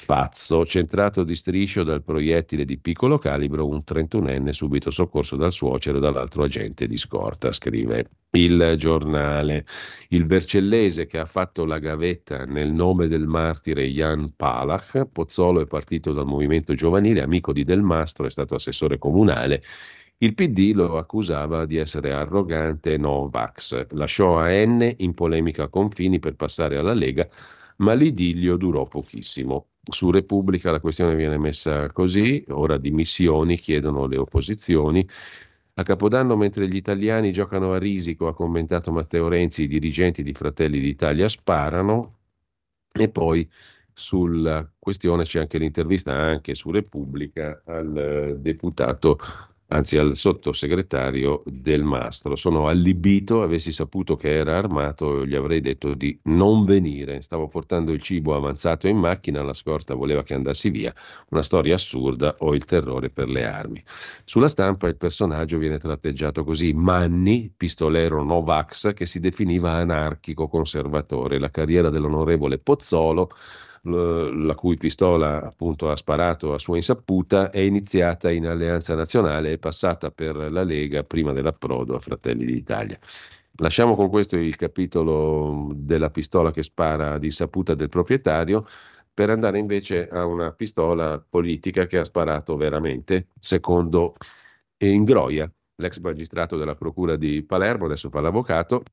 [0.00, 5.98] Fazzo, centrato di striscio dal proiettile di piccolo calibro, un 31enne subito soccorso dal suocero
[5.98, 9.66] e dall'altro agente di scorta, scrive il giornale.
[10.10, 15.66] Il vercellese che ha fatto la gavetta nel nome del martire Jan Palach, Pozzolo è
[15.66, 19.62] partito dal movimento giovanile, amico di Del Mastro, è stato assessore comunale.
[20.18, 23.88] Il PD lo accusava di essere arrogante e Novax.
[23.90, 27.28] Lasciò a N in polemica con Fini per passare alla Lega,
[27.78, 29.66] ma l'idillio durò pochissimo.
[29.90, 35.06] Su Repubblica la questione viene messa così, ora dimissioni chiedono le opposizioni.
[35.74, 40.34] A Capodanno, mentre gli italiani giocano a risico, ha commentato Matteo Renzi, i dirigenti di
[40.34, 42.18] Fratelli d'Italia sparano
[42.92, 43.48] e poi
[43.92, 49.18] sulla questione c'è anche l'intervista anche su Repubblica al deputato
[49.68, 52.36] anzi al sottosegretario del Mastro.
[52.36, 57.20] Sono allibito, avessi saputo che era armato gli avrei detto di non venire.
[57.20, 60.92] Stavo portando il cibo avanzato in macchina, la scorta voleva che andassi via.
[61.30, 63.82] Una storia assurda, ho il terrore per le armi.
[64.24, 71.38] Sulla stampa il personaggio viene tratteggiato così, Manni, pistolero Novax, che si definiva anarchico conservatore.
[71.38, 73.28] La carriera dell'onorevole Pozzolo
[73.82, 79.58] la cui pistola appunto ha sparato a sua insaputa, è iniziata in Alleanza Nazionale e
[79.58, 82.98] passata per la Lega prima dell'approdo a Fratelli d'Italia.
[83.60, 88.64] Lasciamo con questo il capitolo della pistola che spara di saputa del proprietario
[89.12, 94.14] per andare invece a una pistola politica che ha sparato veramente, secondo
[94.76, 98.84] Ingroia, l'ex magistrato della Procura di Palermo, adesso fa l'avvocato,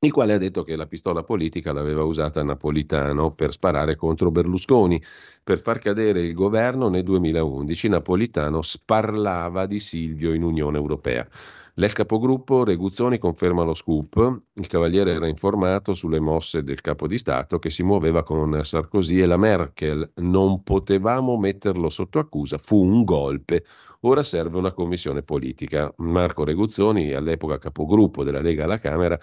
[0.00, 5.02] il quale ha detto che la pistola politica l'aveva usata Napolitano per sparare contro Berlusconi.
[5.42, 11.26] Per far cadere il governo nel 2011 Napolitano sparlava di Silvio in Unione Europea.
[11.74, 14.42] L'ex capogruppo Reguzzoni conferma lo scoop.
[14.52, 19.20] Il cavaliere era informato sulle mosse del capo di Stato che si muoveva con Sarkozy
[19.20, 20.12] e la Merkel.
[20.16, 23.64] Non potevamo metterlo sotto accusa, fu un golpe.
[24.02, 25.92] Ora serve una commissione politica.
[25.96, 29.18] Marco Reguzzoni, all'epoca capogruppo della Lega alla Camera,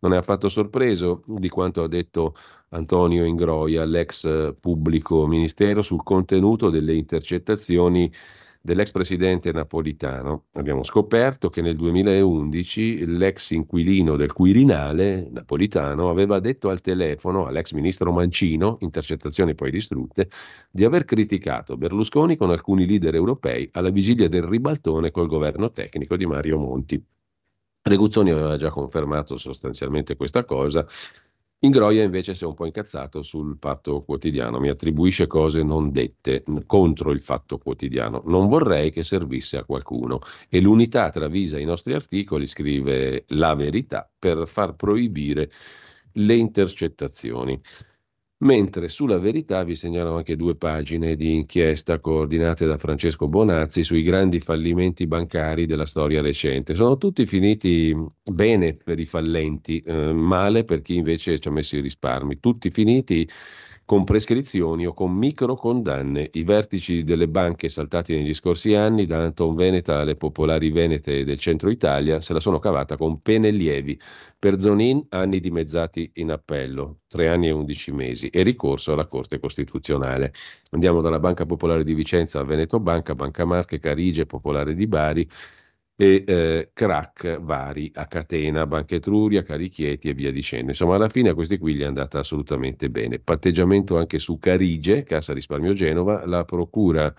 [0.00, 2.34] non è affatto sorpreso di quanto ha detto
[2.68, 8.12] Antonio Ingroia, l'ex pubblico ministero, sul contenuto delle intercettazioni
[8.60, 10.46] dell'ex presidente napolitano.
[10.52, 17.72] Abbiamo scoperto che nel 2011 l'ex inquilino del Quirinale napolitano aveva detto al telefono all'ex
[17.72, 20.28] ministro Mancino, intercettazioni poi distrutte,
[20.70, 26.16] di aver criticato Berlusconi con alcuni leader europei alla vigilia del ribaltone col governo tecnico
[26.16, 27.02] di Mario Monti.
[27.82, 30.86] Reguzzoni aveva già confermato sostanzialmente questa cosa
[31.62, 36.42] Ingroia invece si è un po' incazzato sul fatto quotidiano, mi attribuisce cose non dette
[36.64, 38.22] contro il fatto quotidiano.
[38.24, 44.10] Non vorrei che servisse a qualcuno e l'unità travisa i nostri articoli, scrive la verità,
[44.18, 45.50] per far proibire
[46.12, 47.60] le intercettazioni.
[48.42, 54.02] Mentre sulla verità vi segnalo anche due pagine di inchiesta coordinate da Francesco Bonazzi sui
[54.02, 56.74] grandi fallimenti bancari della storia recente.
[56.74, 61.76] Sono tutti finiti bene per i fallenti, eh, male per chi invece ci ha messo
[61.76, 62.40] i risparmi.
[62.40, 63.28] Tutti finiti
[63.90, 66.28] con prescrizioni o con micro condanne.
[66.34, 71.40] I vertici delle banche saltati negli scorsi anni, da Anton Veneta alle popolari venete del
[71.40, 73.98] centro Italia, se la sono cavata con pene lievi.
[74.38, 79.40] Per Zonin anni dimezzati in appello, tre anni e undici mesi, e ricorso alla Corte
[79.40, 80.34] Costituzionale.
[80.70, 85.28] Andiamo dalla Banca Popolare di Vicenza a Veneto Banca, Banca Marche, Carige, Popolare di Bari,
[86.00, 90.70] e eh, crack vari a catena, Banca Etruria, Carichieti e via dicendo.
[90.70, 93.18] Insomma, alla fine a questi qui gli è andata assolutamente bene.
[93.18, 97.14] Patteggiamento anche su Carige, Cassa Risparmio Genova, la Procura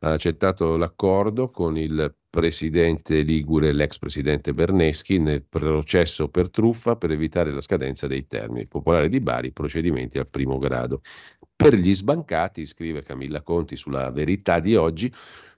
[0.00, 7.12] ha accettato l'accordo con il presidente Ligure, l'ex presidente Berneschi, nel processo per truffa per
[7.12, 8.66] evitare la scadenza dei termini.
[8.66, 11.00] Popolare di Bari, procedimenti al primo grado.
[11.56, 15.10] Per gli sbancati, scrive Camilla Conti sulla verità di oggi,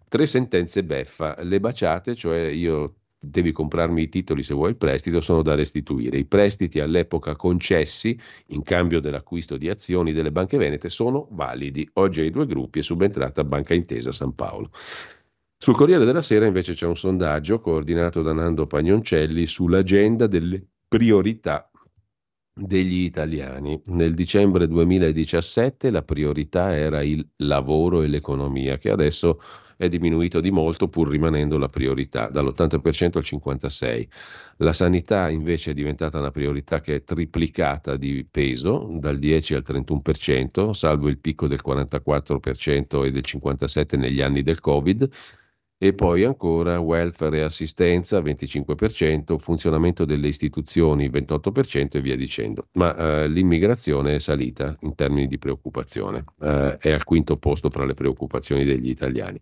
[0.09, 5.21] tre sentenze beffa, le baciate, cioè io devi comprarmi i titoli se vuoi il prestito,
[5.21, 6.19] sono da restituire.
[6.19, 8.19] I prestiti all'epoca concessi
[8.49, 11.89] in cambio dell'acquisto di azioni delle banche venete sono validi.
[11.95, 14.71] Oggi ai due gruppi è subentrata Banca Intesa San Paolo.
[15.61, 21.69] Sul Corriere della Sera invece c'è un sondaggio coordinato da Nando Pagnoncelli sull'agenda delle priorità
[22.55, 23.81] degli italiani.
[23.87, 29.41] Nel dicembre 2017 la priorità era il lavoro e l'economia, che adesso
[29.79, 34.09] è diminuito di molto pur rimanendo la priorità, dall'80% al 56%.
[34.57, 39.65] La sanità invece è diventata una priorità che è triplicata di peso, dal 10 al
[39.65, 45.09] 31%, salvo il picco del 44% e del 57% negli anni del Covid
[45.81, 52.67] e poi ancora welfare e assistenza 25%, funzionamento delle istituzioni 28% e via dicendo.
[52.73, 57.85] Ma eh, l'immigrazione è salita in termini di preoccupazione, eh, è al quinto posto fra
[57.85, 59.41] le preoccupazioni degli italiani.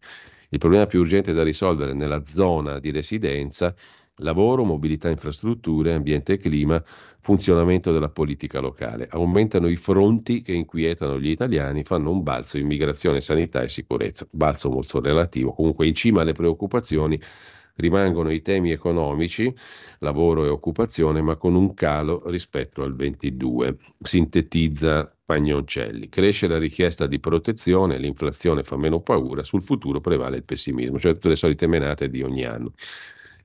[0.51, 3.75] Il problema più urgente da risolvere nella zona di residenza
[4.19, 6.83] lavoro, mobilità, infrastrutture, ambiente e clima,
[7.21, 9.09] funzionamento della politica locale.
[9.11, 14.27] Aumentano i fronti che inquietano gli italiani, fanno un balzo immigrazione, sanità e sicurezza.
[14.31, 15.53] Balzo molto relativo.
[15.53, 17.21] Comunque in cima alle preoccupazioni
[17.77, 19.53] rimangono i temi economici,
[19.99, 23.77] lavoro e occupazione, ma con un calo rispetto al 22.
[24.01, 26.09] Sintetizza Pagnoncelli.
[26.09, 31.15] Cresce la richiesta di protezione, l'inflazione fa meno paura, sul futuro prevale il pessimismo, cioè
[31.15, 32.73] tutte le solite menate di ogni anno.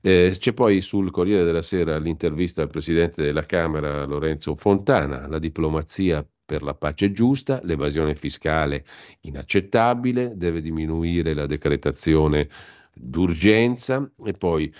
[0.04, 5.38] Eh, c'è poi sul Corriere della Sera l'intervista al Presidente della Camera Lorenzo Fontana, la
[5.38, 8.84] diplomazia per la pace giusta, l'evasione fiscale
[9.20, 12.48] inaccettabile, deve diminuire la decretazione
[12.92, 14.72] d'urgenza e poi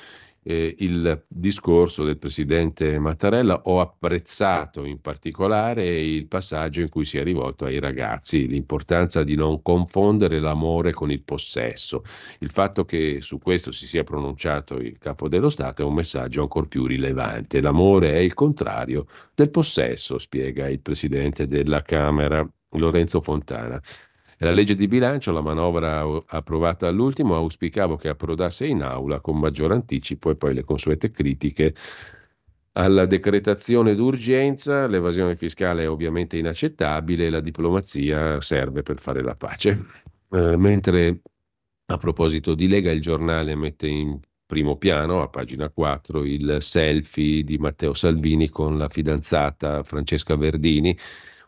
[0.45, 7.19] eh, il discorso del presidente Mattarella, ho apprezzato in particolare il passaggio in cui si
[7.19, 12.03] è rivolto ai ragazzi, l'importanza di non confondere l'amore con il possesso.
[12.41, 16.43] Il fatto che su questo si sia pronunciato il capo dello Stato è un messaggio
[16.43, 17.61] ancora più rilevante.
[17.61, 23.81] L'amore è il contrario del possesso, spiega il presidente della Camera Lorenzo Fontana.
[24.43, 29.71] La legge di bilancio, la manovra approvata all'ultimo, auspicavo che approdasse in aula con maggior
[29.71, 31.73] anticipo e poi le consuete critiche
[32.73, 39.79] alla decretazione d'urgenza, l'evasione fiscale è ovviamente inaccettabile, la diplomazia serve per fare la pace.
[40.31, 41.21] Eh, mentre
[41.87, 47.45] a proposito di Lega, il giornale mette in primo piano, a pagina 4, il selfie
[47.45, 50.99] di Matteo Salvini con la fidanzata Francesca Verdini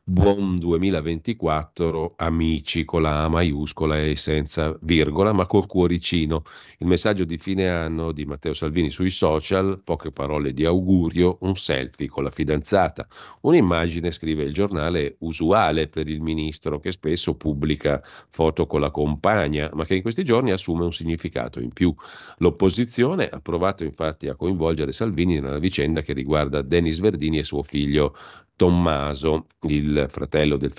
[0.06, 6.43] buon 2024 amici con la A maiuscola e senza virgola, ma col cuoricino.
[6.81, 11.56] Il messaggio di fine anno di Matteo Salvini sui social, poche parole di augurio, un
[11.56, 13.06] selfie con la fidanzata,
[13.40, 19.70] un'immagine, scrive il giornale, usuale per il ministro che spesso pubblica foto con la compagna,
[19.72, 21.94] ma che in questi giorni assume un significato in più.
[22.39, 27.62] L'opposizione ha provato infatti a coinvolgere Salvini nella vicenda che riguarda Denis Verdini e suo
[27.62, 28.14] figlio
[28.56, 30.72] Tommaso, il fratello del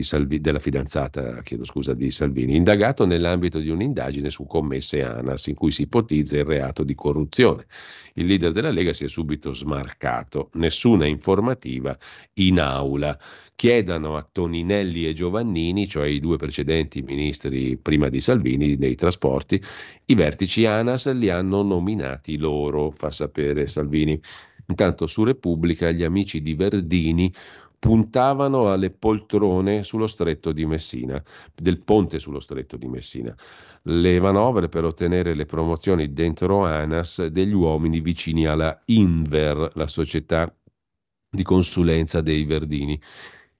[0.00, 5.70] Salvi, della fidanzata scusa, di Salvini, indagato nell'ambito di un'indagine su commesse ANAS in cui
[5.70, 7.66] si ipotizza il reato di corruzione.
[8.14, 11.94] Il leader della Lega si è subito smarcato, nessuna informativa
[12.34, 13.18] in aula.
[13.54, 19.62] Chiedano a Toninelli e Giovannini, cioè i due precedenti ministri prima di Salvini dei trasporti,
[20.06, 24.18] i vertici ANAS li hanno nominati loro, fa sapere Salvini.
[24.72, 27.30] Intanto su Repubblica gli amici di Verdini
[27.78, 31.22] puntavano alle poltrone sullo stretto di Messina,
[31.54, 33.36] del ponte sullo stretto di Messina.
[33.82, 40.50] Le manovre per ottenere le promozioni dentro ANAS degli uomini vicini alla Inver, la società
[41.28, 42.98] di consulenza dei Verdini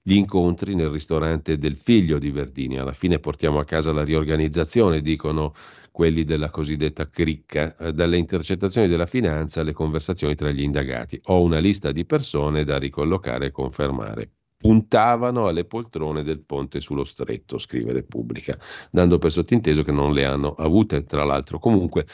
[0.01, 2.79] gli incontri nel ristorante del figlio di Verdini.
[2.79, 5.53] Alla fine portiamo a casa la riorganizzazione, dicono
[5.93, 11.21] quelli della cosiddetta cricca, eh, dalle intercettazioni della finanza alle conversazioni tra gli indagati.
[11.25, 14.31] Ho una lista di persone da ricollocare e confermare
[14.63, 18.57] puntavano alle poltrone del ponte sullo stretto, scrive Repubblica,
[18.89, 21.59] dando per sottinteso che non le hanno avute, tra l'altro.
[21.59, 22.05] Comunque,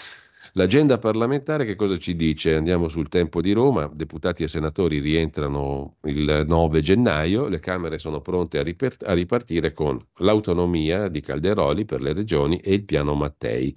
[0.59, 2.53] L'agenda parlamentare che cosa ci dice?
[2.53, 8.19] Andiamo sul tempo di Roma, deputati e senatori rientrano il 9 gennaio, le Camere sono
[8.19, 13.15] pronte a, riper- a ripartire con l'autonomia di Calderoli per le regioni e il piano
[13.15, 13.73] Mattei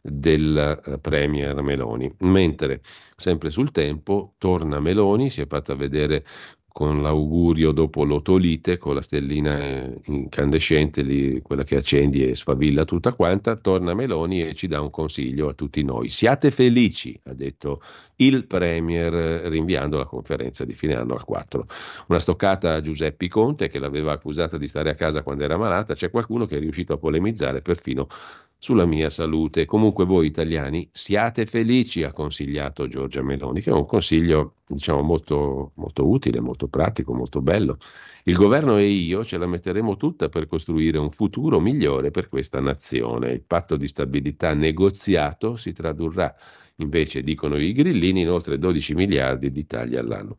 [0.00, 2.14] del uh, Premier Meloni.
[2.20, 2.80] Mentre
[3.16, 6.24] sempre sul tempo torna Meloni, si è fatta vedere
[6.72, 13.12] con l'augurio dopo l'otolite, con la stellina incandescente, lì, quella che accendi e sfavilla tutta
[13.12, 16.08] quanta, torna Meloni e ci dà un consiglio a tutti noi.
[16.08, 17.82] Siate felici, ha detto
[18.16, 19.12] il Premier
[19.48, 21.66] rinviando la conferenza di fine anno al 4.
[22.08, 25.94] Una stoccata a Giuseppe Conte che l'aveva accusata di stare a casa quando era malata,
[25.94, 28.08] c'è qualcuno che è riuscito a polemizzare perfino
[28.60, 29.64] sulla mia salute.
[29.64, 35.72] Comunque voi italiani siate felici, ha consigliato Giorgia Meloni, che è un consiglio diciamo molto,
[35.76, 37.78] molto utile, molto pratico, molto bello.
[38.24, 42.60] Il governo e io ce la metteremo tutta per costruire un futuro migliore per questa
[42.60, 43.32] nazione.
[43.32, 46.32] Il patto di stabilità negoziato si tradurrà
[46.76, 50.36] invece, dicono i grillini, in oltre 12 miliardi di tagli all'anno.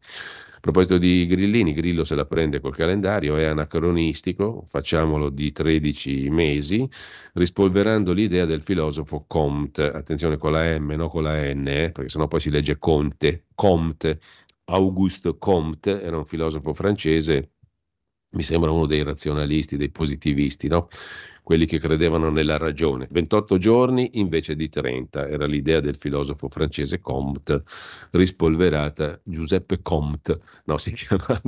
[0.62, 6.88] Proposito di Grillini, Grillo se la prende col calendario, è anacronistico, facciamolo di 13 mesi,
[7.34, 12.10] rispolverando l'idea del filosofo Comte, attenzione con la M, non con la N, eh, perché
[12.10, 14.20] sennò poi si legge Conte, Comte,
[14.66, 17.54] Auguste Comte, era un filosofo francese,
[18.34, 20.90] mi sembra uno dei razionalisti, dei positivisti, no?
[21.52, 23.10] Quelli che credevano nella ragione.
[23.12, 27.64] 28 giorni invece di 30, era l'idea del filosofo francese Comte,
[28.12, 31.42] rispolverata Giuseppe Comte, no, si chiamava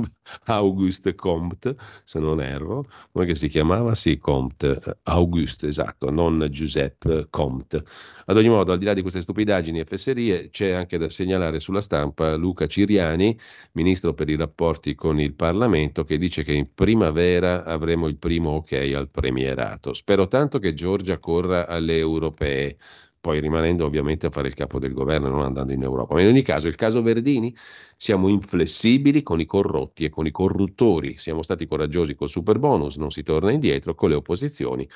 [0.44, 3.94] Auguste Comte, se non erro, come si chiamava?
[3.94, 7.84] Sì, Comte, Auguste, esatto, non Giuseppe Comte.
[8.26, 11.60] Ad ogni modo, al di là di queste stupidaggini e fesserie, c'è anche da segnalare
[11.60, 13.38] sulla stampa Luca Ciriani,
[13.72, 18.50] ministro per i rapporti con il Parlamento, che dice che in primavera avremo il primo
[18.52, 19.92] ok al premierato.
[19.94, 22.76] Spero tanto che Giorgia corra alle europee
[23.24, 26.12] poi rimanendo ovviamente a fare il capo del governo, non andando in Europa.
[26.12, 27.56] Ma in ogni caso, il caso Verdini,
[27.96, 32.96] siamo inflessibili con i corrotti e con i corruttori, siamo stati coraggiosi col super bonus,
[32.96, 34.86] non si torna indietro, con le opposizioni,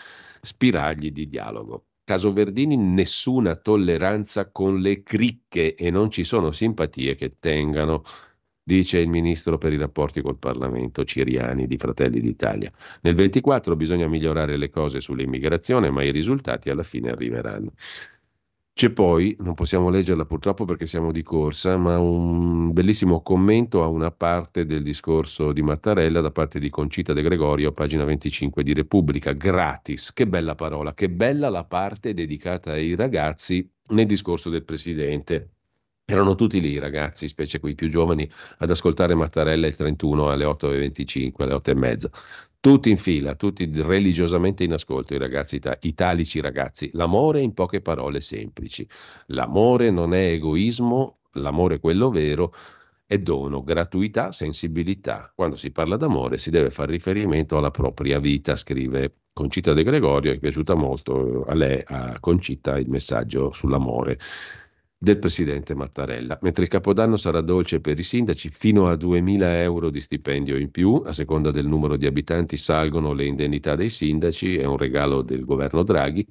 [0.43, 1.88] spiragli di dialogo.
[2.09, 8.03] Caso Verdini, nessuna tolleranza con le cricche e non ci sono simpatie che tengano,
[8.63, 12.73] dice il ministro per i rapporti col Parlamento Ciriani di Fratelli d'Italia.
[13.03, 17.73] Nel 24 bisogna migliorare le cose sull'immigrazione, ma i risultati alla fine arriveranno.
[18.79, 23.89] C'è poi, non possiamo leggerla purtroppo perché siamo di corsa, ma un bellissimo commento a
[23.89, 28.73] una parte del discorso di Mattarella da parte di Concita De Gregorio, pagina 25 di
[28.75, 30.13] Repubblica, gratis.
[30.13, 35.55] Che bella parola, che bella la parte dedicata ai ragazzi nel discorso del Presidente.
[36.05, 40.45] Erano tutti lì i ragazzi, specie quei più giovani, ad ascoltare Mattarella il 31 alle
[40.45, 42.11] 8.25, alle 8.30
[42.61, 46.91] tutti in fila, tutti religiosamente in ascolto, i ragazzi italici ragazzi.
[46.93, 48.87] L'amore in poche parole semplici.
[49.27, 52.53] L'amore non è egoismo, l'amore quello vero
[53.07, 55.33] è dono, gratuità, sensibilità.
[55.35, 60.33] Quando si parla d'amore si deve fare riferimento alla propria vita, scrive Concita De Gregorio,
[60.33, 64.19] è piaciuta molto a lei, a Concita, il messaggio sull'amore
[64.99, 66.39] del presidente Mattarella.
[66.43, 70.71] Mentre il capodanno sarà dolce per i sindaci, fino a 2.000 euro di stipendio in
[70.71, 75.23] più, a seconda del numero di abitanti salgono le indennità dei sindaci, è un regalo
[75.23, 76.27] del governo Draghi.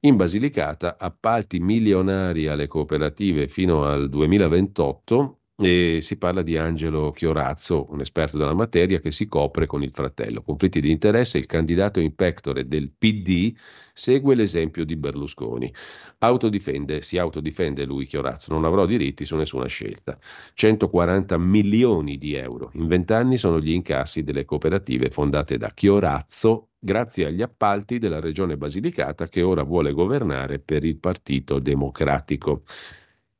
[0.00, 7.86] In Basilicata appalti milionari alle cooperative fino al 2028 e si parla di Angelo Chiorazzo,
[7.90, 10.42] un esperto della materia che si copre con il fratello.
[10.42, 13.54] Conflitti di interesse, il candidato in pectore del PD
[13.92, 15.72] segue l'esempio di Berlusconi.
[16.18, 20.18] Autodifende, si autodifende lui Chiorazzo, non avrò diritti su nessuna scelta.
[20.54, 22.70] 140 milioni di euro.
[22.74, 28.56] In vent'anni sono gli incassi delle cooperative fondate da Chiorazzo grazie agli appalti della regione
[28.56, 32.64] Basilicata che ora vuole governare per il Partito Democratico.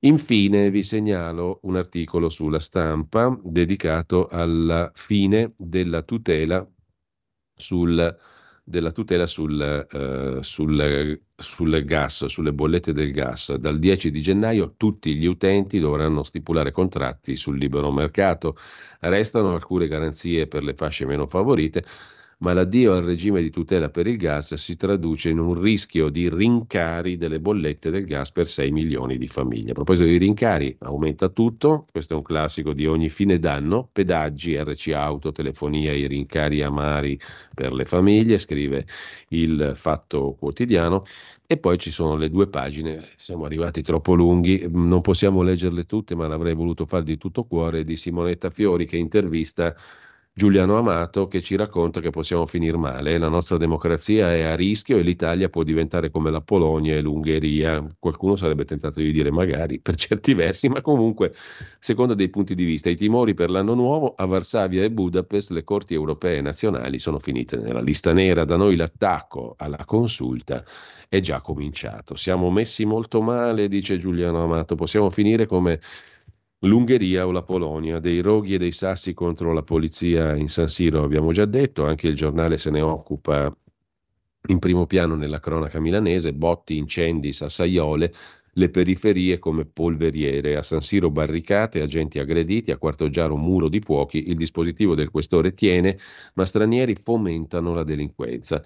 [0.05, 6.67] Infine vi segnalo un articolo sulla stampa dedicato alla fine della tutela
[7.57, 8.15] sul,
[8.63, 13.55] della tutela sul, uh, sul, sul, gas, sulle bollette del gas.
[13.55, 18.57] Dal 10 di gennaio tutti gli utenti dovranno stipulare contratti sul libero mercato.
[19.01, 21.83] Restano alcune garanzie per le fasce meno favorite
[22.45, 26.29] ma l'addio al regime di tutela per il gas si traduce in un rischio di
[26.29, 29.71] rincari delle bollette del gas per 6 milioni di famiglie.
[29.71, 34.63] A proposito di rincari, aumenta tutto, questo è un classico di ogni fine d'anno, pedaggi,
[34.63, 37.19] RC auto, telefonia, i rincari amari
[37.55, 38.85] per le famiglie, scrive
[39.29, 41.05] il Fatto Quotidiano.
[41.47, 46.15] E poi ci sono le due pagine, siamo arrivati troppo lunghi, non possiamo leggerle tutte,
[46.15, 49.75] ma l'avrei voluto fare di tutto cuore, di Simonetta Fiori che intervista
[50.37, 54.99] Giuliano Amato che ci racconta che possiamo finire male, la nostra democrazia è a rischio
[54.99, 57.87] e l'Italia può diventare come la Polonia e l'Ungheria.
[58.01, 61.33] Qualcuno sarebbe tentato di dire magari per certi versi, ma comunque,
[61.79, 65.63] secondo dei punti di vista, i timori per l'anno nuovo a Varsavia e Budapest le
[65.63, 70.65] corti europee nazionali sono finite nella lista nera, da noi l'attacco alla consulta
[71.09, 72.17] è già cominciato.
[72.17, 75.79] Siamo messi molto male, dice Giuliano Amato, possiamo finire come
[76.65, 81.03] l'Ungheria o la Polonia, dei roghi e dei sassi contro la polizia in San Siro,
[81.03, 83.55] abbiamo già detto, anche il giornale se ne occupa
[84.49, 88.13] in primo piano nella cronaca milanese, botti, incendi, sassaiole,
[88.57, 94.29] le periferie come polveriere, a San Siro barricate, agenti aggrediti, a Quartoggiaro muro di fuochi,
[94.29, 95.99] il dispositivo del questore tiene,
[96.35, 98.65] ma stranieri fomentano la delinquenza.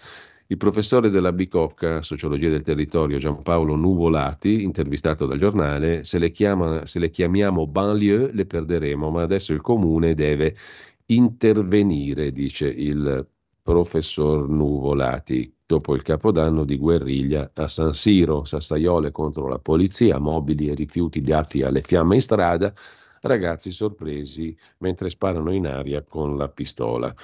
[0.50, 6.86] Il professore della Bicocca, Sociologia del Territorio, Giampaolo Nuvolati, intervistato dal giornale, se le, chiama,
[6.86, 10.56] se le chiamiamo banlieue le perderemo, ma adesso il comune deve
[11.06, 13.28] intervenire, dice il
[13.60, 15.54] professor Nuvolati.
[15.66, 21.20] Dopo il capodanno di guerriglia a San Siro, sassaiole contro la polizia, mobili e rifiuti
[21.20, 22.72] dati alle fiamme in strada,
[23.20, 27.14] ragazzi sorpresi mentre sparano in aria con la pistola.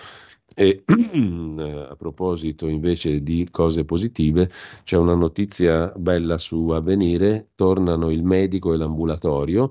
[0.56, 0.84] E
[1.90, 4.48] a proposito invece di cose positive,
[4.84, 9.70] c'è una notizia bella su Avvenire, tornano il medico e l'ambulatorio.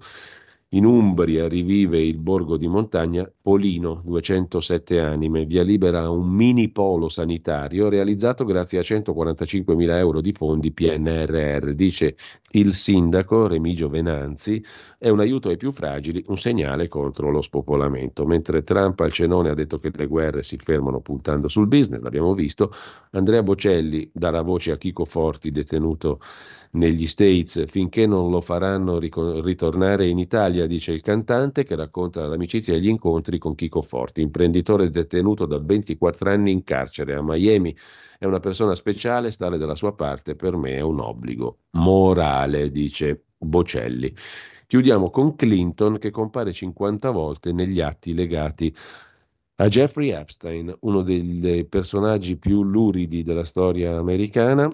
[0.74, 7.10] In Umbria rivive il borgo di montagna Polino, 207 anime, via libera un mini polo
[7.10, 12.16] sanitario realizzato grazie a 145 mila euro di fondi PNRR, dice
[12.54, 14.64] il sindaco Remigio Venanzi,
[14.98, 18.26] è un aiuto ai più fragili, un segnale contro lo spopolamento.
[18.26, 22.34] Mentre Trump al cenone ha detto che le guerre si fermano puntando sul business, l'abbiamo
[22.34, 22.72] visto,
[23.12, 26.20] Andrea Bocelli darà voce a Chico Forti, detenuto
[26.74, 32.74] negli States finché non lo faranno ritornare in Italia, dice il cantante che racconta l'amicizia
[32.74, 37.76] e gli incontri con Chico Forti, imprenditore detenuto da 24 anni in carcere a Miami.
[38.18, 43.26] È una persona speciale, stare dalla sua parte per me è un obbligo morale, dice
[43.38, 44.14] Bocelli.
[44.66, 48.76] Chiudiamo con Clinton che compare 50 volte negli atti legati
[49.58, 54.68] a Jeffrey Epstein, uno dei personaggi più luridi della storia americana,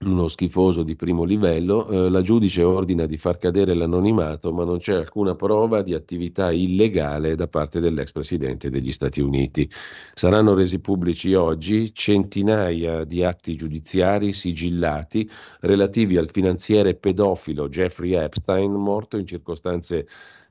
[0.00, 4.78] uno schifoso di primo livello, eh, la giudice ordina di far cadere l'anonimato, ma non
[4.78, 9.68] c'è alcuna prova di attività illegale da parte dell'ex presidente degli Stati Uniti.
[10.12, 15.28] Saranno resi pubblici oggi centinaia di atti giudiziari sigillati
[15.60, 20.06] relativi al finanziere pedofilo Jeffrey Epstein, morto in circostanze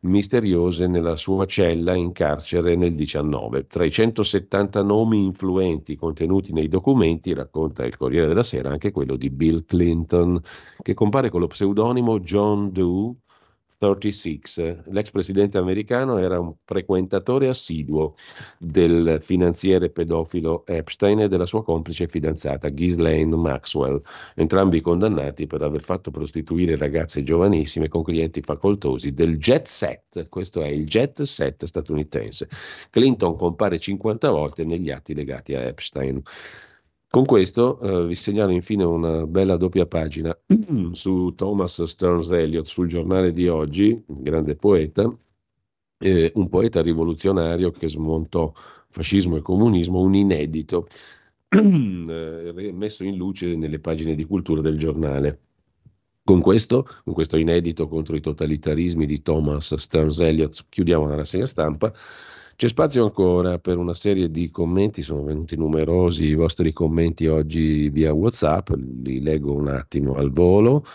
[0.05, 3.67] misteriose nella sua cella in carcere nel 19.
[3.67, 9.15] Tra i 170 nomi influenti contenuti nei documenti, racconta il Corriere della Sera, anche quello
[9.15, 10.39] di Bill Clinton,
[10.81, 13.15] che compare con lo pseudonimo John Doe
[13.93, 14.83] 36.
[14.85, 18.15] L'ex presidente americano era un frequentatore assiduo
[18.57, 24.01] del finanziere pedofilo Epstein e della sua complice fidanzata Ghislaine Maxwell,
[24.33, 30.27] entrambi condannati per aver fatto prostituire ragazze giovanissime con clienti facoltosi del jet set.
[30.29, 32.49] Questo è il jet set statunitense.
[32.89, 36.21] Clinton compare 50 volte negli atti legati a Epstein.
[37.15, 40.37] Con questo eh, vi segnalo infine una bella doppia pagina
[40.91, 45.09] su Thomas Stearns Eliot sul giornale di oggi, grande poeta,
[45.97, 48.51] eh, un poeta rivoluzionario che smontò
[48.89, 50.89] fascismo e comunismo, un inedito
[51.47, 55.39] eh, messo in luce nelle pagine di cultura del giornale.
[56.21, 61.45] Con questo, con questo inedito contro i totalitarismi di Thomas Stearns Eliot, chiudiamo la rassegna
[61.45, 61.93] stampa.
[62.57, 67.89] C'è spazio ancora per una serie di commenti, sono venuti numerosi i vostri commenti oggi
[67.89, 68.69] via WhatsApp,
[69.03, 70.85] li leggo un attimo al volo.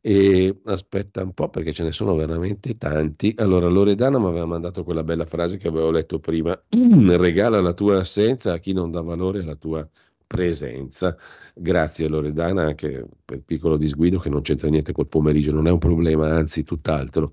[0.00, 3.34] E aspetta un po' perché ce ne sono veramente tanti.
[3.36, 7.98] Allora, Loredana mi aveva mandato quella bella frase che avevo letto prima: regala la tua
[7.98, 9.86] assenza a chi non dà valore alla tua
[10.26, 11.16] presenza.
[11.54, 15.70] Grazie Loredana, anche per il piccolo disguido che non c'entra niente col pomeriggio, non è
[15.70, 17.32] un problema, anzi tutt'altro.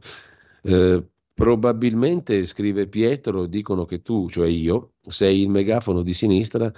[0.64, 1.02] Eh,
[1.36, 6.72] Probabilmente, scrive Pietro, dicono che tu, cioè io, sei il megafono di sinistra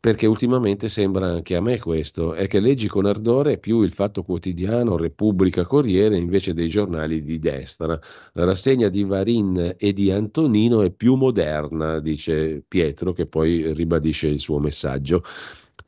[0.00, 4.22] perché ultimamente sembra anche a me questo, è che leggi con ardore più il Fatto
[4.22, 7.98] Quotidiano, Repubblica, Corriere invece dei giornali di destra.
[8.34, 14.28] La rassegna di Varin e di Antonino è più moderna, dice Pietro, che poi ribadisce
[14.28, 15.24] il suo messaggio.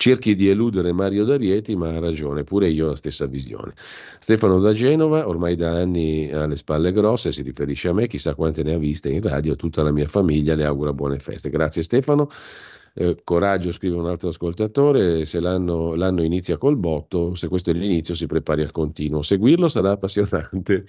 [0.01, 3.75] Cerchi di eludere Mario D'Arieti, ma ha ragione, pure io ho la stessa visione.
[3.77, 8.63] Stefano da Genova, ormai da anni alle spalle grosse, si riferisce a me, chissà quante
[8.63, 11.51] ne ha viste in radio, tutta la mia famiglia le augura buone feste.
[11.51, 12.31] Grazie Stefano.
[12.95, 17.75] Eh, coraggio, scrive un altro ascoltatore, se l'anno, l'anno inizia col botto, se questo è
[17.75, 19.21] l'inizio si prepari al continuo.
[19.21, 20.87] Seguirlo sarà appassionante.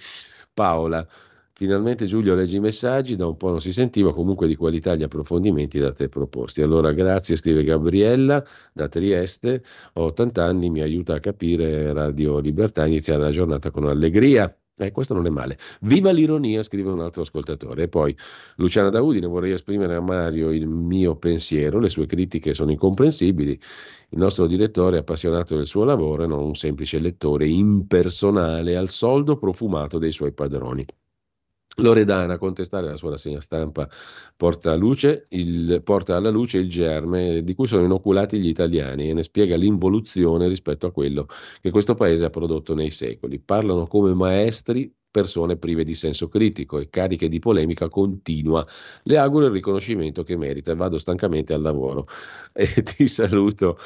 [0.54, 1.06] Paola,
[1.54, 5.02] Finalmente Giulio legge i messaggi, da un po' non si sentiva, comunque di qualità gli
[5.02, 6.62] approfondimenti da te proposti.
[6.62, 8.42] Allora grazie, scrive Gabriella
[8.72, 9.62] da Trieste,
[9.94, 14.54] ho 80 anni, mi aiuta a capire Radio Libertà, iniziare la giornata con allegria.
[14.74, 15.58] Eh, questo non è male.
[15.82, 17.82] Viva l'ironia, scrive un altro ascoltatore.
[17.82, 18.16] E poi
[18.56, 23.52] Luciana da Udine, vorrei esprimere a Mario il mio pensiero, le sue critiche sono incomprensibili.
[24.08, 28.88] Il nostro direttore è appassionato del suo lavoro e non un semplice lettore impersonale al
[28.88, 30.86] soldo profumato dei suoi padroni.
[31.76, 33.88] Loredana, a contestare la sua rassegna stampa,
[34.36, 39.22] porta, il, porta, alla luce il germe di cui sono inoculati gli italiani e ne
[39.22, 41.26] spiega l'involuzione rispetto a quello
[41.60, 43.38] che questo paese ha prodotto nei secoli.
[43.38, 48.66] Parlano come maestri persone prive di senso critico e cariche di polemica continua.
[49.04, 52.06] Le auguro il riconoscimento che merita vado stancamente al lavoro.
[52.54, 53.78] E ti saluto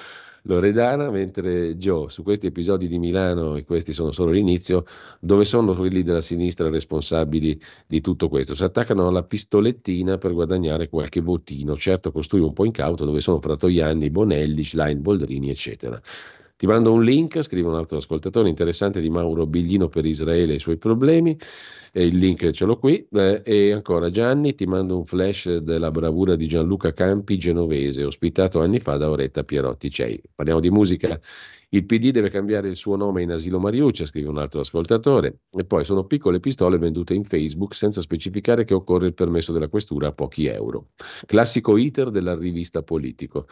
[0.47, 4.85] Loredana, mentre Joe, su questi episodi di Milano, e questi sono solo l'inizio,
[5.21, 8.55] dove sono quelli della sinistra responsabili di tutto questo?
[8.55, 13.41] Si attaccano alla pistolettina per guadagnare qualche votino, certo costui un po' incauto, dove sono
[13.41, 16.01] Fratoianni, Bonelli, Schlein, Boldrini, eccetera.
[16.57, 20.57] Ti mando un link, scrive un altro ascoltatore interessante di Mauro Biglino per Israele e
[20.57, 21.39] i suoi problemi,
[21.93, 23.07] e il link ce l'ho qui.
[23.13, 28.61] Eh, e ancora Gianni, ti mando un flash della bravura di Gianluca Campi, genovese, ospitato
[28.61, 30.19] anni fa da Oretta Pierotti Cei.
[30.35, 31.21] Parliamo di musica
[31.71, 35.41] il PD deve cambiare il suo nome in asilo Mariuccia, scrive un altro ascoltatore.
[35.51, 39.69] E poi sono piccole pistole vendute in Facebook senza specificare che occorre il permesso della
[39.69, 40.91] questura a pochi euro.
[41.27, 43.47] Classico iter della rivista Politico.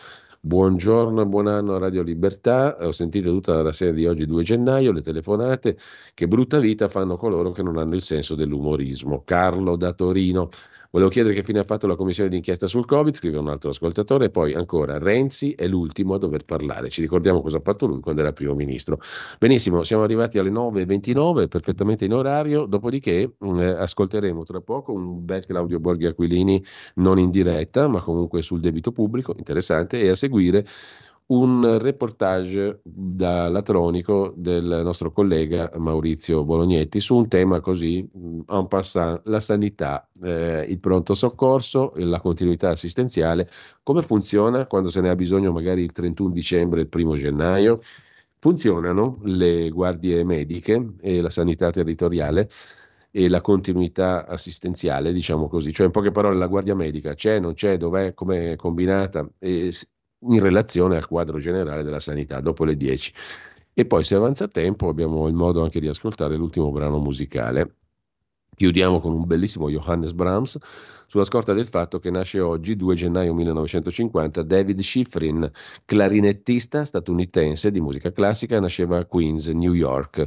[0.47, 2.77] Buongiorno, buon anno a Radio Libertà.
[2.81, 5.79] Ho sentito tutta la sera di oggi 2 gennaio le telefonate.
[6.13, 9.23] Che brutta vita fanno coloro che non hanno il senso dell'umorismo.
[9.25, 10.51] Carlo da Torino.
[10.95, 14.27] Volevo chiedere che fine ha fatto la commissione d'inchiesta sul Covid, scrive un altro ascoltatore,
[14.27, 16.89] e poi ancora Renzi è l'ultimo a dover parlare.
[16.89, 19.01] Ci ricordiamo cosa ha fatto lui quando era primo ministro.
[19.41, 25.25] Benissimo, siamo arrivati alle 9.29, perfettamente in orario, dopodiché mm, eh, ascolteremo tra poco un
[25.25, 26.65] bel Claudio Borghi Aquilini,
[26.95, 30.65] non in diretta, ma comunque sul debito pubblico, interessante, e a seguire
[31.27, 38.67] un reportage da latronico del nostro collega Maurizio Bolognetti su un tema così mm, en
[38.69, 43.49] passant, la sanità, eh, il pronto soccorso, la continuità assistenziale,
[43.83, 47.81] come funziona quando se ne ha bisogno magari il 31 dicembre, il primo gennaio,
[48.39, 52.51] funzionano le guardie mediche e la sanità territoriale
[53.11, 57.55] e la continuità assistenziale, diciamo così, cioè in poche parole la guardia medica c'è, non
[57.55, 59.71] c'è, dov'è, come combinata e
[60.29, 63.13] in relazione al quadro generale della sanità dopo le 10.
[63.75, 67.75] E poi se avanza tempo abbiamo il modo anche di ascoltare l'ultimo brano musicale.
[68.57, 70.59] Chiudiamo con un bellissimo Johannes Brahms
[71.07, 75.51] sulla scorta del fatto che nasce oggi, 2 gennaio 1950, David Schifrin,
[75.85, 80.25] clarinettista statunitense di musica classica, nasceva a Queens, New York.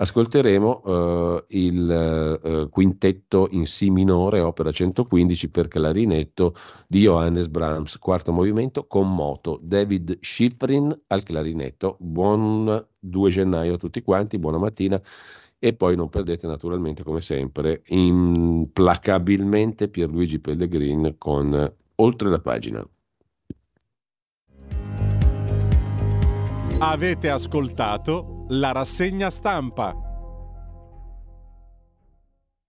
[0.00, 6.54] Ascolteremo uh, il uh, quintetto in Si minore, opera 115 per clarinetto
[6.86, 11.96] di Johannes Brahms, quarto movimento con moto, David Schifrin al clarinetto.
[12.00, 15.00] Buon 2 gennaio a tutti quanti, buona mattina
[15.58, 22.82] e poi non perdete naturalmente come sempre implacabilmente Pierluigi Pellegrin con Oltre la pagina.
[26.78, 30.09] Avete ascoltato la rassegna stampa.